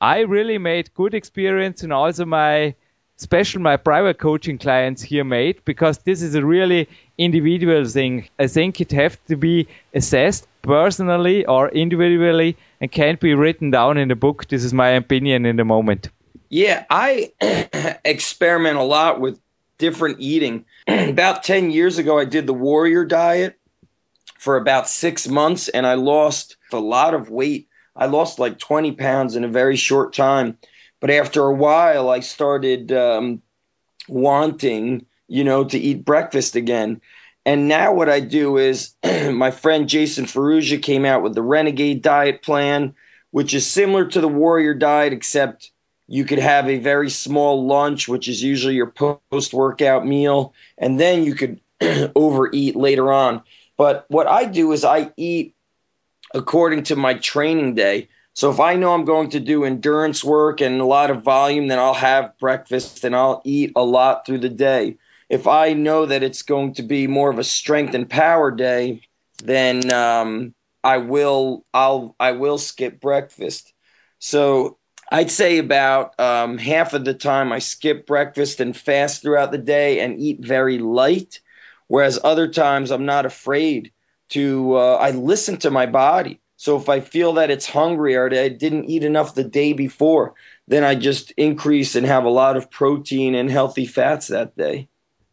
i 0.00 0.20
really 0.20 0.58
made 0.58 0.92
good 0.92 1.14
experience 1.14 1.82
and 1.82 1.92
also 1.92 2.26
my 2.26 2.74
special 3.16 3.60
my 3.62 3.76
private 3.76 4.18
coaching 4.18 4.58
clients 4.58 5.02
here 5.02 5.24
made 5.24 5.64
because 5.64 5.98
this 5.98 6.22
is 6.22 6.34
a 6.34 6.44
really 6.44 6.88
individual 7.18 7.84
thing. 7.84 8.28
I 8.38 8.46
think 8.46 8.80
it 8.80 8.92
has 8.92 9.16
to 9.28 9.36
be 9.36 9.66
assessed 9.94 10.46
personally 10.62 11.44
or 11.46 11.68
individually 11.70 12.56
and 12.80 12.92
can't 12.92 13.20
be 13.20 13.34
written 13.34 13.70
down 13.70 13.96
in 13.96 14.10
a 14.10 14.16
book. 14.16 14.48
This 14.48 14.64
is 14.64 14.74
my 14.74 14.90
opinion 14.90 15.46
in 15.46 15.56
the 15.56 15.64
moment. 15.64 16.10
Yeah, 16.50 16.84
I 16.90 17.32
experiment 18.04 18.76
a 18.76 18.82
lot 18.82 19.20
with 19.20 19.40
different 19.78 20.18
eating. 20.20 20.64
About 20.88 21.42
10 21.42 21.70
years 21.70 21.98
ago, 21.98 22.18
I 22.18 22.24
did 22.24 22.46
the 22.46 22.54
warrior 22.54 23.04
diet. 23.04 23.58
for 24.38 24.56
about 24.56 24.88
six 24.88 25.26
months 25.26 25.68
and 25.68 25.86
I 25.86 25.94
lost 25.94 26.56
a 26.72 26.78
lot 26.78 27.14
of 27.14 27.30
weight. 27.30 27.68
I 27.96 28.06
lost 28.06 28.38
like 28.38 28.58
20 28.58 28.92
pounds 28.92 29.34
in 29.34 29.44
a 29.44 29.48
very 29.48 29.76
short 29.76 30.12
time. 30.12 30.58
But 31.06 31.14
after 31.14 31.44
a 31.44 31.54
while, 31.54 32.10
I 32.10 32.18
started 32.18 32.90
um, 32.90 33.40
wanting, 34.08 35.06
you 35.28 35.44
know, 35.44 35.62
to 35.62 35.78
eat 35.78 36.04
breakfast 36.04 36.56
again. 36.56 37.00
And 37.44 37.68
now 37.68 37.92
what 37.94 38.08
I 38.08 38.18
do 38.18 38.56
is 38.56 38.92
my 39.04 39.52
friend 39.52 39.88
Jason 39.88 40.24
Ferruggia 40.24 40.82
came 40.82 41.04
out 41.04 41.22
with 41.22 41.36
the 41.36 41.42
Renegade 41.42 42.02
Diet 42.02 42.42
Plan, 42.42 42.92
which 43.30 43.54
is 43.54 43.64
similar 43.64 44.04
to 44.06 44.20
the 44.20 44.26
Warrior 44.26 44.74
Diet, 44.74 45.12
except 45.12 45.70
you 46.08 46.24
could 46.24 46.40
have 46.40 46.68
a 46.68 46.78
very 46.78 47.08
small 47.08 47.64
lunch, 47.64 48.08
which 48.08 48.26
is 48.26 48.42
usually 48.42 48.74
your 48.74 48.90
post 48.90 49.54
workout 49.54 50.04
meal, 50.04 50.54
and 50.76 50.98
then 50.98 51.22
you 51.22 51.36
could 51.36 51.60
overeat 52.16 52.74
later 52.74 53.12
on. 53.12 53.44
But 53.76 54.06
what 54.08 54.26
I 54.26 54.44
do 54.44 54.72
is 54.72 54.84
I 54.84 55.12
eat 55.16 55.54
according 56.34 56.82
to 56.82 56.96
my 56.96 57.14
training 57.14 57.76
day. 57.76 58.08
So 58.36 58.50
if 58.50 58.60
I 58.60 58.76
know 58.76 58.94
I'm 58.94 59.04
going 59.04 59.30
to 59.30 59.40
do 59.40 59.64
endurance 59.64 60.22
work 60.22 60.60
and 60.60 60.80
a 60.80 60.84
lot 60.86 61.10
of 61.10 61.24
volume, 61.24 61.68
then 61.68 61.80
I'll 61.80 61.94
have 61.94 62.38
breakfast 62.38 63.04
and 63.04 63.16
I'll 63.16 63.42
eat 63.44 63.72
a 63.74 63.82
lot 63.82 64.26
through 64.26 64.38
the 64.38 64.48
day 64.48 64.98
if 65.28 65.46
I 65.46 65.72
know 65.72 66.06
that 66.06 66.22
it's 66.22 66.42
going 66.42 66.74
to 66.74 66.82
be 66.82 67.06
more 67.06 67.30
of 67.30 67.38
a 67.38 67.44
strength 67.44 67.94
and 67.94 68.08
power 68.08 68.50
day, 68.50 69.02
then 69.42 69.92
um, 69.92 70.54
I 70.84 70.98
will 70.98 71.64
I'll 71.74 72.14
I 72.20 72.32
will 72.32 72.58
skip 72.58 73.00
breakfast. 73.00 73.72
So 74.18 74.78
I'd 75.10 75.30
say 75.30 75.58
about 75.58 76.18
um, 76.20 76.58
half 76.58 76.94
of 76.94 77.04
the 77.04 77.14
time 77.14 77.52
I 77.52 77.58
skip 77.58 78.06
breakfast 78.06 78.60
and 78.60 78.76
fast 78.76 79.22
throughout 79.22 79.52
the 79.52 79.58
day 79.58 80.00
and 80.00 80.18
eat 80.18 80.44
very 80.44 80.78
light, 80.78 81.40
whereas 81.88 82.18
other 82.22 82.48
times 82.48 82.90
I'm 82.90 83.06
not 83.06 83.26
afraid 83.26 83.92
to. 84.30 84.76
Uh, 84.76 84.96
I 84.96 85.10
listen 85.10 85.56
to 85.58 85.70
my 85.70 85.86
body. 85.86 86.40
So 86.56 86.76
if 86.76 86.88
I 86.88 87.00
feel 87.00 87.34
that 87.34 87.50
it's 87.50 87.68
hungry 87.68 88.16
or 88.16 88.32
I 88.32 88.48
didn't 88.48 88.86
eat 88.86 89.04
enough 89.04 89.34
the 89.34 89.44
day 89.44 89.74
before, 89.74 90.34
then 90.66 90.84
I 90.84 90.94
just 90.94 91.30
increase 91.32 91.94
and 91.94 92.06
have 92.06 92.24
a 92.24 92.30
lot 92.30 92.56
of 92.56 92.70
protein 92.70 93.34
and 93.34 93.50
healthy 93.50 93.84
fats 93.84 94.28
that 94.28 94.56
day. 94.56 94.88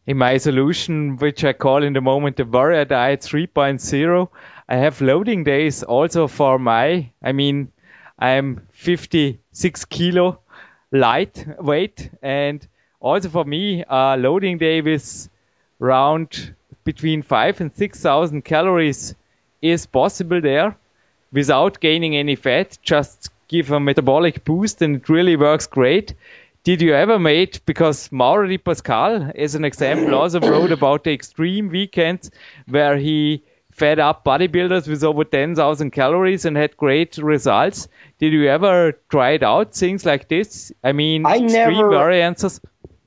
In 0.05 0.17
my 0.17 0.37
solution, 0.37 1.15
which 1.15 1.45
I 1.45 1.53
call 1.53 1.81
in 1.81 1.93
the 1.93 2.01
moment 2.01 2.35
the 2.35 2.43
Warrior 2.43 2.83
Diet 2.83 3.21
3.0, 3.21 4.27
I 4.67 4.75
have 4.75 4.99
loading 4.99 5.45
days 5.45 5.81
also 5.81 6.27
for 6.27 6.59
my, 6.59 7.09
I 7.23 7.31
mean, 7.31 7.71
I'm 8.19 8.67
56 8.73 9.85
kilo 9.85 10.39
light 10.91 11.45
weight, 11.59 12.09
and 12.21 12.67
also 12.99 13.29
for 13.29 13.45
me, 13.45 13.83
a 13.87 14.17
loading 14.17 14.57
day 14.57 14.81
with 14.81 15.29
around 15.81 16.53
between 16.83 17.21
five 17.21 17.61
and 17.61 17.73
6,000 17.73 18.43
calories 18.43 19.15
is 19.61 19.85
possible 19.85 20.41
there 20.41 20.75
without 21.33 21.79
gaining 21.81 22.15
any 22.15 22.35
fat, 22.35 22.77
just 22.81 23.29
give 23.49 23.71
a 23.71 23.79
metabolic 23.79 24.45
boost, 24.45 24.81
and 24.81 24.95
it 24.97 25.09
really 25.09 25.35
works 25.35 25.67
great 25.67 26.13
did 26.63 26.81
you 26.81 26.93
ever 26.93 27.19
made 27.19 27.59
because 27.65 28.11
Mauro 28.11 28.57
Pasquale, 28.57 29.31
as 29.35 29.55
an 29.55 29.65
example, 29.65 30.15
also 30.19 30.39
wrote 30.39 30.71
about 30.71 31.03
the 31.03 31.11
extreme 31.11 31.69
weekends 31.69 32.31
where 32.67 32.97
he 32.97 33.43
fed 33.71 33.99
up 33.99 34.23
bodybuilders 34.23 34.87
with 34.87 35.03
over 35.03 35.23
10,000 35.23 35.91
calories 35.91 36.45
and 36.45 36.55
had 36.55 36.77
great 36.77 37.17
results. 37.17 37.87
Did 38.19 38.31
you 38.31 38.47
ever 38.47 38.93
try 39.09 39.31
it 39.31 39.43
out, 39.43 39.73
things 39.73 40.05
like 40.05 40.29
this? 40.29 40.71
I 40.83 40.91
mean, 40.93 41.25
I 41.25 41.37
extreme 41.37 41.73
never, 41.73 41.89
variances? 41.89 42.61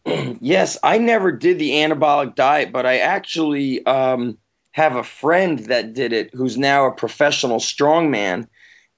yes, 0.40 0.76
I 0.82 0.98
never 0.98 1.32
did 1.32 1.58
the 1.58 1.70
anabolic 1.70 2.34
diet, 2.34 2.72
but 2.72 2.84
I 2.84 2.98
actually 2.98 3.86
um, 3.86 4.36
have 4.76 4.94
a 4.94 5.02
friend 5.02 5.60
that 5.60 5.94
did 5.94 6.12
it 6.12 6.28
who's 6.34 6.58
now 6.58 6.84
a 6.84 6.92
professional 6.92 7.58
strongman. 7.58 8.46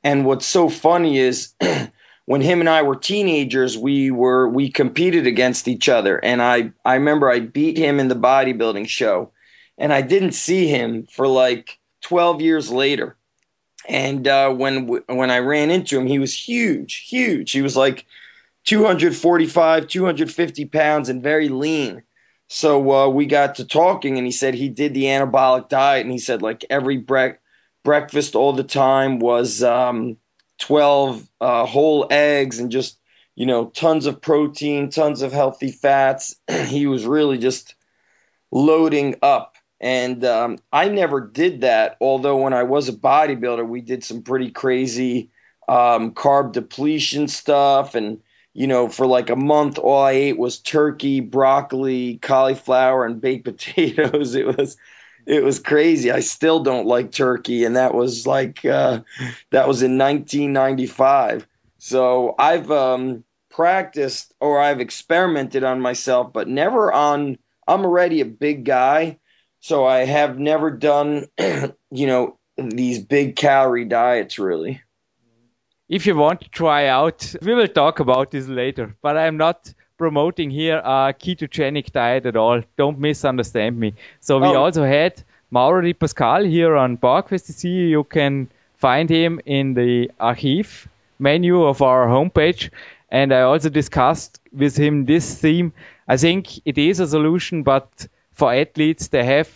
And 0.03 0.26
what's 0.26 0.45
so 0.45 0.68
funny 0.68 1.18
is 1.18 1.55
when 2.26 2.41
him 2.41 2.59
and 2.59 2.68
I 2.68 2.83
were 2.83 2.97
teenagers, 2.97 3.79
we 3.79 4.11
were 4.11 4.49
we 4.49 4.70
competed 4.70 5.29
against 5.29 5.68
each 5.68 5.89
other, 5.89 6.18
and 6.18 6.43
I 6.43 6.72
I 6.85 6.95
remember 6.95 7.31
I 7.31 7.39
beat 7.39 7.79
him 7.79 8.01
in 8.01 8.09
the 8.09 8.16
bodybuilding 8.16 8.89
show, 8.89 9.31
and 9.79 9.93
I 9.93 10.03
didn't 10.03 10.33
see 10.33 10.66
him 10.66 11.07
for 11.12 11.29
like 11.29 11.79
twelve 12.03 12.41
years 12.41 12.72
later. 12.72 13.16
And 13.89 14.26
uh, 14.26 14.51
when 14.51 14.89
when 15.07 15.31
I 15.31 15.39
ran 15.39 15.70
into 15.70 15.97
him, 15.97 16.09
he 16.09 16.18
was 16.18 16.35
huge, 16.35 17.07
huge. 17.09 17.53
He 17.53 17.62
was 17.62 17.76
like 17.76 18.05
245, 18.64 19.87
250 19.87 20.64
pounds, 20.64 21.09
and 21.09 21.22
very 21.22 21.49
lean. 21.49 22.03
So 22.49 22.90
uh, 22.92 23.09
we 23.09 23.26
got 23.26 23.57
to 23.57 23.64
talking, 23.64 24.16
and 24.16 24.26
he 24.26 24.32
said 24.32 24.55
he 24.55 24.68
did 24.68 24.94
the 24.94 25.05
anabolic 25.05 25.68
diet, 25.68 26.03
and 26.03 26.12
he 26.12 26.18
said 26.18 26.42
like 26.42 26.64
every 26.70 26.96
bre- 26.99 27.38
breakfast 27.84 28.34
all 28.34 28.53
the 28.53 28.64
time 28.64 29.18
was. 29.18 29.62
Um, 29.62 30.16
12 30.59 31.28
uh, 31.40 31.64
whole 31.66 32.07
eggs 32.11 32.59
and 32.59 32.70
just 32.70 32.99
you 33.36 33.46
know 33.46 33.66
tons 33.66 34.07
of 34.07 34.20
protein 34.20 34.90
tons 34.90 35.22
of 35.22 35.32
healthy 35.32 35.70
fats 35.70 36.34
he 36.66 36.86
was 36.86 37.07
really 37.07 37.38
just 37.38 37.74
loading 38.51 39.14
up 39.22 39.57
and 39.80 40.24
um, 40.24 40.59
i 40.72 40.88
never 40.88 41.20
did 41.20 41.61
that 41.61 41.96
although 42.01 42.36
when 42.42 42.53
i 42.53 42.62
was 42.62 42.88
a 42.88 42.92
bodybuilder 42.92 43.66
we 43.66 43.80
did 43.80 44.03
some 44.03 44.22
pretty 44.22 44.51
crazy 44.51 45.30
um, 45.68 46.12
carb 46.12 46.53
depletion 46.53 47.28
stuff 47.28 47.94
and 47.94 48.20
you 48.59 48.66
know 48.66 48.88
for 48.88 49.06
like 49.06 49.30
a 49.30 49.36
month 49.36 49.78
all 49.78 50.02
i 50.02 50.12
ate 50.12 50.38
was 50.38 50.59
turkey 50.59 51.20
broccoli 51.20 52.18
cauliflower 52.22 53.06
and 53.06 53.20
baked 53.20 53.44
potatoes 53.52 54.34
it 54.34 54.46
was 54.56 54.76
it 55.28 55.44
was 55.44 55.59
crazy. 55.61 56.11
I 56.11 56.20
still 56.20 56.61
don't 56.61 56.86
like 56.86 57.12
turkey, 57.12 57.64
and 57.64 57.76
that 57.76 57.94
was 57.94 58.26
like 58.26 58.64
uh, 58.64 59.00
that 59.50 59.68
was 59.68 59.82
in 59.82 59.98
1995. 59.98 61.46
So 61.76 62.34
I've 62.38 62.70
um, 62.70 63.24
practiced 63.50 64.32
or 64.40 64.59
I've 64.59 64.80
experimented 64.80 65.64
on 65.64 65.80
myself, 65.80 66.32
but 66.32 66.48
never 66.48 66.90
on. 66.92 67.38
I'm 67.68 67.84
already 67.84 68.22
a 68.22 68.24
big 68.24 68.64
guy, 68.64 69.18
so 69.61 69.84
I 69.84 70.06
have 70.06 70.38
never 70.38 70.70
done, 70.70 71.26
you 71.38 72.06
know, 72.06 72.38
these 72.56 72.98
big 72.98 73.36
calorie 73.36 73.84
diets 73.84 74.38
really. 74.38 74.80
If 75.89 76.07
you 76.07 76.16
want 76.16 76.43
to 76.43 76.51
try 76.51 76.86
out, 76.86 77.34
we 77.41 77.55
will 77.55 77.68
talk 77.68 78.01
about 78.01 78.30
this 78.30 78.47
later. 78.47 78.95
But 79.01 79.16
I'm 79.16 79.39
not 79.39 79.72
promoting 79.97 80.51
here 80.51 80.78
a 80.78 81.14
ketogenic 81.18 81.93
diet 81.93 82.26
at 82.26 82.36
all. 82.36 82.62
Don't 82.76 82.99
misunderstand 82.99 83.80
me. 83.80 83.95
So 84.20 84.39
we 84.39 84.49
oh. 84.49 84.62
also 84.62 84.84
had 84.84 85.22
Mauro 85.51 85.80
Di 85.80 85.95
Pasquale 85.95 86.51
here 86.51 86.76
on 86.76 86.99
PowerQuest 86.99 87.64
You 87.64 88.05
can 88.05 88.49
find 88.76 89.09
him 89.09 89.41
in 89.47 89.72
the 89.72 90.11
archive 90.20 90.86
menu 91.18 91.64
of 91.64 91.80
our 91.80 92.07
homepage. 92.07 92.70
And 93.11 93.32
I 93.32 93.41
also 93.41 93.70
discussed 93.70 94.41
with 94.53 94.76
him 94.76 95.07
this 95.07 95.41
theme. 95.41 95.72
I 96.07 96.18
think 96.18 96.66
it 96.66 96.76
is 96.76 97.01
a 97.01 97.07
solution, 97.07 97.62
but 97.62 98.07
for 98.32 98.53
athletes, 98.53 99.09
they 99.09 99.24
have 99.24 99.51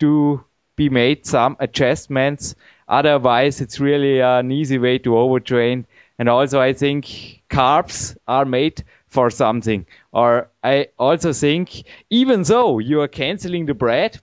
to 0.00 0.44
be 0.74 0.88
made 0.88 1.24
some 1.26 1.56
adjustments. 1.60 2.56
Otherwise, 2.88 3.60
it's 3.60 3.80
really 3.80 4.20
an 4.20 4.50
easy 4.50 4.78
way 4.78 4.98
to 4.98 5.10
overtrain. 5.10 5.84
And 6.18 6.28
also, 6.28 6.60
I 6.60 6.72
think 6.72 7.42
carbs 7.50 8.16
are 8.26 8.44
made 8.44 8.84
for 9.08 9.30
something. 9.30 9.86
Or 10.12 10.48
I 10.62 10.88
also 10.98 11.32
think, 11.32 11.84
even 12.10 12.42
though 12.42 12.78
you 12.78 13.00
are 13.00 13.08
canceling 13.08 13.66
the 13.66 13.74
bread, 13.74 14.20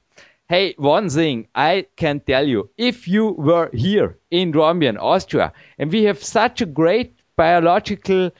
hey, 0.49 0.76
one 0.78 1.09
thing 1.09 1.47
I 1.55 1.88
can 1.95 2.20
tell 2.20 2.47
you, 2.47 2.70
if 2.78 3.07
you 3.07 3.30
were 3.30 3.70
here 3.74 4.18
in 4.32 4.51
Dornbirn, 4.51 4.97
Austria, 4.99 5.51
and 5.78 5.91
we 5.91 6.03
have 6.03 6.24
such 6.24 6.61
a 6.61 6.66
great 6.66 7.16
biological 7.36 8.32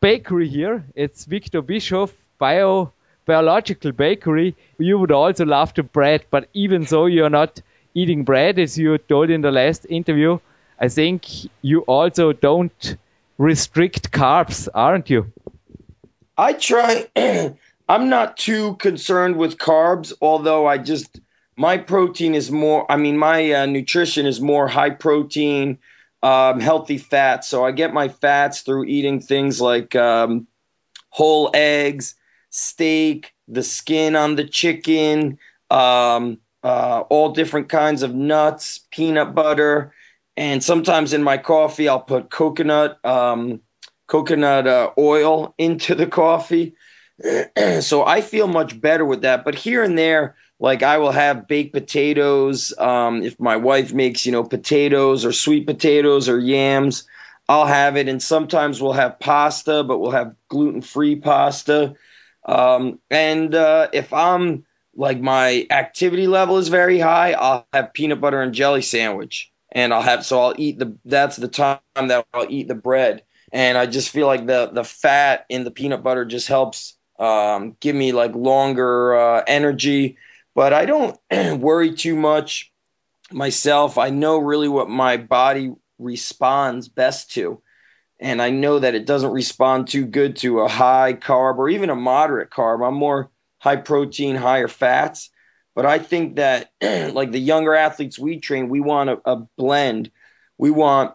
bakery 0.00 0.48
here, 0.48 0.84
it's 0.94 1.24
Victor 1.24 1.62
Bischoff 1.62 2.12
Bio 2.38 2.92
Biological 3.24 3.92
Bakery, 3.92 4.56
you 4.78 4.98
would 4.98 5.12
also 5.12 5.44
love 5.44 5.72
the 5.74 5.84
bread, 5.84 6.24
but 6.30 6.48
even 6.54 6.82
though 6.84 7.06
you're 7.06 7.30
not 7.30 7.62
eating 7.94 8.24
bread, 8.24 8.58
as 8.58 8.78
you 8.78 8.98
told 8.98 9.30
in 9.30 9.40
the 9.40 9.50
last 9.50 9.86
interview, 9.88 10.38
I 10.78 10.88
think 10.88 11.26
you 11.62 11.80
also 11.82 12.32
don't 12.32 12.96
restrict 13.38 14.12
carbs, 14.12 14.68
aren't 14.74 15.10
you? 15.10 15.32
I 16.36 16.52
try. 16.54 17.08
I'm 17.88 18.08
not 18.08 18.36
too 18.36 18.76
concerned 18.76 19.36
with 19.36 19.58
carbs, 19.58 20.12
although 20.20 20.66
I 20.66 20.78
just 20.78 21.20
my 21.56 21.76
protein 21.76 22.34
is 22.34 22.50
more. 22.50 22.90
I 22.90 22.96
mean, 22.96 23.18
my 23.18 23.52
uh, 23.52 23.66
nutrition 23.66 24.26
is 24.26 24.40
more 24.40 24.66
high 24.66 24.90
protein, 24.90 25.78
um, 26.22 26.60
healthy 26.60 26.98
fats. 26.98 27.48
So 27.48 27.64
I 27.64 27.72
get 27.72 27.92
my 27.92 28.08
fats 28.08 28.62
through 28.62 28.84
eating 28.84 29.20
things 29.20 29.60
like 29.60 29.94
um, 29.94 30.46
whole 31.10 31.50
eggs, 31.52 32.14
steak, 32.50 33.34
the 33.48 33.62
skin 33.62 34.16
on 34.16 34.36
the 34.36 34.44
chicken, 34.44 35.38
um, 35.70 36.38
uh, 36.62 37.04
all 37.08 37.30
different 37.30 37.68
kinds 37.68 38.02
of 38.02 38.14
nuts, 38.14 38.80
peanut 38.90 39.34
butter, 39.34 39.92
and 40.36 40.62
sometimes 40.62 41.12
in 41.12 41.22
my 41.22 41.38
coffee 41.38 41.88
I'll 41.88 42.00
put 42.00 42.30
coconut 42.30 43.04
um, 43.04 43.60
coconut 44.06 44.66
uh, 44.66 44.90
oil 44.98 45.54
into 45.58 45.94
the 45.94 46.06
coffee. 46.06 46.74
so 47.80 48.04
I 48.04 48.20
feel 48.20 48.48
much 48.48 48.80
better 48.80 49.04
with 49.04 49.22
that. 49.22 49.44
But 49.44 49.54
here 49.54 49.82
and 49.82 49.96
there, 49.96 50.36
like 50.58 50.82
I 50.82 50.98
will 50.98 51.12
have 51.12 51.48
baked 51.48 51.72
potatoes. 51.72 52.72
Um, 52.78 53.22
if 53.22 53.38
my 53.40 53.56
wife 53.56 53.92
makes, 53.92 54.24
you 54.24 54.32
know, 54.32 54.44
potatoes 54.44 55.24
or 55.24 55.32
sweet 55.32 55.66
potatoes 55.66 56.28
or 56.28 56.38
yams, 56.38 57.04
I'll 57.48 57.66
have 57.66 57.96
it. 57.96 58.08
And 58.08 58.22
sometimes 58.22 58.80
we'll 58.80 58.92
have 58.92 59.18
pasta, 59.18 59.82
but 59.84 59.98
we'll 59.98 60.12
have 60.12 60.34
gluten 60.48 60.80
free 60.80 61.16
pasta. 61.16 61.94
Um, 62.44 62.98
and 63.10 63.54
uh, 63.54 63.88
if 63.92 64.12
I'm 64.12 64.64
like 64.94 65.20
my 65.20 65.66
activity 65.70 66.26
level 66.26 66.58
is 66.58 66.68
very 66.68 66.98
high, 66.98 67.32
I'll 67.32 67.66
have 67.72 67.92
peanut 67.94 68.20
butter 68.20 68.40
and 68.42 68.52
jelly 68.54 68.82
sandwich. 68.82 69.50
And 69.72 69.92
I'll 69.94 70.02
have 70.02 70.26
so 70.26 70.40
I'll 70.40 70.54
eat 70.58 70.78
the 70.78 70.96
that's 71.06 71.36
the 71.36 71.48
time 71.48 71.80
that 71.94 72.26
I'll 72.34 72.46
eat 72.48 72.68
the 72.68 72.74
bread. 72.74 73.22
And 73.52 73.78
I 73.78 73.86
just 73.86 74.10
feel 74.10 74.26
like 74.26 74.46
the 74.46 74.70
the 74.72 74.84
fat 74.84 75.46
in 75.48 75.64
the 75.64 75.70
peanut 75.70 76.02
butter 76.02 76.24
just 76.24 76.48
helps 76.48 76.96
um, 77.18 77.76
give 77.80 77.96
me 77.96 78.12
like 78.12 78.34
longer 78.34 79.14
uh, 79.14 79.44
energy 79.46 80.18
but 80.54 80.72
I 80.74 80.84
don't 80.84 81.18
worry 81.60 81.94
too 81.94 82.14
much 82.14 82.72
myself. 83.32 83.98
I 83.98 84.10
know 84.10 84.38
really 84.38 84.68
what 84.68 84.88
my 84.88 85.16
body 85.16 85.72
responds 85.98 86.88
best 86.88 87.32
to. 87.32 87.60
And 88.20 88.42
I 88.42 88.50
know 88.50 88.80
that 88.80 88.94
it 88.96 89.06
doesn't 89.06 89.32
respond 89.32 89.88
too 89.88 90.06
good 90.06 90.36
to 90.38 90.60
a 90.60 90.68
high 90.68 91.14
carb 91.14 91.58
or 91.58 91.70
even 91.70 91.90
a 91.90 91.96
moderate 91.96 92.50
carb. 92.50 92.86
I'm 92.86 92.94
more 92.96 93.31
high 93.62 93.76
protein, 93.76 94.36
higher 94.36 94.68
fats. 94.68 95.30
But 95.74 95.86
I 95.86 95.98
think 95.98 96.36
that, 96.36 96.70
like 96.82 97.32
the 97.32 97.40
younger 97.40 97.74
athletes 97.74 98.18
we 98.18 98.38
train, 98.38 98.68
we 98.68 98.80
want 98.80 99.10
a, 99.10 99.20
a 99.24 99.36
blend. 99.56 100.10
We 100.58 100.70
want 100.70 101.14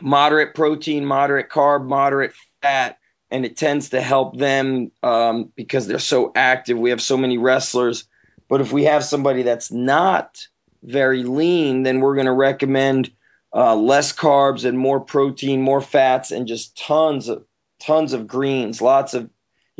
moderate 0.00 0.54
protein, 0.54 1.04
moderate 1.04 1.50
carb, 1.50 1.86
moderate 1.86 2.34
fat. 2.62 2.98
And 3.32 3.44
it 3.44 3.56
tends 3.56 3.90
to 3.90 4.00
help 4.00 4.36
them 4.36 4.90
um, 5.02 5.52
because 5.56 5.86
they're 5.86 5.98
so 5.98 6.32
active. 6.34 6.78
We 6.78 6.90
have 6.90 7.02
so 7.02 7.16
many 7.16 7.38
wrestlers 7.38 8.08
but 8.50 8.60
if 8.60 8.72
we 8.72 8.84
have 8.84 9.04
somebody 9.04 9.44
that's 9.44 9.70
not 9.70 10.44
very 10.82 11.22
lean, 11.22 11.84
then 11.84 12.00
we're 12.00 12.16
going 12.16 12.26
to 12.26 12.32
recommend 12.32 13.10
uh, 13.54 13.76
less 13.76 14.12
carbs 14.12 14.64
and 14.64 14.76
more 14.76 14.98
protein, 14.98 15.62
more 15.62 15.80
fats, 15.80 16.32
and 16.32 16.48
just 16.48 16.76
tons 16.76 17.28
of 17.28 17.44
tons 17.78 18.12
of 18.12 18.26
greens, 18.26 18.82
lots 18.82 19.14
of 19.14 19.30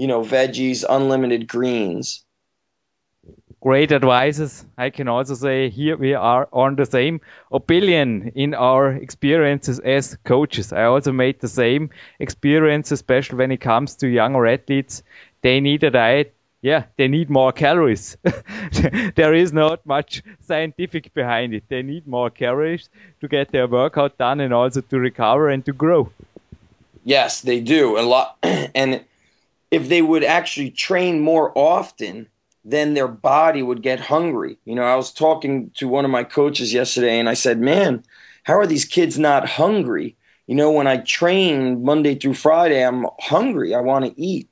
you 0.01 0.07
know 0.07 0.23
veggies, 0.23 0.85
unlimited 0.89 1.47
greens. 1.47 2.25
Great 3.61 3.93
advices. 3.93 4.65
I 4.79 4.89
can 4.89 5.09
also 5.09 5.35
say 5.35 5.69
here 5.69 5.97
we 5.99 6.15
are 6.15 6.49
on 6.53 6.77
the 6.77 6.87
same 6.87 7.21
opinion 7.53 8.33
in 8.35 8.55
our 8.55 8.93
experiences 8.93 9.79
as 9.81 10.17
coaches. 10.25 10.73
I 10.73 10.85
also 10.85 11.13
made 11.13 11.41
the 11.41 11.49
same 11.49 11.91
experience, 12.19 12.91
especially 12.91 13.37
when 13.37 13.53
it 13.53 13.61
comes 13.61 13.97
to 13.97 14.09
younger 14.09 14.47
athletes. 14.47 15.03
They 15.43 15.61
need 15.61 15.85
a 15.85 15.91
diet 15.91 16.35
yeah, 16.63 16.85
they 16.97 17.09
need 17.09 17.31
more 17.31 17.53
calories. 17.53 18.19
there 19.15 19.35
is 19.35 19.53
not 19.53 19.85
much 19.87 20.23
scientific 20.41 21.15
behind 21.15 21.55
it. 21.55 21.65
They 21.69 21.83
need 21.83 22.07
more 22.07 22.29
calories 22.29 22.91
to 23.21 23.29
get 23.29 23.51
their 23.51 23.67
workout 23.67 24.19
done 24.19 24.41
and 24.41 24.53
also 24.53 24.83
to 24.83 24.99
recover 24.99 25.49
and 25.49 25.65
to 25.65 25.73
grow. 25.73 26.11
Yes, 27.05 27.41
they 27.41 27.61
do. 27.61 27.99
A 27.99 28.03
lot 28.03 28.37
and 28.43 29.03
if 29.71 29.89
they 29.89 30.03
would 30.03 30.25
actually 30.25 30.71
train 30.71 31.21
more 31.21 31.53
often, 31.57 32.29
then 32.65 32.95
their 32.95 33.09
body 33.09 33.63
would 33.63 33.83
get 33.83 34.01
hungry. 34.01 34.59
You 34.65 34.75
know, 34.75 34.83
I 34.83 34.97
was 34.97 35.13
talking 35.13 35.71
to 35.77 35.89
one 35.89 36.05
of 36.05 36.11
my 36.11 36.25
coaches 36.25 36.73
yesterday 36.73 37.19
and 37.19 37.29
I 37.29 37.35
said, 37.35 37.61
"Man, 37.61 38.03
how 38.45 38.59
are 38.59 38.67
these 38.67 38.85
kids 38.85 39.19
not 39.19 39.49
hungry?" 39.49 40.17
You 40.47 40.57
know, 40.57 40.73
when 40.73 40.87
I 40.87 40.99
train 40.99 41.85
Monday 41.85 42.17
through 42.17 42.35
Friday, 42.35 42.85
I'm 42.85 43.07
hungry. 43.21 43.75
I 43.75 43.81
want 43.81 44.05
to 44.05 44.21
eat. 44.21 44.49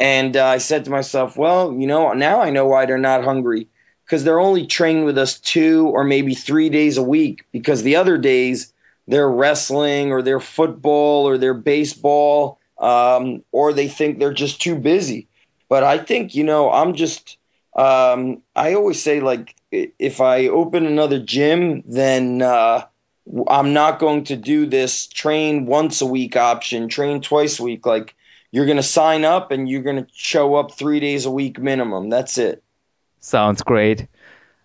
And 0.00 0.36
uh, 0.36 0.46
I 0.46 0.58
said 0.58 0.84
to 0.84 0.90
myself, 0.90 1.36
well, 1.36 1.72
you 1.72 1.86
know, 1.86 2.12
now 2.14 2.40
I 2.40 2.50
know 2.50 2.66
why 2.66 2.86
they're 2.86 2.98
not 2.98 3.24
hungry 3.24 3.68
because 4.04 4.24
they're 4.24 4.40
only 4.40 4.66
trained 4.66 5.04
with 5.04 5.18
us 5.18 5.38
two 5.38 5.88
or 5.88 6.04
maybe 6.04 6.34
three 6.34 6.68
days 6.68 6.96
a 6.96 7.02
week 7.02 7.44
because 7.52 7.82
the 7.82 7.96
other 7.96 8.18
days 8.18 8.72
they're 9.06 9.30
wrestling 9.30 10.12
or 10.12 10.22
they're 10.22 10.40
football 10.40 11.28
or 11.28 11.38
they're 11.38 11.54
baseball 11.54 12.58
um, 12.78 13.42
or 13.52 13.72
they 13.72 13.88
think 13.88 14.18
they're 14.18 14.32
just 14.32 14.60
too 14.60 14.76
busy. 14.76 15.28
But 15.68 15.82
I 15.82 15.98
think, 15.98 16.34
you 16.34 16.44
know, 16.44 16.70
I'm 16.70 16.94
just, 16.94 17.36
um, 17.76 18.42
I 18.54 18.74
always 18.74 19.02
say, 19.02 19.20
like, 19.20 19.54
if 19.70 20.20
I 20.20 20.48
open 20.48 20.86
another 20.86 21.18
gym, 21.18 21.82
then 21.86 22.42
uh, 22.42 22.84
I'm 23.48 23.72
not 23.72 23.98
going 23.98 24.24
to 24.24 24.36
do 24.36 24.66
this 24.66 25.06
train 25.06 25.66
once 25.66 26.00
a 26.00 26.06
week 26.06 26.36
option, 26.36 26.88
train 26.88 27.20
twice 27.20 27.58
a 27.58 27.62
week. 27.62 27.86
Like, 27.86 28.14
you're 28.52 28.66
going 28.66 28.76
to 28.76 28.82
sign 28.84 29.24
up 29.24 29.50
and 29.50 29.68
you're 29.68 29.82
going 29.82 30.04
to 30.04 30.06
show 30.12 30.54
up 30.54 30.72
three 30.72 31.00
days 31.00 31.26
a 31.26 31.30
week 31.30 31.58
minimum. 31.58 32.08
That's 32.10 32.38
it. 32.38 32.62
Sounds 33.18 33.62
great. 33.62 34.06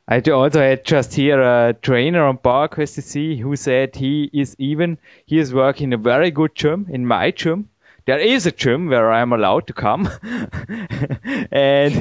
I 0.08 0.20
also 0.20 0.60
had 0.60 0.86
just 0.86 1.14
here 1.14 1.40
a 1.40 1.74
trainer 1.82 2.26
on 2.26 2.40
PowerQuest 2.40 3.00
CC 3.00 3.40
who 3.40 3.56
said 3.56 3.96
he 3.96 4.30
is 4.34 4.56
even 4.58 4.98
he 5.26 5.38
is 5.38 5.54
working 5.54 5.94
a 5.94 5.98
very 5.98 6.32
good 6.32 6.56
gym 6.56 6.88
in 6.90 7.06
my 7.06 7.32
gym. 7.32 7.70
There 8.10 8.18
is 8.18 8.48
a 8.48 8.52
gym 8.52 8.88
where 8.88 9.12
I'm 9.12 9.34
allowed 9.34 9.68
to 9.68 9.74
come, 9.74 10.10
and 11.52 11.94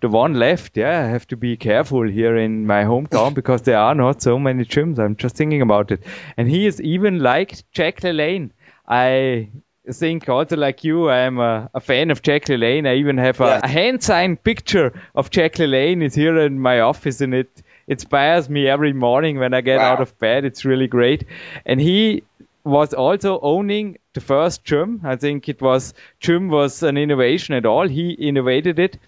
the 0.00 0.08
one 0.08 0.32
left, 0.32 0.78
yeah, 0.78 1.04
I 1.04 1.08
have 1.08 1.26
to 1.26 1.36
be 1.36 1.58
careful 1.58 2.08
here 2.08 2.38
in 2.38 2.66
my 2.66 2.84
hometown 2.84 3.34
because 3.34 3.60
there 3.60 3.76
are 3.76 3.94
not 3.94 4.22
so 4.22 4.38
many 4.38 4.64
gyms. 4.64 4.98
I'm 4.98 5.16
just 5.16 5.36
thinking 5.36 5.60
about 5.60 5.90
it, 5.90 6.04
and 6.38 6.48
he 6.48 6.66
is 6.66 6.80
even 6.80 7.18
like 7.18 7.70
Jack 7.70 8.00
LaLanne. 8.00 8.52
I 8.88 9.50
think 9.92 10.26
also 10.30 10.56
like 10.56 10.84
you, 10.84 11.10
I'm 11.10 11.38
a, 11.38 11.68
a 11.74 11.80
fan 11.80 12.10
of 12.10 12.22
Jack 12.22 12.46
LaLanne. 12.46 12.88
I 12.88 12.94
even 12.94 13.18
have 13.18 13.42
a, 13.42 13.44
yeah. 13.44 13.60
a 13.62 13.68
hand 13.68 14.02
signed 14.02 14.42
picture 14.42 14.98
of 15.14 15.28
Jack 15.28 15.56
LaLanne 15.56 16.02
is 16.02 16.14
here 16.14 16.38
in 16.38 16.58
my 16.58 16.80
office, 16.80 17.20
and 17.20 17.34
it 17.34 17.62
inspires 17.86 18.48
me 18.48 18.68
every 18.68 18.94
morning 18.94 19.38
when 19.38 19.52
I 19.52 19.60
get 19.60 19.80
wow. 19.80 19.92
out 19.92 20.00
of 20.00 20.18
bed. 20.18 20.46
It's 20.46 20.64
really 20.64 20.86
great. 20.86 21.26
And 21.66 21.78
he 21.78 22.22
was 22.64 22.94
also 22.94 23.38
owning 23.40 23.98
the 24.12 24.20
first 24.20 24.64
gym. 24.64 25.00
I 25.04 25.16
think 25.16 25.48
it 25.48 25.62
was 25.62 25.94
gym 26.18 26.48
was 26.48 26.82
an 26.82 26.96
innovation 26.96 27.54
at 27.54 27.66
all. 27.66 27.86
He 27.86 28.12
innovated 28.12 28.78
it. 28.78 28.98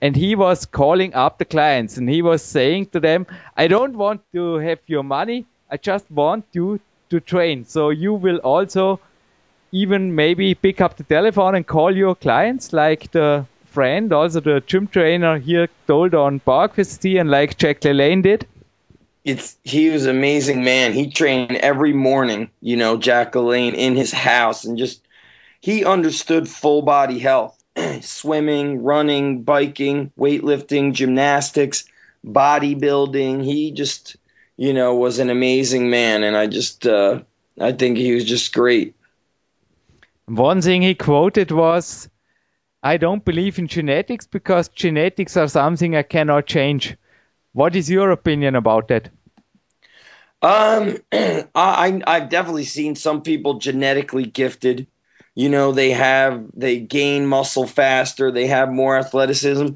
And 0.00 0.14
he 0.14 0.34
was 0.36 0.66
calling 0.66 1.14
up 1.14 1.38
the 1.38 1.44
clients 1.44 1.96
and 1.96 2.08
he 2.08 2.22
was 2.22 2.42
saying 2.42 2.86
to 2.86 3.00
them, 3.00 3.26
I 3.56 3.66
don't 3.66 3.96
want 3.96 4.20
to 4.32 4.56
have 4.56 4.78
your 4.86 5.02
money. 5.02 5.46
I 5.70 5.76
just 5.78 6.08
want 6.10 6.44
you 6.52 6.78
to 7.10 7.20
train. 7.20 7.64
So 7.64 7.90
you 7.90 8.14
will 8.14 8.38
also 8.38 9.00
even 9.72 10.14
maybe 10.14 10.54
pick 10.54 10.80
up 10.80 10.96
the 10.96 11.04
telephone 11.04 11.56
and 11.56 11.66
call 11.66 11.96
your 11.96 12.14
clients 12.14 12.72
like 12.72 13.10
the 13.10 13.46
friend, 13.64 14.12
also 14.12 14.38
the 14.38 14.60
gym 14.60 14.86
trainer 14.86 15.38
here 15.38 15.68
told 15.88 16.14
on 16.14 16.38
PowerQuest 16.40 17.20
and 17.20 17.30
like 17.30 17.56
Jack 17.56 17.80
LaLanne 17.80 18.22
did? 18.22 18.46
It's 19.24 19.56
he 19.64 19.88
was 19.90 20.04
an 20.06 20.16
amazing 20.16 20.64
man. 20.64 20.92
He 20.92 21.10
trained 21.10 21.56
every 21.56 21.92
morning, 21.92 22.50
you 22.60 22.76
know, 22.76 22.96
Jack 22.96 23.32
LaLanne 23.32 23.74
in 23.74 23.96
his 23.96 24.12
house 24.12 24.64
and 24.64 24.76
just 24.78 25.06
he 25.60 25.84
understood 25.84 26.48
full 26.48 26.82
body 26.82 27.18
health. 27.18 27.62
Swimming, 28.00 28.82
running, 28.82 29.42
biking, 29.42 30.10
weightlifting, 30.18 30.92
gymnastics, 30.92 31.84
bodybuilding. 32.24 33.44
He 33.44 33.70
just, 33.72 34.16
you 34.56 34.72
know, 34.72 34.94
was 34.94 35.18
an 35.18 35.30
amazing 35.30 35.90
man 35.90 36.22
and 36.22 36.36
I 36.36 36.46
just 36.46 36.86
uh 36.86 37.20
I 37.60 37.72
think 37.72 37.96
he 37.96 38.12
was 38.14 38.24
just 38.24 38.52
great. 38.52 38.94
One 40.26 40.60
thing 40.60 40.82
he 40.82 40.94
quoted 40.94 41.50
was, 41.50 42.08
I 42.82 42.96
don't 42.98 43.24
believe 43.24 43.58
in 43.58 43.66
genetics 43.68 44.26
because 44.26 44.68
genetics 44.68 45.36
are 45.36 45.48
something 45.48 45.96
I 45.96 46.02
cannot 46.02 46.46
change. 46.46 46.96
What 47.54 47.76
is 47.76 47.88
your 47.88 48.10
opinion 48.10 48.56
about 48.56 48.88
that? 48.88 49.10
Um, 50.42 50.98
I 51.54 52.02
I've 52.06 52.28
definitely 52.28 52.64
seen 52.64 52.96
some 52.96 53.22
people 53.22 53.54
genetically 53.54 54.24
gifted. 54.24 54.86
You 55.34 55.48
know, 55.48 55.72
they 55.72 55.90
have 55.90 56.44
they 56.54 56.78
gain 56.78 57.26
muscle 57.26 57.66
faster, 57.66 58.30
they 58.30 58.46
have 58.48 58.70
more 58.70 58.98
athleticism. 58.98 59.68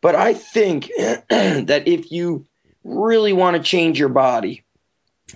But 0.00 0.14
I 0.14 0.34
think 0.34 0.90
that 0.96 1.82
if 1.86 2.10
you 2.10 2.46
really 2.82 3.32
want 3.32 3.56
to 3.56 3.62
change 3.62 3.98
your 3.98 4.08
body, 4.08 4.64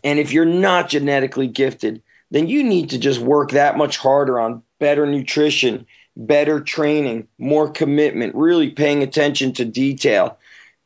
and 0.02 0.18
if 0.18 0.32
you're 0.32 0.44
not 0.44 0.88
genetically 0.88 1.46
gifted, 1.46 2.02
then 2.30 2.48
you 2.48 2.64
need 2.64 2.90
to 2.90 2.98
just 2.98 3.20
work 3.20 3.50
that 3.50 3.76
much 3.76 3.98
harder 3.98 4.40
on 4.40 4.62
better 4.78 5.06
nutrition, 5.06 5.86
better 6.16 6.60
training, 6.60 7.28
more 7.38 7.70
commitment, 7.70 8.34
really 8.34 8.70
paying 8.70 9.02
attention 9.02 9.52
to 9.52 9.64
detail. 9.64 10.38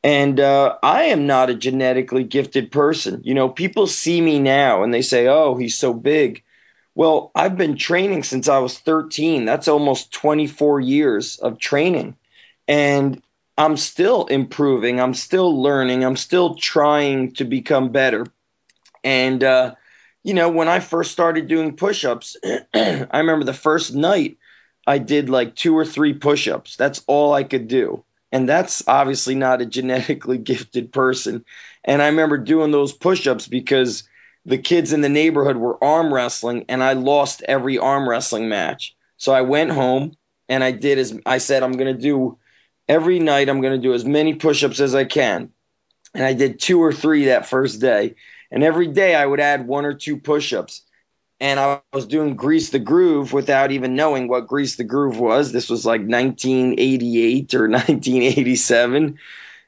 And 0.07 0.39
uh, 0.39 0.77
I 0.85 1.03
am 1.07 1.27
not 1.27 1.51
a 1.51 1.55
genetically 1.57 2.23
gifted 2.23 2.71
person. 2.71 3.21
You 3.25 3.35
know, 3.35 3.49
people 3.49 3.89
see 3.89 4.21
me 4.21 4.39
now 4.39 4.85
and 4.85 4.95
they 4.95 5.03
say, 5.03 5.27
oh, 5.27 5.57
he's 5.57 5.77
so 5.77 5.93
big. 5.93 6.45
Well, 6.95 7.33
I've 7.35 7.57
been 7.57 7.77
training 7.77 8.23
since 8.23 8.49
I 8.49 8.59
was 8.59 8.79
13. 8.79 9.45
That's 9.47 9.67
almost 9.67 10.13
24 10.13 10.79
years 10.79 11.39
of 11.39 11.59
training. 11.59 12.17
And 12.69 13.21
I'm 13.59 13.77
still 13.77 14.27
improving. 14.27 15.01
I'm 15.01 15.13
still 15.13 15.61
learning. 15.61 16.05
I'm 16.05 16.15
still 16.17 16.55
trying 16.55 17.33
to 17.33 17.45
become 17.45 17.91
better. 17.91 18.29
And, 19.03 19.43
uh, 19.43 19.75
you 20.23 20.35
know, 20.35 20.51
when 20.51 20.69
I 20.69 20.79
first 20.79 21.11
started 21.11 21.49
doing 21.49 21.77
push 21.77 22.05
ups, 22.05 22.37
I 22.75 23.09
remember 23.13 23.45
the 23.45 23.53
first 23.53 23.93
night 23.93 24.39
I 24.87 24.99
did 24.99 25.31
like 25.31 25.57
two 25.57 25.77
or 25.77 25.85
three 25.85 26.15
push 26.15 26.47
ups. 26.47 26.77
That's 26.77 27.03
all 27.09 27.33
I 27.33 27.43
could 27.43 27.67
do. 27.67 28.05
And 28.33 28.49
that's 28.49 28.83
obviously 28.89 29.35
not 29.35 29.63
a 29.63 29.67
genetically 29.67 30.39
gifted 30.53 30.93
person. 30.93 31.45
And 31.85 32.03
I 32.03 32.07
remember 32.07 32.39
doing 32.39 32.71
those 32.71 32.93
push 32.93 33.27
ups 33.27 33.47
because 33.47 34.05
the 34.45 34.59
kids 34.59 34.93
in 34.93 35.01
the 35.01 35.09
neighborhood 35.09 35.57
were 35.57 35.83
arm 35.83 36.13
wrestling 36.13 36.65
and 36.69 36.83
I 36.83 36.93
lost 36.93 37.43
every 37.49 37.79
arm 37.79 38.09
wrestling 38.09 38.49
match. 38.49 38.95
So 39.17 39.33
I 39.33 39.43
went 39.43 39.71
home 39.71 40.13
and 40.49 40.63
I 40.63 40.73
did 40.73 40.99
as 40.99 41.19
I 41.27 41.39
said, 41.39 41.63
I'm 41.63 41.73
going 41.73 41.95
to 41.95 42.01
do 42.01 42.39
every 42.89 43.19
night, 43.19 43.49
I'm 43.49 43.61
going 43.61 43.75
to 43.75 43.89
do 43.89 43.95
as 43.95 44.05
many 44.05 44.35
push 44.35 44.63
ups 44.63 44.81
as 44.81 44.95
I 44.95 45.05
can. 45.05 45.51
And 46.15 46.25
I 46.25 46.33
did 46.33 46.61
two 46.61 46.83
or 46.83 46.93
three 46.93 47.27
that 47.27 47.47
first 47.47 47.81
day. 47.81 48.15
And 48.51 48.63
every 48.63 48.87
day 48.87 49.15
I 49.15 49.27
would 49.27 49.41
add 49.41 49.67
one 49.67 49.85
or 49.85 49.95
two 49.95 50.17
push 50.17 50.53
ups. 50.53 50.83
And 51.41 51.61
I 51.61 51.81
was 51.93 52.07
doing 52.07 52.35
Grease 52.35 52.71
the 52.71 52.79
Groove 52.79 53.33
without 53.33 53.71
even 53.71 53.95
knowing 53.95 54.29
what 54.29 54.47
Grease 54.47 54.77
the 54.77 54.85
Groove 54.85 55.19
was. 55.19 55.53
This 55.53 55.69
was 55.69 55.85
like 55.85 56.01
1988 56.01 57.55
or 57.55 57.69
1987. 57.69 59.19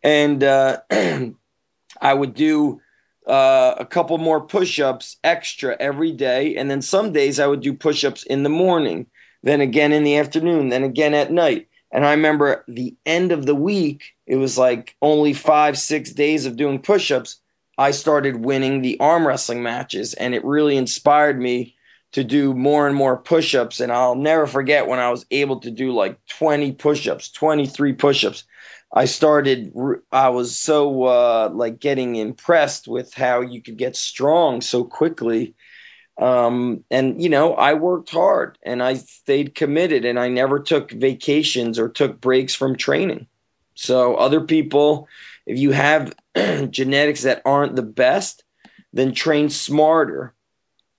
And 0.03 0.45
uh, 0.45 0.79
I 2.01 2.15
would 2.15 2.35
do 2.35 2.81
uh, 3.27 3.75
a 3.79 3.85
couple 3.85 4.17
more 4.19 4.41
push 4.41 4.81
ups 4.81 5.17
extra 5.23 5.77
every 5.79 6.13
day. 6.13 6.57
And 6.57 6.71
then 6.71 6.81
some 6.81 7.13
days 7.13 7.39
I 7.39 7.47
would 7.47 7.61
do 7.61 7.75
push 7.75 8.05
ups 8.05 8.23
in 8.23 8.43
the 8.43 8.49
morning, 8.49 9.07
then 9.43 9.61
again 9.61 9.93
in 9.93 10.05
the 10.05 10.17
afternoon, 10.17 10.71
then 10.71 10.83
again 10.83 11.15
at 11.15 11.31
night. 11.31 11.69
And 11.91 12.05
I 12.05 12.13
remember 12.13 12.65
the 12.69 12.95
end 13.07 13.33
of 13.33 13.47
the 13.47 13.55
week, 13.55 14.15
it 14.27 14.37
was 14.37 14.59
like 14.59 14.97
only 15.01 15.33
five, 15.33 15.79
six 15.79 16.11
days 16.11 16.47
of 16.47 16.57
doing 16.57 16.81
push 16.81 17.11
ups. 17.11 17.41
I 17.79 17.93
started 17.93 18.45
winning 18.45 18.83
the 18.83 18.99
arm 18.99 19.27
wrestling 19.27 19.63
matches, 19.63 20.13
and 20.15 20.35
it 20.35 20.45
really 20.45 20.77
inspired 20.77 21.41
me 21.41 21.77
to 22.13 22.25
do 22.25 22.55
more 22.55 22.87
and 22.89 22.97
more 22.97 23.17
push 23.17 23.55
ups. 23.55 23.81
And 23.81 23.93
I'll 23.93 24.17
never 24.17 24.47
forget 24.47 24.89
when 24.89 24.99
I 24.99 25.11
was 25.11 25.25
able 25.31 25.61
to 25.61 25.71
do 25.71 25.93
like 25.93 26.19
20 26.27 26.73
push 26.73 27.07
ups, 27.07 27.31
23 27.31 27.93
push 27.93 28.25
ups. 28.25 28.45
I 28.93 29.05
started, 29.05 29.73
I 30.11 30.31
was 30.31 30.57
so 30.57 31.05
uh, 31.05 31.51
like 31.53 31.79
getting 31.79 32.17
impressed 32.17 32.89
with 32.89 33.13
how 33.15 33.43
you 33.43 33.63
could 33.63 33.77
get 33.77 33.97
strong 33.97 34.61
so 34.61 34.83
quickly. 34.83 35.55
Um, 36.17 36.85
and, 36.91 37.23
you 37.23 37.29
know, 37.29 37.55
I 37.55 37.75
worked 37.75 38.11
hard 38.11 38.59
and 38.63 38.83
I 38.83 38.95
stayed 38.95 39.55
committed 39.55 40.05
and 40.05 40.19
I 40.19 40.29
never 40.29 40.59
took 40.59 40.91
vacations 40.91 41.79
or 41.79 41.89
took 41.89 42.21
breaks 42.21 42.55
from 42.55 42.77
training. 42.77 43.29
So, 43.75 44.17
other 44.17 44.41
people, 44.41 45.07
if 45.49 45.59
you 45.59 45.73
have 45.73 46.15
genetics 46.71 47.23
that 47.23 47.43
aren't 47.45 47.75
the 47.75 47.83
best, 47.83 48.45
then 48.93 49.13
train 49.13 49.49
smarter, 49.49 50.35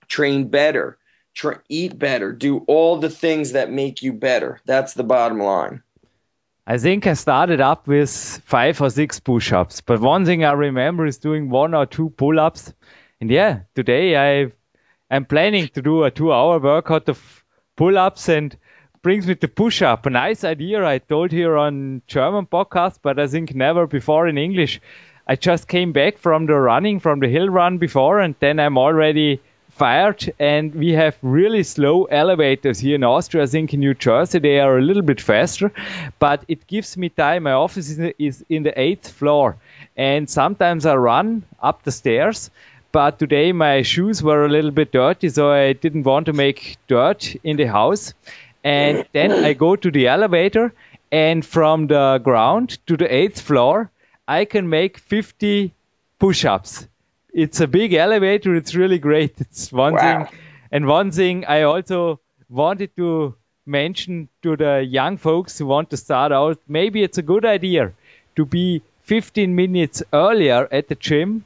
train 0.07 0.47
better, 0.49 0.97
tra- 1.35 1.61
eat 1.69 1.97
better, 1.97 2.33
do 2.33 2.59
all 2.67 2.97
the 2.97 3.09
things 3.09 3.51
that 3.51 3.71
make 3.71 4.01
you 4.01 4.11
better. 4.11 4.59
That's 4.65 4.95
the 4.95 5.03
bottom 5.03 5.39
line. 5.39 5.83
I 6.65 6.77
think 6.77 7.07
I 7.07 7.13
started 7.13 7.61
up 7.61 7.87
with 7.87 8.09
five 8.45 8.81
or 8.81 8.89
six 8.89 9.19
push 9.19 9.51
ups, 9.53 9.81
but 9.81 10.01
one 10.01 10.25
thing 10.25 10.43
I 10.43 10.51
remember 10.51 11.05
is 11.05 11.17
doing 11.17 11.49
one 11.49 11.73
or 11.73 11.85
two 11.85 12.09
pull 12.11 12.39
ups. 12.39 12.73
And 13.21 13.29
yeah, 13.29 13.61
today 13.75 14.15
I 14.17 14.51
I'm 15.11 15.25
planning 15.25 15.67
to 15.69 15.81
do 15.81 16.03
a 16.03 16.11
two 16.11 16.31
hour 16.33 16.59
workout 16.59 17.09
of 17.09 17.43
pull 17.75 17.97
ups 17.97 18.29
and 18.29 18.55
brings 19.01 19.27
me 19.27 19.35
to 19.35 19.47
push 19.47 19.81
up. 19.81 20.05
A 20.05 20.09
nice 20.09 20.43
idea 20.43 20.85
I 20.85 20.99
told 20.99 21.31
here 21.31 21.57
on 21.57 22.01
German 22.07 22.45
podcast, 22.45 22.99
but 23.01 23.19
I 23.19 23.27
think 23.27 23.55
never 23.55 23.87
before 23.87 24.27
in 24.27 24.37
English. 24.37 24.81
I 25.27 25.35
just 25.35 25.67
came 25.67 25.91
back 25.91 26.17
from 26.17 26.47
the 26.47 26.55
running, 26.55 26.99
from 26.99 27.19
the 27.19 27.27
hill 27.27 27.49
run 27.49 27.77
before, 27.77 28.19
and 28.19 28.35
then 28.39 28.59
I'm 28.59 28.77
already 28.77 29.39
fired 29.69 30.33
and 30.39 30.75
we 30.75 30.91
have 30.91 31.15
really 31.21 31.63
slow 31.63 32.03
elevators 32.05 32.79
here 32.79 32.95
in 32.95 33.03
Austria. 33.03 33.43
I 33.43 33.45
think 33.45 33.73
in 33.73 33.79
New 33.79 33.93
Jersey 33.93 34.39
they 34.39 34.59
are 34.59 34.77
a 34.77 34.81
little 34.81 35.03
bit 35.03 35.21
faster, 35.21 35.71
but 36.19 36.43
it 36.49 36.67
gives 36.67 36.97
me 36.97 37.07
time. 37.09 37.43
My 37.43 37.53
office 37.53 37.97
is 38.19 38.43
in 38.49 38.63
the 38.63 38.77
eighth 38.77 39.09
floor 39.09 39.55
and 39.95 40.29
sometimes 40.29 40.85
I 40.85 40.95
run 40.95 41.43
up 41.61 41.83
the 41.83 41.91
stairs. 41.91 42.49
But 42.91 43.19
today 43.19 43.51
my 43.51 43.83
shoes 43.83 44.23
were 44.23 44.45
a 44.45 44.49
little 44.49 44.71
bit 44.71 44.91
dirty, 44.91 45.29
so 45.29 45.51
I 45.51 45.73
didn't 45.73 46.03
want 46.03 46.25
to 46.25 46.33
make 46.33 46.77
dirt 46.87 47.35
in 47.43 47.55
the 47.57 47.65
house. 47.67 48.15
And 48.63 49.05
then 49.13 49.31
I 49.31 49.53
go 49.53 49.75
to 49.75 49.91
the 49.91 50.07
elevator, 50.07 50.73
and 51.11 51.45
from 51.45 51.87
the 51.87 52.19
ground 52.23 52.77
to 52.87 52.97
the 52.97 53.13
eighth 53.13 53.41
floor, 53.41 53.89
I 54.27 54.45
can 54.45 54.69
make 54.69 54.97
50 54.97 55.73
push 56.19 56.45
ups 56.45 56.87
it's 57.33 57.61
a 57.61 57.67
big 57.67 57.93
elevator. 57.93 58.55
It's 58.55 58.75
really 58.75 58.99
great. 58.99 59.39
It's 59.39 59.71
one 59.71 59.93
wow. 59.93 60.25
thing. 60.25 60.39
And 60.71 60.87
one 60.87 61.11
thing 61.11 61.45
I 61.45 61.63
also 61.63 62.19
wanted 62.49 62.95
to 62.97 63.35
mention 63.65 64.29
to 64.41 64.55
the 64.55 64.81
young 64.81 65.17
folks 65.17 65.57
who 65.57 65.65
want 65.65 65.89
to 65.91 65.97
start 65.97 66.31
out, 66.31 66.59
maybe 66.67 67.03
it's 67.03 67.17
a 67.17 67.21
good 67.21 67.45
idea 67.45 67.93
to 68.35 68.45
be 68.45 68.81
15 69.03 69.55
minutes 69.55 70.03
earlier 70.13 70.67
at 70.71 70.87
the 70.87 70.95
gym 70.95 71.45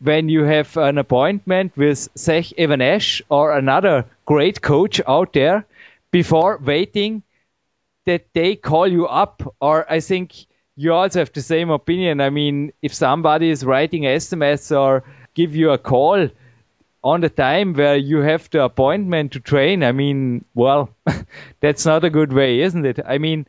when 0.00 0.28
you 0.28 0.44
have 0.44 0.76
an 0.76 0.96
appointment 0.96 1.76
with 1.76 2.08
Zach 2.16 2.52
Even-Esh 2.58 3.20
or 3.28 3.52
another 3.56 4.06
great 4.24 4.62
coach 4.62 5.00
out 5.06 5.34
there 5.34 5.66
before 6.10 6.58
waiting 6.62 7.22
that 8.06 8.26
they 8.34 8.56
call 8.56 8.86
you 8.86 9.06
up. 9.06 9.42
Or 9.60 9.90
I 9.90 10.00
think 10.00 10.46
you 10.76 10.92
also 10.92 11.20
have 11.20 11.32
the 11.32 11.42
same 11.42 11.70
opinion. 11.70 12.20
I 12.20 12.30
mean, 12.30 12.72
if 12.82 12.94
somebody 12.94 13.50
is 13.50 13.64
writing 13.64 14.02
SMS 14.02 14.76
or 14.76 15.04
give 15.34 15.54
you 15.54 15.70
a 15.70 15.78
call 15.78 16.28
on 17.02 17.20
the 17.20 17.28
time 17.30 17.74
where 17.74 17.96
you 17.96 18.18
have 18.18 18.48
the 18.50 18.64
appointment 18.64 19.32
to 19.32 19.40
train, 19.40 19.82
I 19.82 19.92
mean, 19.92 20.44
well, 20.54 20.90
that's 21.60 21.86
not 21.86 22.04
a 22.04 22.10
good 22.10 22.32
way, 22.32 22.60
isn't 22.60 22.86
it? 22.86 22.98
I 23.06 23.18
mean, 23.18 23.46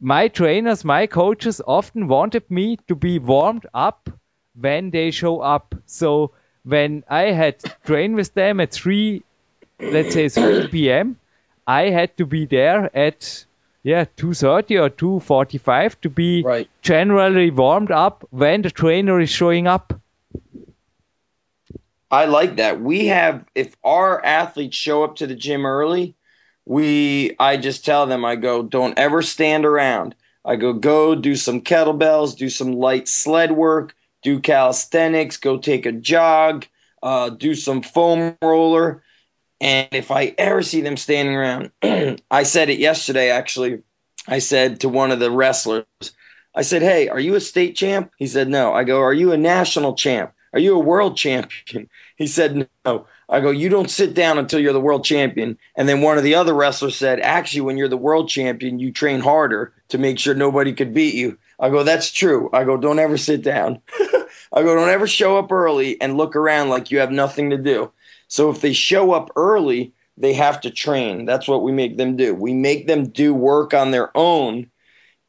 my 0.00 0.28
trainers, 0.28 0.84
my 0.84 1.06
coaches 1.06 1.60
often 1.66 2.08
wanted 2.08 2.50
me 2.50 2.76
to 2.88 2.94
be 2.94 3.18
warmed 3.18 3.66
up 3.74 4.10
when 4.54 4.90
they 4.90 5.10
show 5.10 5.40
up. 5.40 5.74
So 5.86 6.32
when 6.64 7.04
I 7.08 7.32
had 7.32 7.56
trained 7.84 8.14
with 8.14 8.34
them 8.34 8.60
at 8.60 8.72
3, 8.72 9.22
let's 9.80 10.14
say 10.14 10.28
3 10.28 10.68
p.m., 10.68 11.18
I 11.66 11.90
had 11.90 12.16
to 12.18 12.26
be 12.26 12.46
there 12.46 12.90
at 12.96 13.44
yeah 13.82 14.04
2:30 14.16 14.80
or 14.80 14.90
2:45 14.90 16.00
to 16.00 16.08
be 16.10 16.42
right. 16.42 16.68
generally 16.82 17.50
warmed 17.50 17.90
up 17.90 18.26
when 18.30 18.62
the 18.62 18.70
trainer 18.70 19.20
is 19.20 19.30
showing 19.30 19.66
up. 19.66 19.92
I 22.10 22.26
like 22.26 22.56
that. 22.56 22.80
We 22.80 23.06
have 23.06 23.44
if 23.54 23.76
our 23.84 24.24
athletes 24.24 24.76
show 24.76 25.04
up 25.04 25.16
to 25.16 25.26
the 25.26 25.34
gym 25.34 25.66
early, 25.66 26.14
we 26.66 27.36
I 27.38 27.56
just 27.56 27.84
tell 27.84 28.06
them 28.06 28.24
I 28.24 28.36
go 28.36 28.62
don't 28.62 28.98
ever 28.98 29.22
stand 29.22 29.64
around. 29.64 30.14
I 30.44 30.56
go 30.56 30.72
go 30.72 31.14
do 31.14 31.36
some 31.36 31.60
kettlebells, 31.60 32.36
do 32.36 32.48
some 32.48 32.72
light 32.72 33.08
sled 33.08 33.52
work, 33.52 33.94
do 34.22 34.40
calisthenics, 34.40 35.36
go 35.38 35.56
take 35.56 35.86
a 35.86 35.92
jog, 35.92 36.66
uh, 37.02 37.30
do 37.30 37.54
some 37.54 37.82
foam 37.82 38.36
roller, 38.42 39.02
and 39.64 39.88
if 39.92 40.10
I 40.10 40.34
ever 40.36 40.62
see 40.62 40.82
them 40.82 40.98
standing 40.98 41.34
around, 41.34 41.70
I 42.30 42.42
said 42.42 42.68
it 42.68 42.78
yesterday 42.78 43.30
actually. 43.30 43.82
I 44.28 44.38
said 44.38 44.80
to 44.80 44.90
one 44.90 45.10
of 45.10 45.20
the 45.20 45.30
wrestlers, 45.30 45.86
I 46.54 46.62
said, 46.62 46.82
Hey, 46.82 47.08
are 47.08 47.18
you 47.20 47.34
a 47.34 47.40
state 47.40 47.74
champ? 47.74 48.12
He 48.18 48.26
said, 48.26 48.48
No. 48.48 48.74
I 48.74 48.84
go, 48.84 49.00
Are 49.00 49.14
you 49.14 49.32
a 49.32 49.38
national 49.38 49.94
champ? 49.94 50.32
Are 50.52 50.58
you 50.60 50.76
a 50.76 50.80
world 50.80 51.16
champion? 51.16 51.88
He 52.16 52.26
said, 52.26 52.68
No. 52.84 53.06
I 53.30 53.40
go, 53.40 53.50
You 53.50 53.70
don't 53.70 53.90
sit 53.90 54.12
down 54.12 54.38
until 54.38 54.60
you're 54.60 54.74
the 54.74 54.80
world 54.80 55.02
champion. 55.04 55.58
And 55.76 55.88
then 55.88 56.02
one 56.02 56.18
of 56.18 56.24
the 56.24 56.34
other 56.34 56.54
wrestlers 56.54 56.96
said, 56.96 57.20
Actually, 57.20 57.62
when 57.62 57.78
you're 57.78 57.88
the 57.88 57.96
world 57.96 58.28
champion, 58.28 58.78
you 58.78 58.92
train 58.92 59.20
harder 59.20 59.72
to 59.88 59.98
make 59.98 60.18
sure 60.18 60.34
nobody 60.34 60.74
could 60.74 60.92
beat 60.92 61.14
you. 61.14 61.38
I 61.58 61.70
go, 61.70 61.82
That's 61.84 62.12
true. 62.12 62.50
I 62.52 62.64
go, 62.64 62.76
Don't 62.76 62.98
ever 62.98 63.16
sit 63.16 63.42
down. 63.42 63.80
I 64.52 64.62
go, 64.62 64.74
Don't 64.74 64.90
ever 64.90 65.06
show 65.06 65.38
up 65.38 65.50
early 65.50 65.98
and 66.02 66.18
look 66.18 66.36
around 66.36 66.68
like 66.68 66.90
you 66.90 66.98
have 66.98 67.10
nothing 67.10 67.50
to 67.50 67.56
do. 67.58 67.90
So 68.34 68.50
if 68.50 68.62
they 68.62 68.72
show 68.72 69.12
up 69.12 69.30
early, 69.36 69.92
they 70.16 70.32
have 70.32 70.60
to 70.62 70.70
train. 70.72 71.24
That's 71.24 71.46
what 71.46 71.62
we 71.62 71.70
make 71.70 71.98
them 71.98 72.16
do. 72.16 72.34
We 72.34 72.52
make 72.52 72.88
them 72.88 73.08
do 73.08 73.32
work 73.32 73.72
on 73.72 73.92
their 73.92 74.10
own. 74.16 74.68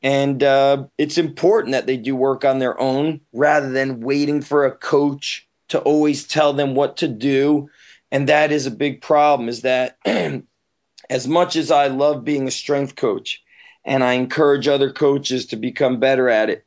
And 0.02 0.42
uh, 0.42 0.86
it's 0.98 1.20
important 1.20 1.74
that 1.74 1.86
they 1.86 1.98
do 1.98 2.16
work 2.16 2.44
on 2.44 2.58
their 2.58 2.82
own 2.82 3.22
rather 3.32 3.70
than 3.70 4.02
waiting 4.02 4.42
for 4.42 4.66
a 4.66 4.76
coach 4.76 5.48
to 5.68 5.80
always 5.82 6.26
tell 6.26 6.52
them 6.52 6.74
what 6.74 6.98
to 6.98 7.08
do. 7.08 7.70
And 8.12 8.28
that 8.28 8.52
is 8.52 8.66
a 8.66 8.72
big 8.72 9.04
problem 9.04 9.50
is 9.50 9.62
that 9.62 10.00
as 11.12 11.28
much 11.28 11.56
as 11.56 11.70
I 11.70 11.90
love 11.90 12.26
being 12.26 12.48
a 12.48 12.52
strength 12.52 12.96
coach 12.96 13.40
and 13.86 14.04
I 14.04 14.14
encourage 14.14 14.68
other 14.68 14.92
coaches 14.92 15.46
to 15.48 15.58
become 15.58 16.00
better 16.00 16.28
at 16.28 16.50
it, 16.50 16.66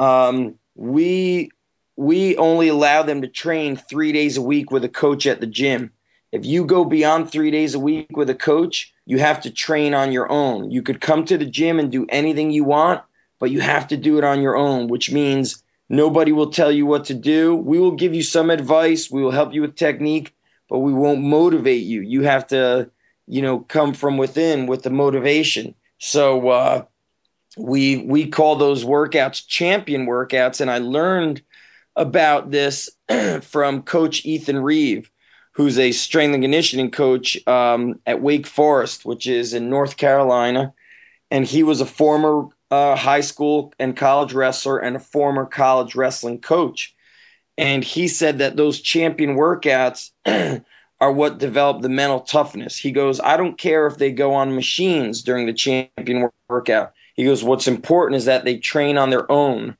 um, 0.00 0.56
we 0.74 1.52
we 1.98 2.36
only 2.36 2.68
allow 2.68 3.02
them 3.02 3.22
to 3.22 3.26
train 3.26 3.74
three 3.74 4.12
days 4.12 4.36
a 4.36 4.42
week 4.42 4.70
with 4.70 4.84
a 4.84 4.88
coach 4.88 5.26
at 5.26 5.40
the 5.40 5.48
gym. 5.48 5.90
If 6.30 6.46
you 6.46 6.64
go 6.64 6.84
beyond 6.84 7.28
three 7.28 7.50
days 7.50 7.74
a 7.74 7.80
week 7.80 8.16
with 8.16 8.30
a 8.30 8.36
coach, 8.36 8.94
you 9.04 9.18
have 9.18 9.40
to 9.40 9.50
train 9.50 9.94
on 9.94 10.12
your 10.12 10.30
own. 10.30 10.70
You 10.70 10.80
could 10.80 11.00
come 11.00 11.24
to 11.24 11.36
the 11.36 11.44
gym 11.44 11.80
and 11.80 11.90
do 11.90 12.06
anything 12.08 12.52
you 12.52 12.62
want, 12.62 13.02
but 13.40 13.50
you 13.50 13.60
have 13.60 13.88
to 13.88 13.96
do 13.96 14.16
it 14.16 14.22
on 14.22 14.42
your 14.42 14.56
own, 14.56 14.86
which 14.86 15.10
means 15.10 15.60
nobody 15.88 16.30
will 16.30 16.50
tell 16.50 16.70
you 16.70 16.86
what 16.86 17.04
to 17.06 17.14
do. 17.14 17.56
We 17.56 17.80
will 17.80 17.96
give 17.96 18.14
you 18.14 18.22
some 18.22 18.50
advice, 18.50 19.10
we 19.10 19.20
will 19.20 19.32
help 19.32 19.52
you 19.52 19.62
with 19.62 19.74
technique, 19.74 20.32
but 20.70 20.78
we 20.78 20.92
won't 20.92 21.20
motivate 21.20 21.82
you. 21.82 22.02
You 22.02 22.22
have 22.22 22.46
to, 22.48 22.88
you 23.26 23.42
know, 23.42 23.58
come 23.58 23.92
from 23.92 24.18
within 24.18 24.66
with 24.66 24.84
the 24.84 24.90
motivation. 24.90 25.74
So, 25.98 26.48
uh, 26.48 26.84
we 27.56 27.96
we 27.96 28.28
call 28.28 28.54
those 28.54 28.84
workouts 28.84 29.44
champion 29.44 30.06
workouts, 30.06 30.60
and 30.60 30.70
I 30.70 30.78
learned 30.78 31.42
about 31.98 32.50
this 32.50 32.88
from 33.42 33.82
Coach 33.82 34.24
Ethan 34.24 34.62
Reeve, 34.62 35.10
who's 35.52 35.78
a 35.78 35.92
strength 35.92 36.34
and 36.34 36.42
conditioning 36.42 36.90
coach 36.90 37.36
um, 37.46 38.00
at 38.06 38.22
Wake 38.22 38.46
Forest, 38.46 39.04
which 39.04 39.26
is 39.26 39.52
in 39.52 39.68
North 39.68 39.96
Carolina, 39.96 40.72
and 41.30 41.44
he 41.44 41.62
was 41.62 41.80
a 41.80 41.86
former 41.86 42.46
uh, 42.70 42.94
high 42.96 43.20
school 43.20 43.72
and 43.78 43.96
college 43.96 44.32
wrestler 44.32 44.78
and 44.78 44.96
a 44.96 45.00
former 45.00 45.44
college 45.44 45.94
wrestling 45.94 46.40
coach. 46.40 46.94
And 47.56 47.82
he 47.82 48.06
said 48.06 48.38
that 48.38 48.56
those 48.56 48.80
champion 48.80 49.36
workouts 49.36 50.12
are 51.00 51.12
what 51.12 51.38
develop 51.38 51.82
the 51.82 51.88
mental 51.88 52.20
toughness. 52.20 52.76
He 52.76 52.92
goes, 52.92 53.20
I 53.20 53.36
don't 53.36 53.58
care 53.58 53.86
if 53.86 53.98
they 53.98 54.12
go 54.12 54.34
on 54.34 54.54
machines 54.54 55.22
during 55.22 55.46
the 55.46 55.52
champion 55.52 56.30
workout. 56.48 56.92
He 57.14 57.24
goes, 57.24 57.42
what's 57.42 57.66
important 57.66 58.16
is 58.16 58.26
that 58.26 58.44
they 58.44 58.58
train 58.58 58.96
on 58.96 59.10
their 59.10 59.30
own 59.30 59.76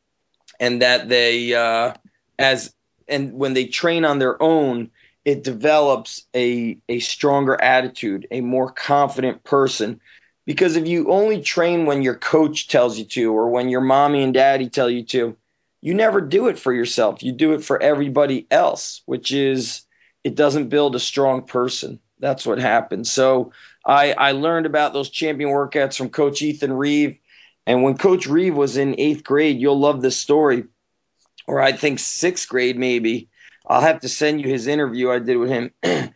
and 0.59 0.83
that 0.83 1.09
they, 1.09 1.55
uh, 1.55 1.95
as, 2.39 2.75
and 3.09 3.33
when 3.35 3.55
they 3.55 3.67
train 3.67 4.05
on 4.05 4.19
their 4.19 4.41
own, 4.43 4.91
it 5.25 5.45
develops 5.45 6.25
a, 6.35 6.79
a 6.89 7.01
stronger 7.01 7.61
attitude, 7.61 8.27
a 8.31 8.41
more 8.41 8.71
confident 8.71 9.45
person. 9.45 10.01
Because 10.47 10.77
if 10.77 10.89
you 10.89 11.11
only 11.11 11.43
train 11.43 11.85
when 11.85 12.03
your 12.03 12.15
coach 12.15 12.69
tells 12.69 12.99
you 12.99 13.05
to 13.05 13.33
or 13.35 13.51
when 13.51 13.69
your 13.69 13.83
mommy 13.83 14.23
and 14.23 14.33
daddy 14.33 14.69
tell 14.71 14.89
you 14.89 15.05
to, 15.05 15.37
you 15.81 15.95
never 15.95 16.21
do 16.21 16.49
it 16.49 16.59
for 16.59 16.73
yourself. 16.73 17.23
You 17.23 17.33
do 17.33 17.53
it 17.53 17.63
for 17.63 17.81
everybody 17.83 18.47
else, 18.51 19.03
which 19.07 19.33
is 19.33 19.83
it 20.25 20.35
doesn't 20.35 20.71
build 20.71 20.97
a 20.97 21.01
strong 21.01 21.43
person. 21.43 22.01
That's 22.19 22.47
what 22.47 22.59
happens. 22.59 23.13
So 23.13 23.53
I, 23.87 24.13
I 24.13 24.33
learned 24.33 24.67
about 24.67 24.93
those 24.93 25.11
champion 25.11 25.51
workouts 25.51 25.97
from 25.97 26.09
Coach 26.09 26.43
Ethan 26.43 26.73
Reeve. 26.73 27.19
And 27.67 27.83
when 27.83 27.99
Coach 27.99 28.27
Reeve 28.27 28.57
was 28.57 28.77
in 28.77 28.99
eighth 28.99 29.25
grade, 29.25 29.61
you'll 29.61 29.79
love 29.79 30.01
this 30.03 30.17
story, 30.17 30.65
or 31.49 31.61
I 31.61 31.73
think 31.73 31.99
sixth 31.99 32.49
grade 32.49 32.79
maybe. 32.79 33.29
I'll 33.67 33.81
have 33.81 34.01
to 34.01 34.09
send 34.09 34.41
you 34.41 34.49
his 34.49 34.67
interview 34.67 35.11
I 35.11 35.19
did 35.19 35.37
with 35.37 35.51
him. 35.51 35.73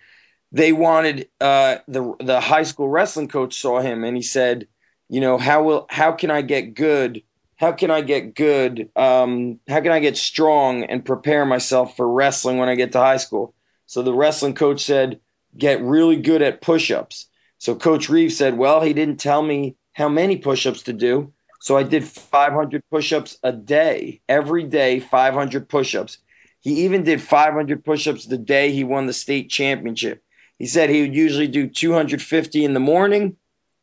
they 0.53 0.73
wanted 0.73 1.29
uh, 1.41 1.79
the 1.89 2.15
the 2.21 2.41
high 2.41 2.63
school 2.63 2.89
wrestling 2.89 3.29
coach 3.29 3.61
saw 3.61 3.81
him 3.81 4.05
and 4.05 4.17
he 4.17 4.23
said, 4.23 4.69
you 5.09 5.21
know, 5.21 5.39
how 5.39 5.63
will 5.63 5.87
how 5.91 6.13
can 6.13 6.31
I 6.31 6.43
get 6.43 6.75
good 6.75 7.23
how 7.63 7.71
can 7.71 7.93
I 7.93 8.01
get 8.01 8.35
good? 8.35 8.91
Um, 8.97 9.61
how 9.69 9.81
can 9.81 9.93
I 9.93 10.01
get 10.01 10.17
strong 10.17 10.83
and 10.83 11.05
prepare 11.05 11.47
myself 11.47 11.97
for 11.97 12.13
wrestling 12.13 12.59
when 12.59 12.69
I 12.69 12.75
get 12.75 12.91
to 12.91 12.99
high 12.99 13.19
school? 13.19 13.55
So 13.87 14.03
the 14.03 14.13
wrestling 14.13 14.55
coach 14.55 14.85
said, 14.85 15.21
get 15.57 15.81
really 15.81 16.17
good 16.17 16.43
at 16.43 16.61
push 16.61 16.91
ups. 16.91 17.29
So 17.59 17.77
Coach 17.77 18.09
Reeves 18.09 18.37
said, 18.37 18.59
well, 18.59 18.81
he 18.81 18.93
didn't 18.93 19.21
tell 19.21 19.43
me 19.43 19.77
how 19.93 20.09
many 20.09 20.39
push 20.39 20.67
ups 20.67 20.83
to 20.83 20.93
do. 20.93 21.33
So 21.63 21.77
I 21.77 21.85
did 21.85 22.03
500 22.03 22.83
push 22.91 23.13
ups 23.13 23.39
a 23.45 23.53
day, 23.53 24.21
every 24.29 24.65
day, 24.65 24.99
500 24.99 25.69
push 25.69 25.95
ups. 25.95 26.19
He 26.59 26.85
even 26.85 27.05
did 27.05 27.23
500 27.23 27.85
push 27.85 28.09
ups 28.09 28.27
the 28.27 28.37
day 28.37 28.73
he 28.73 28.83
won 28.83 29.07
the 29.07 29.13
state 29.13 29.49
championship. 29.49 30.25
He 30.59 30.67
said 30.67 30.91
he 30.91 31.03
would 31.03 31.15
usually 31.15 31.47
do 31.47 31.69
250 31.69 32.65
in 32.65 32.75
the 32.75 32.81
morning 32.81 33.37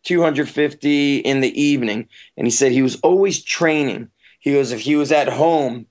250 0.04 1.20
in 1.20 1.40
the 1.40 1.62
evening. 1.62 2.10
And 2.36 2.46
he 2.46 2.52
said 2.52 2.74
he 2.74 2.82
was 2.82 3.00
always 3.00 3.42
training. 3.42 4.10
He 4.42 4.52
goes, 4.52 4.74
if 4.74 4.82
he 4.82 4.98
was 4.98 5.14
at 5.14 5.30
home, 5.30 5.86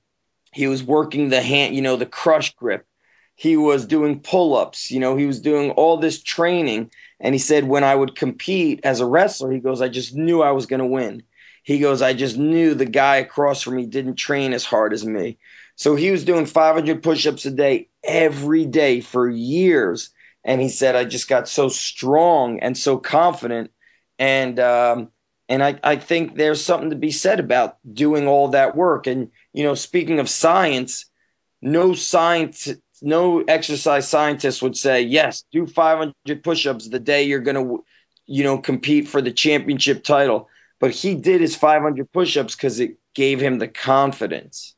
he 0.52 0.66
was 0.66 0.82
working 0.82 1.30
the 1.30 1.40
hand, 1.40 1.74
you 1.74 1.80
know, 1.80 1.96
the 1.96 2.04
crush 2.04 2.54
grip. 2.54 2.86
He 3.34 3.56
was 3.56 3.86
doing 3.86 4.20
pull 4.20 4.54
ups, 4.54 4.90
you 4.90 5.00
know, 5.00 5.16
he 5.16 5.24
was 5.24 5.40
doing 5.40 5.70
all 5.70 5.96
this 5.96 6.22
training. 6.22 6.90
And 7.18 7.34
he 7.34 7.38
said, 7.38 7.64
when 7.64 7.82
I 7.82 7.94
would 7.94 8.14
compete 8.14 8.80
as 8.84 9.00
a 9.00 9.06
wrestler, 9.06 9.50
he 9.50 9.58
goes, 9.58 9.80
I 9.80 9.88
just 9.88 10.14
knew 10.14 10.42
I 10.42 10.50
was 10.50 10.66
going 10.66 10.80
to 10.80 10.86
win. 10.86 11.22
He 11.68 11.80
goes, 11.80 12.00
I 12.00 12.14
just 12.14 12.38
knew 12.38 12.72
the 12.72 12.86
guy 12.86 13.16
across 13.16 13.60
from 13.60 13.76
me 13.76 13.84
didn't 13.84 14.14
train 14.14 14.54
as 14.54 14.64
hard 14.64 14.94
as 14.94 15.04
me. 15.04 15.36
So 15.76 15.96
he 15.96 16.10
was 16.10 16.24
doing 16.24 16.46
500 16.46 17.02
push 17.02 17.26
ups 17.26 17.44
a 17.44 17.50
day 17.50 17.90
every 18.02 18.64
day 18.64 19.02
for 19.02 19.28
years. 19.28 20.08
And 20.42 20.62
he 20.62 20.70
said, 20.70 20.96
I 20.96 21.04
just 21.04 21.28
got 21.28 21.46
so 21.46 21.68
strong 21.68 22.58
and 22.60 22.74
so 22.74 22.96
confident 22.96 23.70
and 24.18 24.58
um, 24.58 25.10
and 25.50 25.62
I, 25.62 25.78
I 25.84 25.96
think 25.96 26.36
there's 26.36 26.64
something 26.64 26.88
to 26.88 26.96
be 26.96 27.10
said 27.10 27.38
about 27.38 27.76
doing 27.92 28.26
all 28.26 28.48
that 28.48 28.74
work. 28.74 29.06
And 29.06 29.30
you 29.52 29.62
know, 29.62 29.74
speaking 29.74 30.20
of 30.20 30.30
science, 30.30 31.04
no 31.60 31.92
science, 31.92 32.70
no 33.02 33.42
exercise 33.42 34.08
scientist 34.08 34.62
would 34.62 34.74
say 34.78 35.02
yes, 35.02 35.44
do 35.52 35.66
500 35.66 36.42
push-ups 36.42 36.88
the 36.88 36.98
day 36.98 37.24
you're 37.24 37.40
going 37.40 37.62
to, 37.62 37.84
you 38.24 38.42
know, 38.42 38.56
compete 38.56 39.06
for 39.06 39.20
the 39.20 39.32
championship 39.32 40.02
title. 40.02 40.48
But 40.80 40.92
he 40.92 41.14
did 41.14 41.40
his 41.40 41.56
500 41.56 42.12
push-ups 42.12 42.54
because 42.54 42.80
it 42.80 42.96
gave 43.14 43.40
him 43.40 43.58
the 43.58 43.68
confidence, 43.68 44.74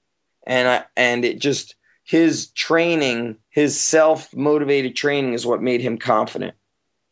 and 0.46 0.68
I 0.68 0.84
and 0.96 1.24
it 1.24 1.40
just 1.40 1.76
his 2.04 2.48
training, 2.52 3.36
his 3.50 3.78
self-motivated 3.78 4.96
training, 4.96 5.34
is 5.34 5.46
what 5.46 5.62
made 5.62 5.80
him 5.80 5.98
confident. 5.98 6.54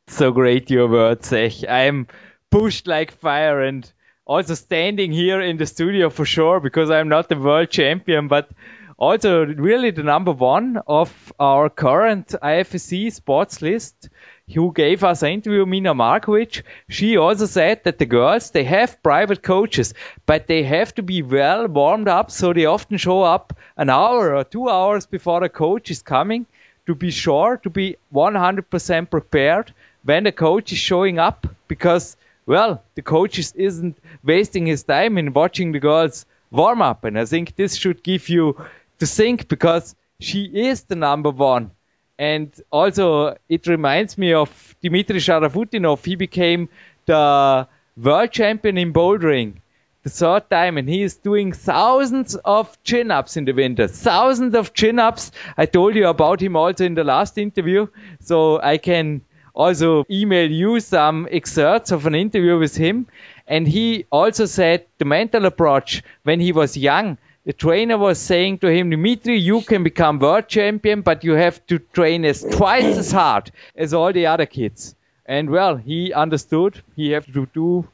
So 0.08 0.32
great 0.32 0.70
your 0.70 0.88
words, 0.88 1.28
Zach. 1.28 1.52
I'm 1.68 2.06
pushed 2.50 2.86
like 2.86 3.12
fire 3.12 3.62
and 3.62 3.90
also 4.24 4.54
standing 4.54 5.12
here 5.12 5.40
in 5.40 5.58
the 5.58 5.66
studio 5.66 6.10
for 6.10 6.24
sure 6.24 6.60
because 6.60 6.90
I'm 6.90 7.08
not 7.08 7.28
the 7.28 7.36
world 7.36 7.70
champion, 7.70 8.26
but 8.26 8.50
also 8.96 9.46
really 9.46 9.90
the 9.90 10.02
number 10.02 10.32
one 10.32 10.80
of 10.86 11.32
our 11.38 11.70
current 11.70 12.34
IFSC 12.42 13.12
sports 13.12 13.62
list 13.62 14.08
who 14.54 14.72
gave 14.72 15.04
us 15.04 15.22
an 15.22 15.32
interview, 15.32 15.66
Mina 15.66 15.94
Markovic, 15.94 16.62
she 16.88 17.16
also 17.16 17.46
said 17.46 17.84
that 17.84 17.98
the 17.98 18.06
girls, 18.06 18.50
they 18.50 18.64
have 18.64 19.02
private 19.02 19.42
coaches, 19.42 19.94
but 20.26 20.46
they 20.46 20.62
have 20.62 20.94
to 20.94 21.02
be 21.02 21.22
well 21.22 21.66
warmed 21.66 22.08
up. 22.08 22.30
So 22.30 22.52
they 22.52 22.64
often 22.64 22.96
show 22.96 23.22
up 23.22 23.52
an 23.76 23.90
hour 23.90 24.34
or 24.34 24.44
two 24.44 24.68
hours 24.68 25.06
before 25.06 25.40
the 25.40 25.48
coach 25.48 25.90
is 25.90 26.02
coming 26.02 26.46
to 26.86 26.94
be 26.94 27.10
sure 27.10 27.58
to 27.58 27.68
be 27.68 27.96
100% 28.14 29.10
prepared 29.10 29.72
when 30.04 30.24
the 30.24 30.32
coach 30.32 30.72
is 30.72 30.78
showing 30.78 31.18
up 31.18 31.46
because 31.68 32.16
well 32.46 32.82
the 32.94 33.02
coach 33.02 33.38
is, 33.38 33.52
isn't 33.52 33.98
wasting 34.24 34.64
his 34.64 34.82
time 34.84 35.18
in 35.18 35.34
watching 35.34 35.72
the 35.72 35.78
girls 35.78 36.24
warm 36.50 36.80
up 36.80 37.04
and 37.04 37.18
i 37.18 37.24
think 37.26 37.54
this 37.56 37.76
should 37.76 38.02
give 38.02 38.30
you 38.30 38.56
to 38.98 39.06
think 39.06 39.48
because 39.48 39.94
she 40.18 40.44
is 40.44 40.84
the 40.84 40.96
number 40.96 41.30
one 41.30 41.70
and 42.18 42.52
also 42.70 43.36
it 43.48 43.66
reminds 43.66 44.18
me 44.18 44.32
of 44.32 44.74
Dmitry 44.82 45.20
Sharafutdinov. 45.20 46.04
He 46.04 46.16
became 46.16 46.68
the 47.06 47.66
world 47.96 48.32
champion 48.32 48.76
in 48.78 48.92
bouldering 48.92 49.54
the 50.02 50.10
third 50.10 50.48
time 50.50 50.78
and 50.78 50.88
he 50.88 51.02
is 51.02 51.16
doing 51.16 51.52
thousands 51.52 52.34
of 52.44 52.82
chin-ups 52.84 53.36
in 53.36 53.44
the 53.44 53.52
winter. 53.52 53.86
Thousands 53.86 54.54
of 54.54 54.74
chin-ups. 54.74 55.32
I 55.56 55.66
told 55.66 55.94
you 55.94 56.08
about 56.08 56.40
him 56.40 56.56
also 56.56 56.84
in 56.84 56.94
the 56.94 57.04
last 57.04 57.38
interview. 57.38 57.86
So 58.20 58.60
I 58.62 58.78
can 58.78 59.22
also 59.54 60.04
email 60.10 60.50
you 60.50 60.80
some 60.80 61.28
excerpts 61.30 61.90
of 61.90 62.06
an 62.06 62.14
interview 62.14 62.58
with 62.58 62.76
him. 62.76 63.06
And 63.46 63.66
he 63.66 64.06
also 64.10 64.46
said 64.46 64.86
the 64.98 65.04
mental 65.04 65.46
approach 65.46 66.02
when 66.22 66.40
he 66.40 66.52
was 66.52 66.76
young. 66.76 67.18
The 67.48 67.54
trainer 67.54 67.96
was 67.96 68.18
saying 68.18 68.58
to 68.58 68.66
him, 68.70 68.90
Dimitri, 68.90 69.38
you 69.38 69.62
can 69.62 69.82
become 69.82 70.18
world 70.18 70.48
champion, 70.48 71.00
but 71.00 71.24
you 71.24 71.32
have 71.32 71.66
to 71.68 71.78
train 71.78 72.26
as 72.26 72.42
twice 72.42 72.98
as 72.98 73.10
hard 73.10 73.50
as 73.74 73.94
all 73.94 74.12
the 74.12 74.26
other 74.26 74.44
kids. 74.44 74.94
And 75.24 75.48
well, 75.48 75.76
he 75.76 76.12
understood 76.12 76.82
he 76.94 77.12
have 77.12 77.24
to 77.32 77.48
do 77.54 77.88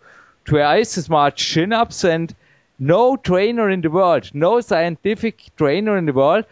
twice 0.45 0.99
as 0.99 1.09
much 1.09 1.37
chin-ups 1.37 2.03
and 2.03 2.35
no 2.81 3.17
trainer 3.17 3.71
in 3.71 3.81
the 3.81 3.91
world, 3.91 4.29
no 4.35 4.61
scientific 4.61 5.55
trainer 5.57 5.97
in 5.97 6.07
the 6.07 6.13
world 6.13 6.47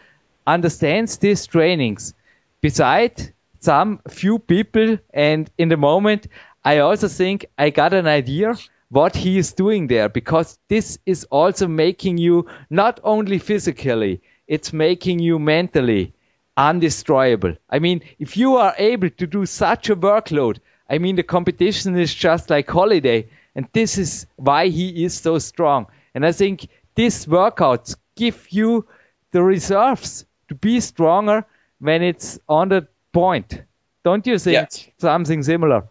understands 0.47 1.17
these 1.17 1.45
trainings. 1.45 2.13
Besides, 2.61 3.33
some 3.59 3.99
few 4.07 4.39
people 4.39 4.97
and 5.13 5.49
in 5.57 5.67
the 5.67 5.75
moment 5.75 6.27
I 6.63 6.77
also 6.77 7.09
think 7.09 7.47
I 7.57 7.69
got 7.69 7.93
an 7.93 8.07
idea 8.07 8.55
what 8.93 9.15
he 9.15 9.37
is 9.37 9.53
doing 9.53 9.87
there 9.87 10.07
because 10.07 10.59
this 10.69 10.99
is 11.05 11.23
also 11.25 11.67
making 11.67 12.17
you 12.17 12.45
not 12.69 12.99
only 13.03 13.39
physically 13.39 14.21
it's 14.47 14.71
making 14.71 15.19
you 15.19 15.39
mentally 15.39 16.13
undestroyable. 16.57 17.57
I 17.69 17.79
mean, 17.79 18.01
if 18.19 18.37
you 18.37 18.55
are 18.55 18.75
able 18.77 19.09
to 19.09 19.27
do 19.27 19.45
such 19.45 19.89
a 19.89 19.95
workload, 19.95 20.59
I 20.89 20.97
mean, 20.97 21.15
the 21.15 21.23
competition 21.23 21.97
is 21.97 22.13
just 22.13 22.49
like 22.49 22.69
holiday, 22.69 23.27
and 23.55 23.67
this 23.73 23.97
is 23.97 24.27
why 24.35 24.67
he 24.67 25.03
is 25.03 25.13
so 25.13 25.39
strong. 25.39 25.87
And 26.13 26.25
I 26.25 26.31
think 26.31 26.67
these 26.95 27.25
workouts 27.25 27.95
give 28.15 28.47
you 28.51 28.85
the 29.31 29.41
reserves 29.41 30.25
to 30.49 30.55
be 30.55 30.79
stronger 30.79 31.45
when 31.79 32.03
it's 32.03 32.39
on 32.47 32.69
the 32.69 32.87
point. 33.11 33.63
Don't 34.03 34.27
you 34.27 34.37
think 34.37 34.53
yeah. 34.55 34.91
something 34.99 35.41
similar? 35.41 35.83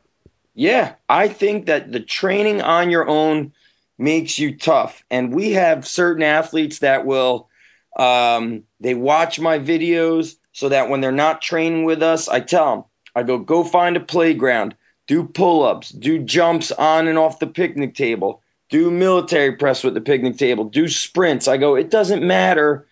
Yeah, 0.55 0.94
I 1.09 1.28
think 1.28 1.66
that 1.66 1.92
the 1.92 2.00
training 2.00 2.61
on 2.62 2.90
your 2.90 3.09
own 3.09 3.53
makes 3.98 4.38
you 4.38 4.57
tough. 4.57 5.03
And 5.11 5.34
we 5.34 5.53
have 5.53 5.86
certain 5.86 6.22
athletes 6.22 6.80
that 6.80 7.07
will 7.07 7.48
um, 7.98 8.64
they 8.80 8.94
watch 8.94 9.38
my 9.38 9.59
videos 9.59 10.36
so 10.53 10.68
that 10.70 10.88
when 10.88 11.00
they're 11.00 11.12
not 11.12 11.42
training 11.42 11.84
with 11.84 12.03
us, 12.03 12.28
I 12.28 12.40
tell 12.40 12.74
them, 12.74 12.84
I 13.14 13.22
go, 13.22 13.38
go 13.38 13.64
find 13.64 13.96
a 13.96 14.00
playground, 14.00 14.74
do 15.07 15.24
pull 15.24 15.62
ups, 15.62 15.90
do 15.90 16.18
jumps 16.18 16.72
on 16.72 17.07
and 17.07 17.18
off 17.18 17.38
the 17.38 17.46
picnic 17.46 17.94
table, 17.94 18.42
do 18.70 18.90
military 18.90 19.53
press 19.53 19.84
with 19.84 19.94
the 19.94 20.00
picnic 20.00 20.38
table, 20.38 20.64
do 20.64 20.88
sprints. 20.88 21.48
I 21.48 21.59
go, 21.59 21.74
it 21.74 21.90
doesn't 21.90 22.26
matter 22.26 22.86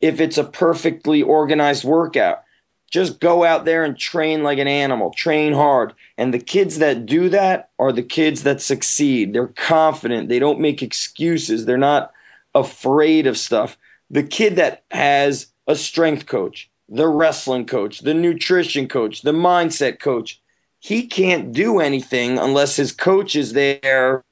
if 0.00 0.20
it's 0.20 0.38
a 0.38 0.44
perfectly 0.44 1.22
organized 1.22 1.84
workout. 1.84 2.43
Just 2.90 3.20
go 3.20 3.44
out 3.44 3.64
there 3.64 3.84
and 3.84 3.98
train 3.98 4.42
like 4.42 4.58
an 4.58 4.68
animal, 4.68 5.10
train 5.10 5.52
hard. 5.52 5.94
And 6.16 6.32
the 6.32 6.38
kids 6.38 6.78
that 6.78 7.06
do 7.06 7.28
that 7.30 7.70
are 7.78 7.92
the 7.92 8.02
kids 8.02 8.44
that 8.44 8.60
succeed. 8.60 9.32
They're 9.32 9.48
confident, 9.48 10.28
they 10.28 10.38
don't 10.38 10.60
make 10.60 10.82
excuses, 10.82 11.64
they're 11.64 11.76
not 11.76 12.12
afraid 12.54 13.26
of 13.26 13.36
stuff. 13.36 13.76
The 14.10 14.22
kid 14.22 14.56
that 14.56 14.84
has 14.90 15.48
a 15.66 15.74
strength 15.74 16.26
coach, 16.26 16.70
the 16.88 17.08
wrestling 17.08 17.66
coach, 17.66 18.00
the 18.00 18.14
nutrition 18.14 18.86
coach, 18.86 19.22
the 19.22 19.32
mindset 19.32 19.98
coach, 19.98 20.40
he 20.78 21.06
can't 21.06 21.52
do 21.52 21.80
anything 21.80 22.38
unless 22.38 22.76
his 22.76 22.92
coach 22.92 23.34
is 23.36 23.54
there, 23.54 24.22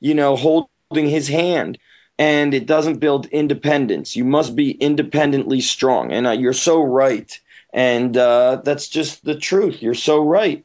you 0.00 0.14
know, 0.14 0.36
holding 0.36 1.08
his 1.08 1.26
hand. 1.26 1.78
And 2.18 2.52
it 2.52 2.66
doesn't 2.66 2.98
build 2.98 3.26
independence. 3.26 4.14
You 4.14 4.24
must 4.24 4.54
be 4.54 4.72
independently 4.72 5.62
strong. 5.62 6.12
And 6.12 6.26
uh, 6.26 6.32
you're 6.32 6.52
so 6.52 6.82
right. 6.82 7.40
And 7.72 8.16
uh, 8.16 8.62
that's 8.64 8.88
just 8.88 9.24
the 9.24 9.36
truth. 9.36 9.82
You're 9.82 9.94
so 9.94 10.22
right. 10.22 10.64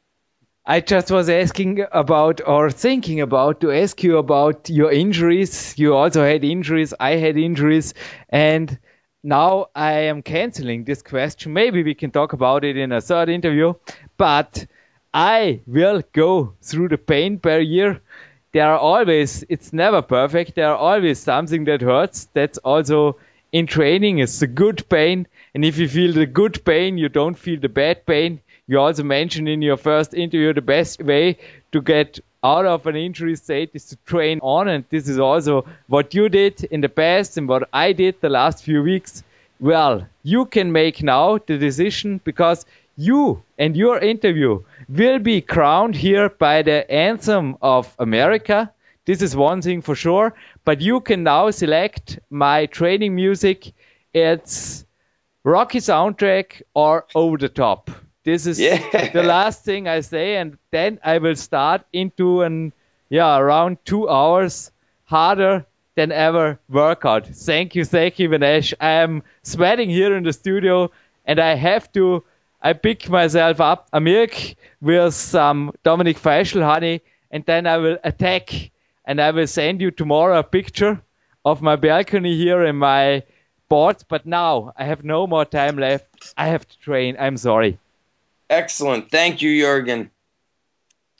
I 0.66 0.82
just 0.82 1.10
was 1.12 1.30
asking 1.30 1.86
about 1.93 2.41
or 2.45 2.70
thinking 2.70 3.22
about 3.22 3.62
to 3.62 3.72
ask 3.72 4.03
you 4.03 4.18
about 4.18 4.70
your 4.70 4.91
injuries. 4.91 5.74
You 5.78 5.95
also 5.95 6.24
had 6.26 6.43
injuries. 6.43 6.93
I 6.99 7.12
had 7.12 7.38
injuries. 7.38 7.93
And 8.30 8.78
now 9.24 9.68
I 9.76 9.93
am 9.93 10.22
canceling 10.22 10.84
this 10.84 11.01
question. 11.01 11.53
Maybe 11.53 11.84
we 11.84 11.95
can 11.95 12.12
talk 12.12 12.34
about 12.34 12.66
it 12.66 12.76
in 12.76 12.91
a 12.91 13.01
third 13.01 13.30
interview. 13.30 13.74
But 14.18 14.68
I 15.14 15.62
will 15.66 16.03
go 16.12 16.53
through 16.62 16.89
the 16.89 16.97
pain 16.97 17.38
barrier. 17.38 18.01
There 18.51 18.68
are 18.70 18.78
always, 18.78 19.43
it's 19.49 19.72
never 19.72 20.01
perfect. 20.01 20.55
There 20.55 20.68
are 20.70 20.76
always 20.76 21.20
something 21.20 21.64
that 21.66 21.82
hurts. 21.82 22.26
That's 22.34 22.58
also 22.60 23.18
in 23.52 23.68
training. 23.68 24.20
It's 24.20 24.41
a 24.41 24.48
good 24.48 24.88
pain. 24.89 25.28
And 25.54 25.64
if 25.66 25.78
you 25.78 25.88
feel 25.88 26.14
the 26.14 26.26
good 26.26 26.64
pain, 26.66 26.98
you 26.98 27.10
don't 27.10 27.38
feel 27.38 27.60
the 27.60 27.70
bad 27.70 28.06
pain. 28.06 28.41
You 28.68 28.80
also 28.80 29.04
mentioned 29.04 29.48
in 29.48 29.62
your 29.62 29.78
first 29.78 30.14
interview 30.14 30.54
the 30.54 30.62
best 30.62 31.02
way 31.02 31.38
to 31.72 31.82
get 31.82 32.20
out 32.43 32.66
of 32.66 32.86
an 32.86 32.95
injury 32.95 33.36
state 33.36 33.72
is 33.74 33.86
to 33.86 33.95
train 34.06 34.39
on. 34.41 34.68
And 34.68 34.84
this 34.89 35.08
is 35.08 35.20
also 35.20 35.66
what 35.88 36.14
you 36.14 36.30
did 36.30 36.64
in 36.66 36.82
the 36.82 36.89
past 36.89 37.38
and 37.38 37.48
what 37.48 37.70
I 37.74 37.93
did 37.93 38.20
the 38.22 38.30
last 38.30 38.64
few 38.64 38.84
weeks. 38.84 39.24
Well, 39.60 40.08
you 40.24 40.45
can 40.45 40.72
make 40.72 41.02
now 41.02 41.39
the 41.39 41.58
decision 41.58 42.22
because 42.24 42.66
you 42.98 43.41
and 43.58 43.76
your 43.76 44.00
interview 44.00 44.64
will 44.89 45.20
be 45.20 45.41
crowned 45.41 45.95
here 45.95 46.30
by 46.30 46.62
the 46.62 46.89
Anthem 46.91 47.58
of 47.62 47.93
America. 48.00 48.72
This 49.08 49.22
is 49.24 49.36
one 49.36 49.62
thing 49.64 49.82
for 49.82 49.95
sure. 49.95 50.36
But 50.66 50.82
you 50.82 51.01
can 51.01 51.24
now 51.24 51.49
select 51.49 52.20
my 52.30 52.68
training 52.68 53.16
music. 53.16 53.74
It's 54.14 54.86
Rocky 55.43 55.80
soundtrack 55.80 56.62
or 56.76 57.05
over 57.16 57.38
the 57.38 57.49
top. 57.49 57.89
This 58.24 58.45
is 58.45 58.60
Yeah. 58.60 59.10
the 59.14 59.24
last 59.24 59.64
thing 59.66 59.88
I 59.88 60.01
say, 60.01 60.36
and 60.36 60.58
then 60.72 60.99
I 61.03 61.18
will 61.20 61.36
start 61.36 61.82
into 61.93 62.41
an 62.41 62.74
yeah 63.10 63.39
around 63.39 63.78
two 63.86 64.10
hours 64.10 64.72
harder 65.05 65.66
than 65.95 66.12
ever 66.12 66.60
workout. 66.70 67.26
Thank 67.28 67.76
you, 67.76 67.86
thank 67.86 68.20
you, 68.20 68.30
Vinesh. 68.30 68.74
I 68.82 68.91
am 69.05 69.24
sweating 69.43 69.89
here 69.89 70.16
in 70.18 70.24
the 70.24 70.34
studio, 70.34 70.91
and 71.26 71.39
I 71.39 71.55
have 71.55 71.91
to. 71.93 72.24
I 72.62 72.74
pick 72.74 73.10
myself 73.10 73.62
up 73.62 73.88
a 73.93 74.01
milk 74.01 74.32
with 74.82 75.14
some 75.14 75.72
Dominic 75.84 76.18
Feischl 76.20 76.62
honey, 76.64 77.01
and 77.32 77.45
then 77.45 77.66
I 77.66 77.78
will 77.78 77.97
attack, 78.03 78.72
and 79.08 79.22
I 79.22 79.32
will 79.32 79.47
send 79.47 79.82
you 79.82 79.89
tomorrow 79.89 80.38
a 80.38 80.43
picture 80.43 81.01
of 81.45 81.62
my 81.62 81.78
balcony 81.78 82.36
here 82.36 82.64
in 82.64 82.76
my 82.76 83.24
boards. 83.70 84.03
But 84.03 84.26
now 84.26 84.74
I 84.78 84.84
have 84.84 85.03
no 85.03 85.26
more 85.26 85.45
time 85.45 85.78
left. 85.78 86.34
I 86.38 86.47
have 86.47 86.68
to 86.68 86.80
train. 86.80 87.16
I'm 87.18 87.38
sorry. 87.38 87.80
Excellent. 88.49 89.10
Thank 89.10 89.41
you, 89.41 89.62
Jurgen. 89.62 90.12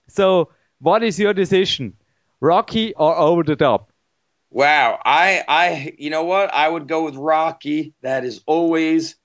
So, 0.10 0.50
what 0.80 1.02
is 1.02 1.18
your 1.20 1.34
decision? 1.34 1.94
Rocky 2.40 2.94
or 2.94 3.16
over 3.16 3.44
the 3.44 3.56
top? 3.56 3.92
Wow. 4.52 5.00
I 5.04 5.44
I 5.48 5.96
you 5.98 6.10
know 6.10 6.26
what? 6.26 6.54
I 6.54 6.68
would 6.68 6.88
go 6.88 7.06
with 7.06 7.16
Rocky. 7.16 7.94
That 8.02 8.26
is 8.26 8.42
always 8.46 9.16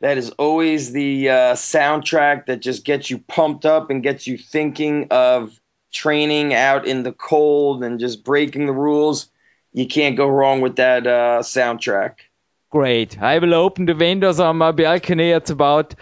that 0.00 0.18
is 0.18 0.30
always 0.30 0.92
the 0.92 1.28
uh, 1.28 1.54
soundtrack 1.54 2.46
that 2.46 2.60
just 2.60 2.84
gets 2.84 3.10
you 3.10 3.18
pumped 3.18 3.64
up 3.64 3.90
and 3.90 4.02
gets 4.02 4.26
you 4.26 4.38
thinking 4.38 5.08
of 5.10 5.58
training 5.92 6.54
out 6.54 6.86
in 6.86 7.02
the 7.02 7.12
cold 7.12 7.82
and 7.82 7.98
just 7.98 8.24
breaking 8.24 8.66
the 8.66 8.72
rules. 8.72 9.28
You 9.72 9.86
can't 9.86 10.16
go 10.16 10.28
wrong 10.28 10.60
with 10.60 10.76
that 10.76 11.06
uh, 11.06 11.40
soundtrack. 11.42 12.14
Great. 12.70 13.20
I 13.20 13.38
will 13.38 13.54
open 13.54 13.86
the 13.86 13.94
windows 13.94 14.40
on 14.40 14.56
my 14.58 14.72
balcony. 14.72 15.30
It's 15.30 15.50
about 15.50 15.94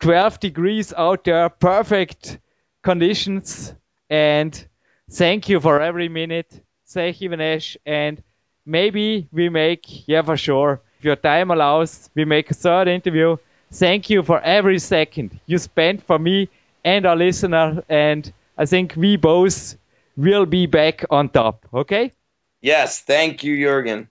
12 0.00 0.40
degrees 0.40 0.92
out 0.96 1.24
there. 1.24 1.48
Perfect 1.48 2.38
conditions. 2.82 3.74
And 4.08 4.66
thank 5.10 5.48
you 5.48 5.60
for 5.60 5.80
every 5.80 6.08
minute. 6.08 6.62
Thank 6.88 7.20
you, 7.20 7.30
Vinesh. 7.30 7.76
And 7.84 8.22
maybe 8.64 9.28
we 9.32 9.48
make, 9.48 10.08
yeah, 10.08 10.22
for 10.22 10.36
sure, 10.36 10.80
if 10.98 11.04
your 11.04 11.16
time 11.16 11.50
allows, 11.50 12.10
we 12.14 12.24
make 12.24 12.50
a 12.50 12.54
third 12.54 12.88
interview. 12.88 13.36
Thank 13.72 14.10
you 14.10 14.22
for 14.22 14.40
every 14.40 14.78
second 14.78 15.38
you 15.46 15.58
spent 15.58 16.02
for 16.02 16.18
me 16.18 16.48
and 16.84 17.06
our 17.06 17.16
listener. 17.16 17.82
And 17.88 18.32
I 18.60 18.66
think 18.66 18.92
we 18.94 19.16
both 19.16 19.74
will 20.18 20.44
be 20.44 20.66
back 20.66 21.02
on 21.08 21.30
top. 21.30 21.66
Okay? 21.72 22.12
Yes, 22.60 23.00
thank 23.00 23.42
you, 23.42 23.56
Jurgen. 23.56 24.10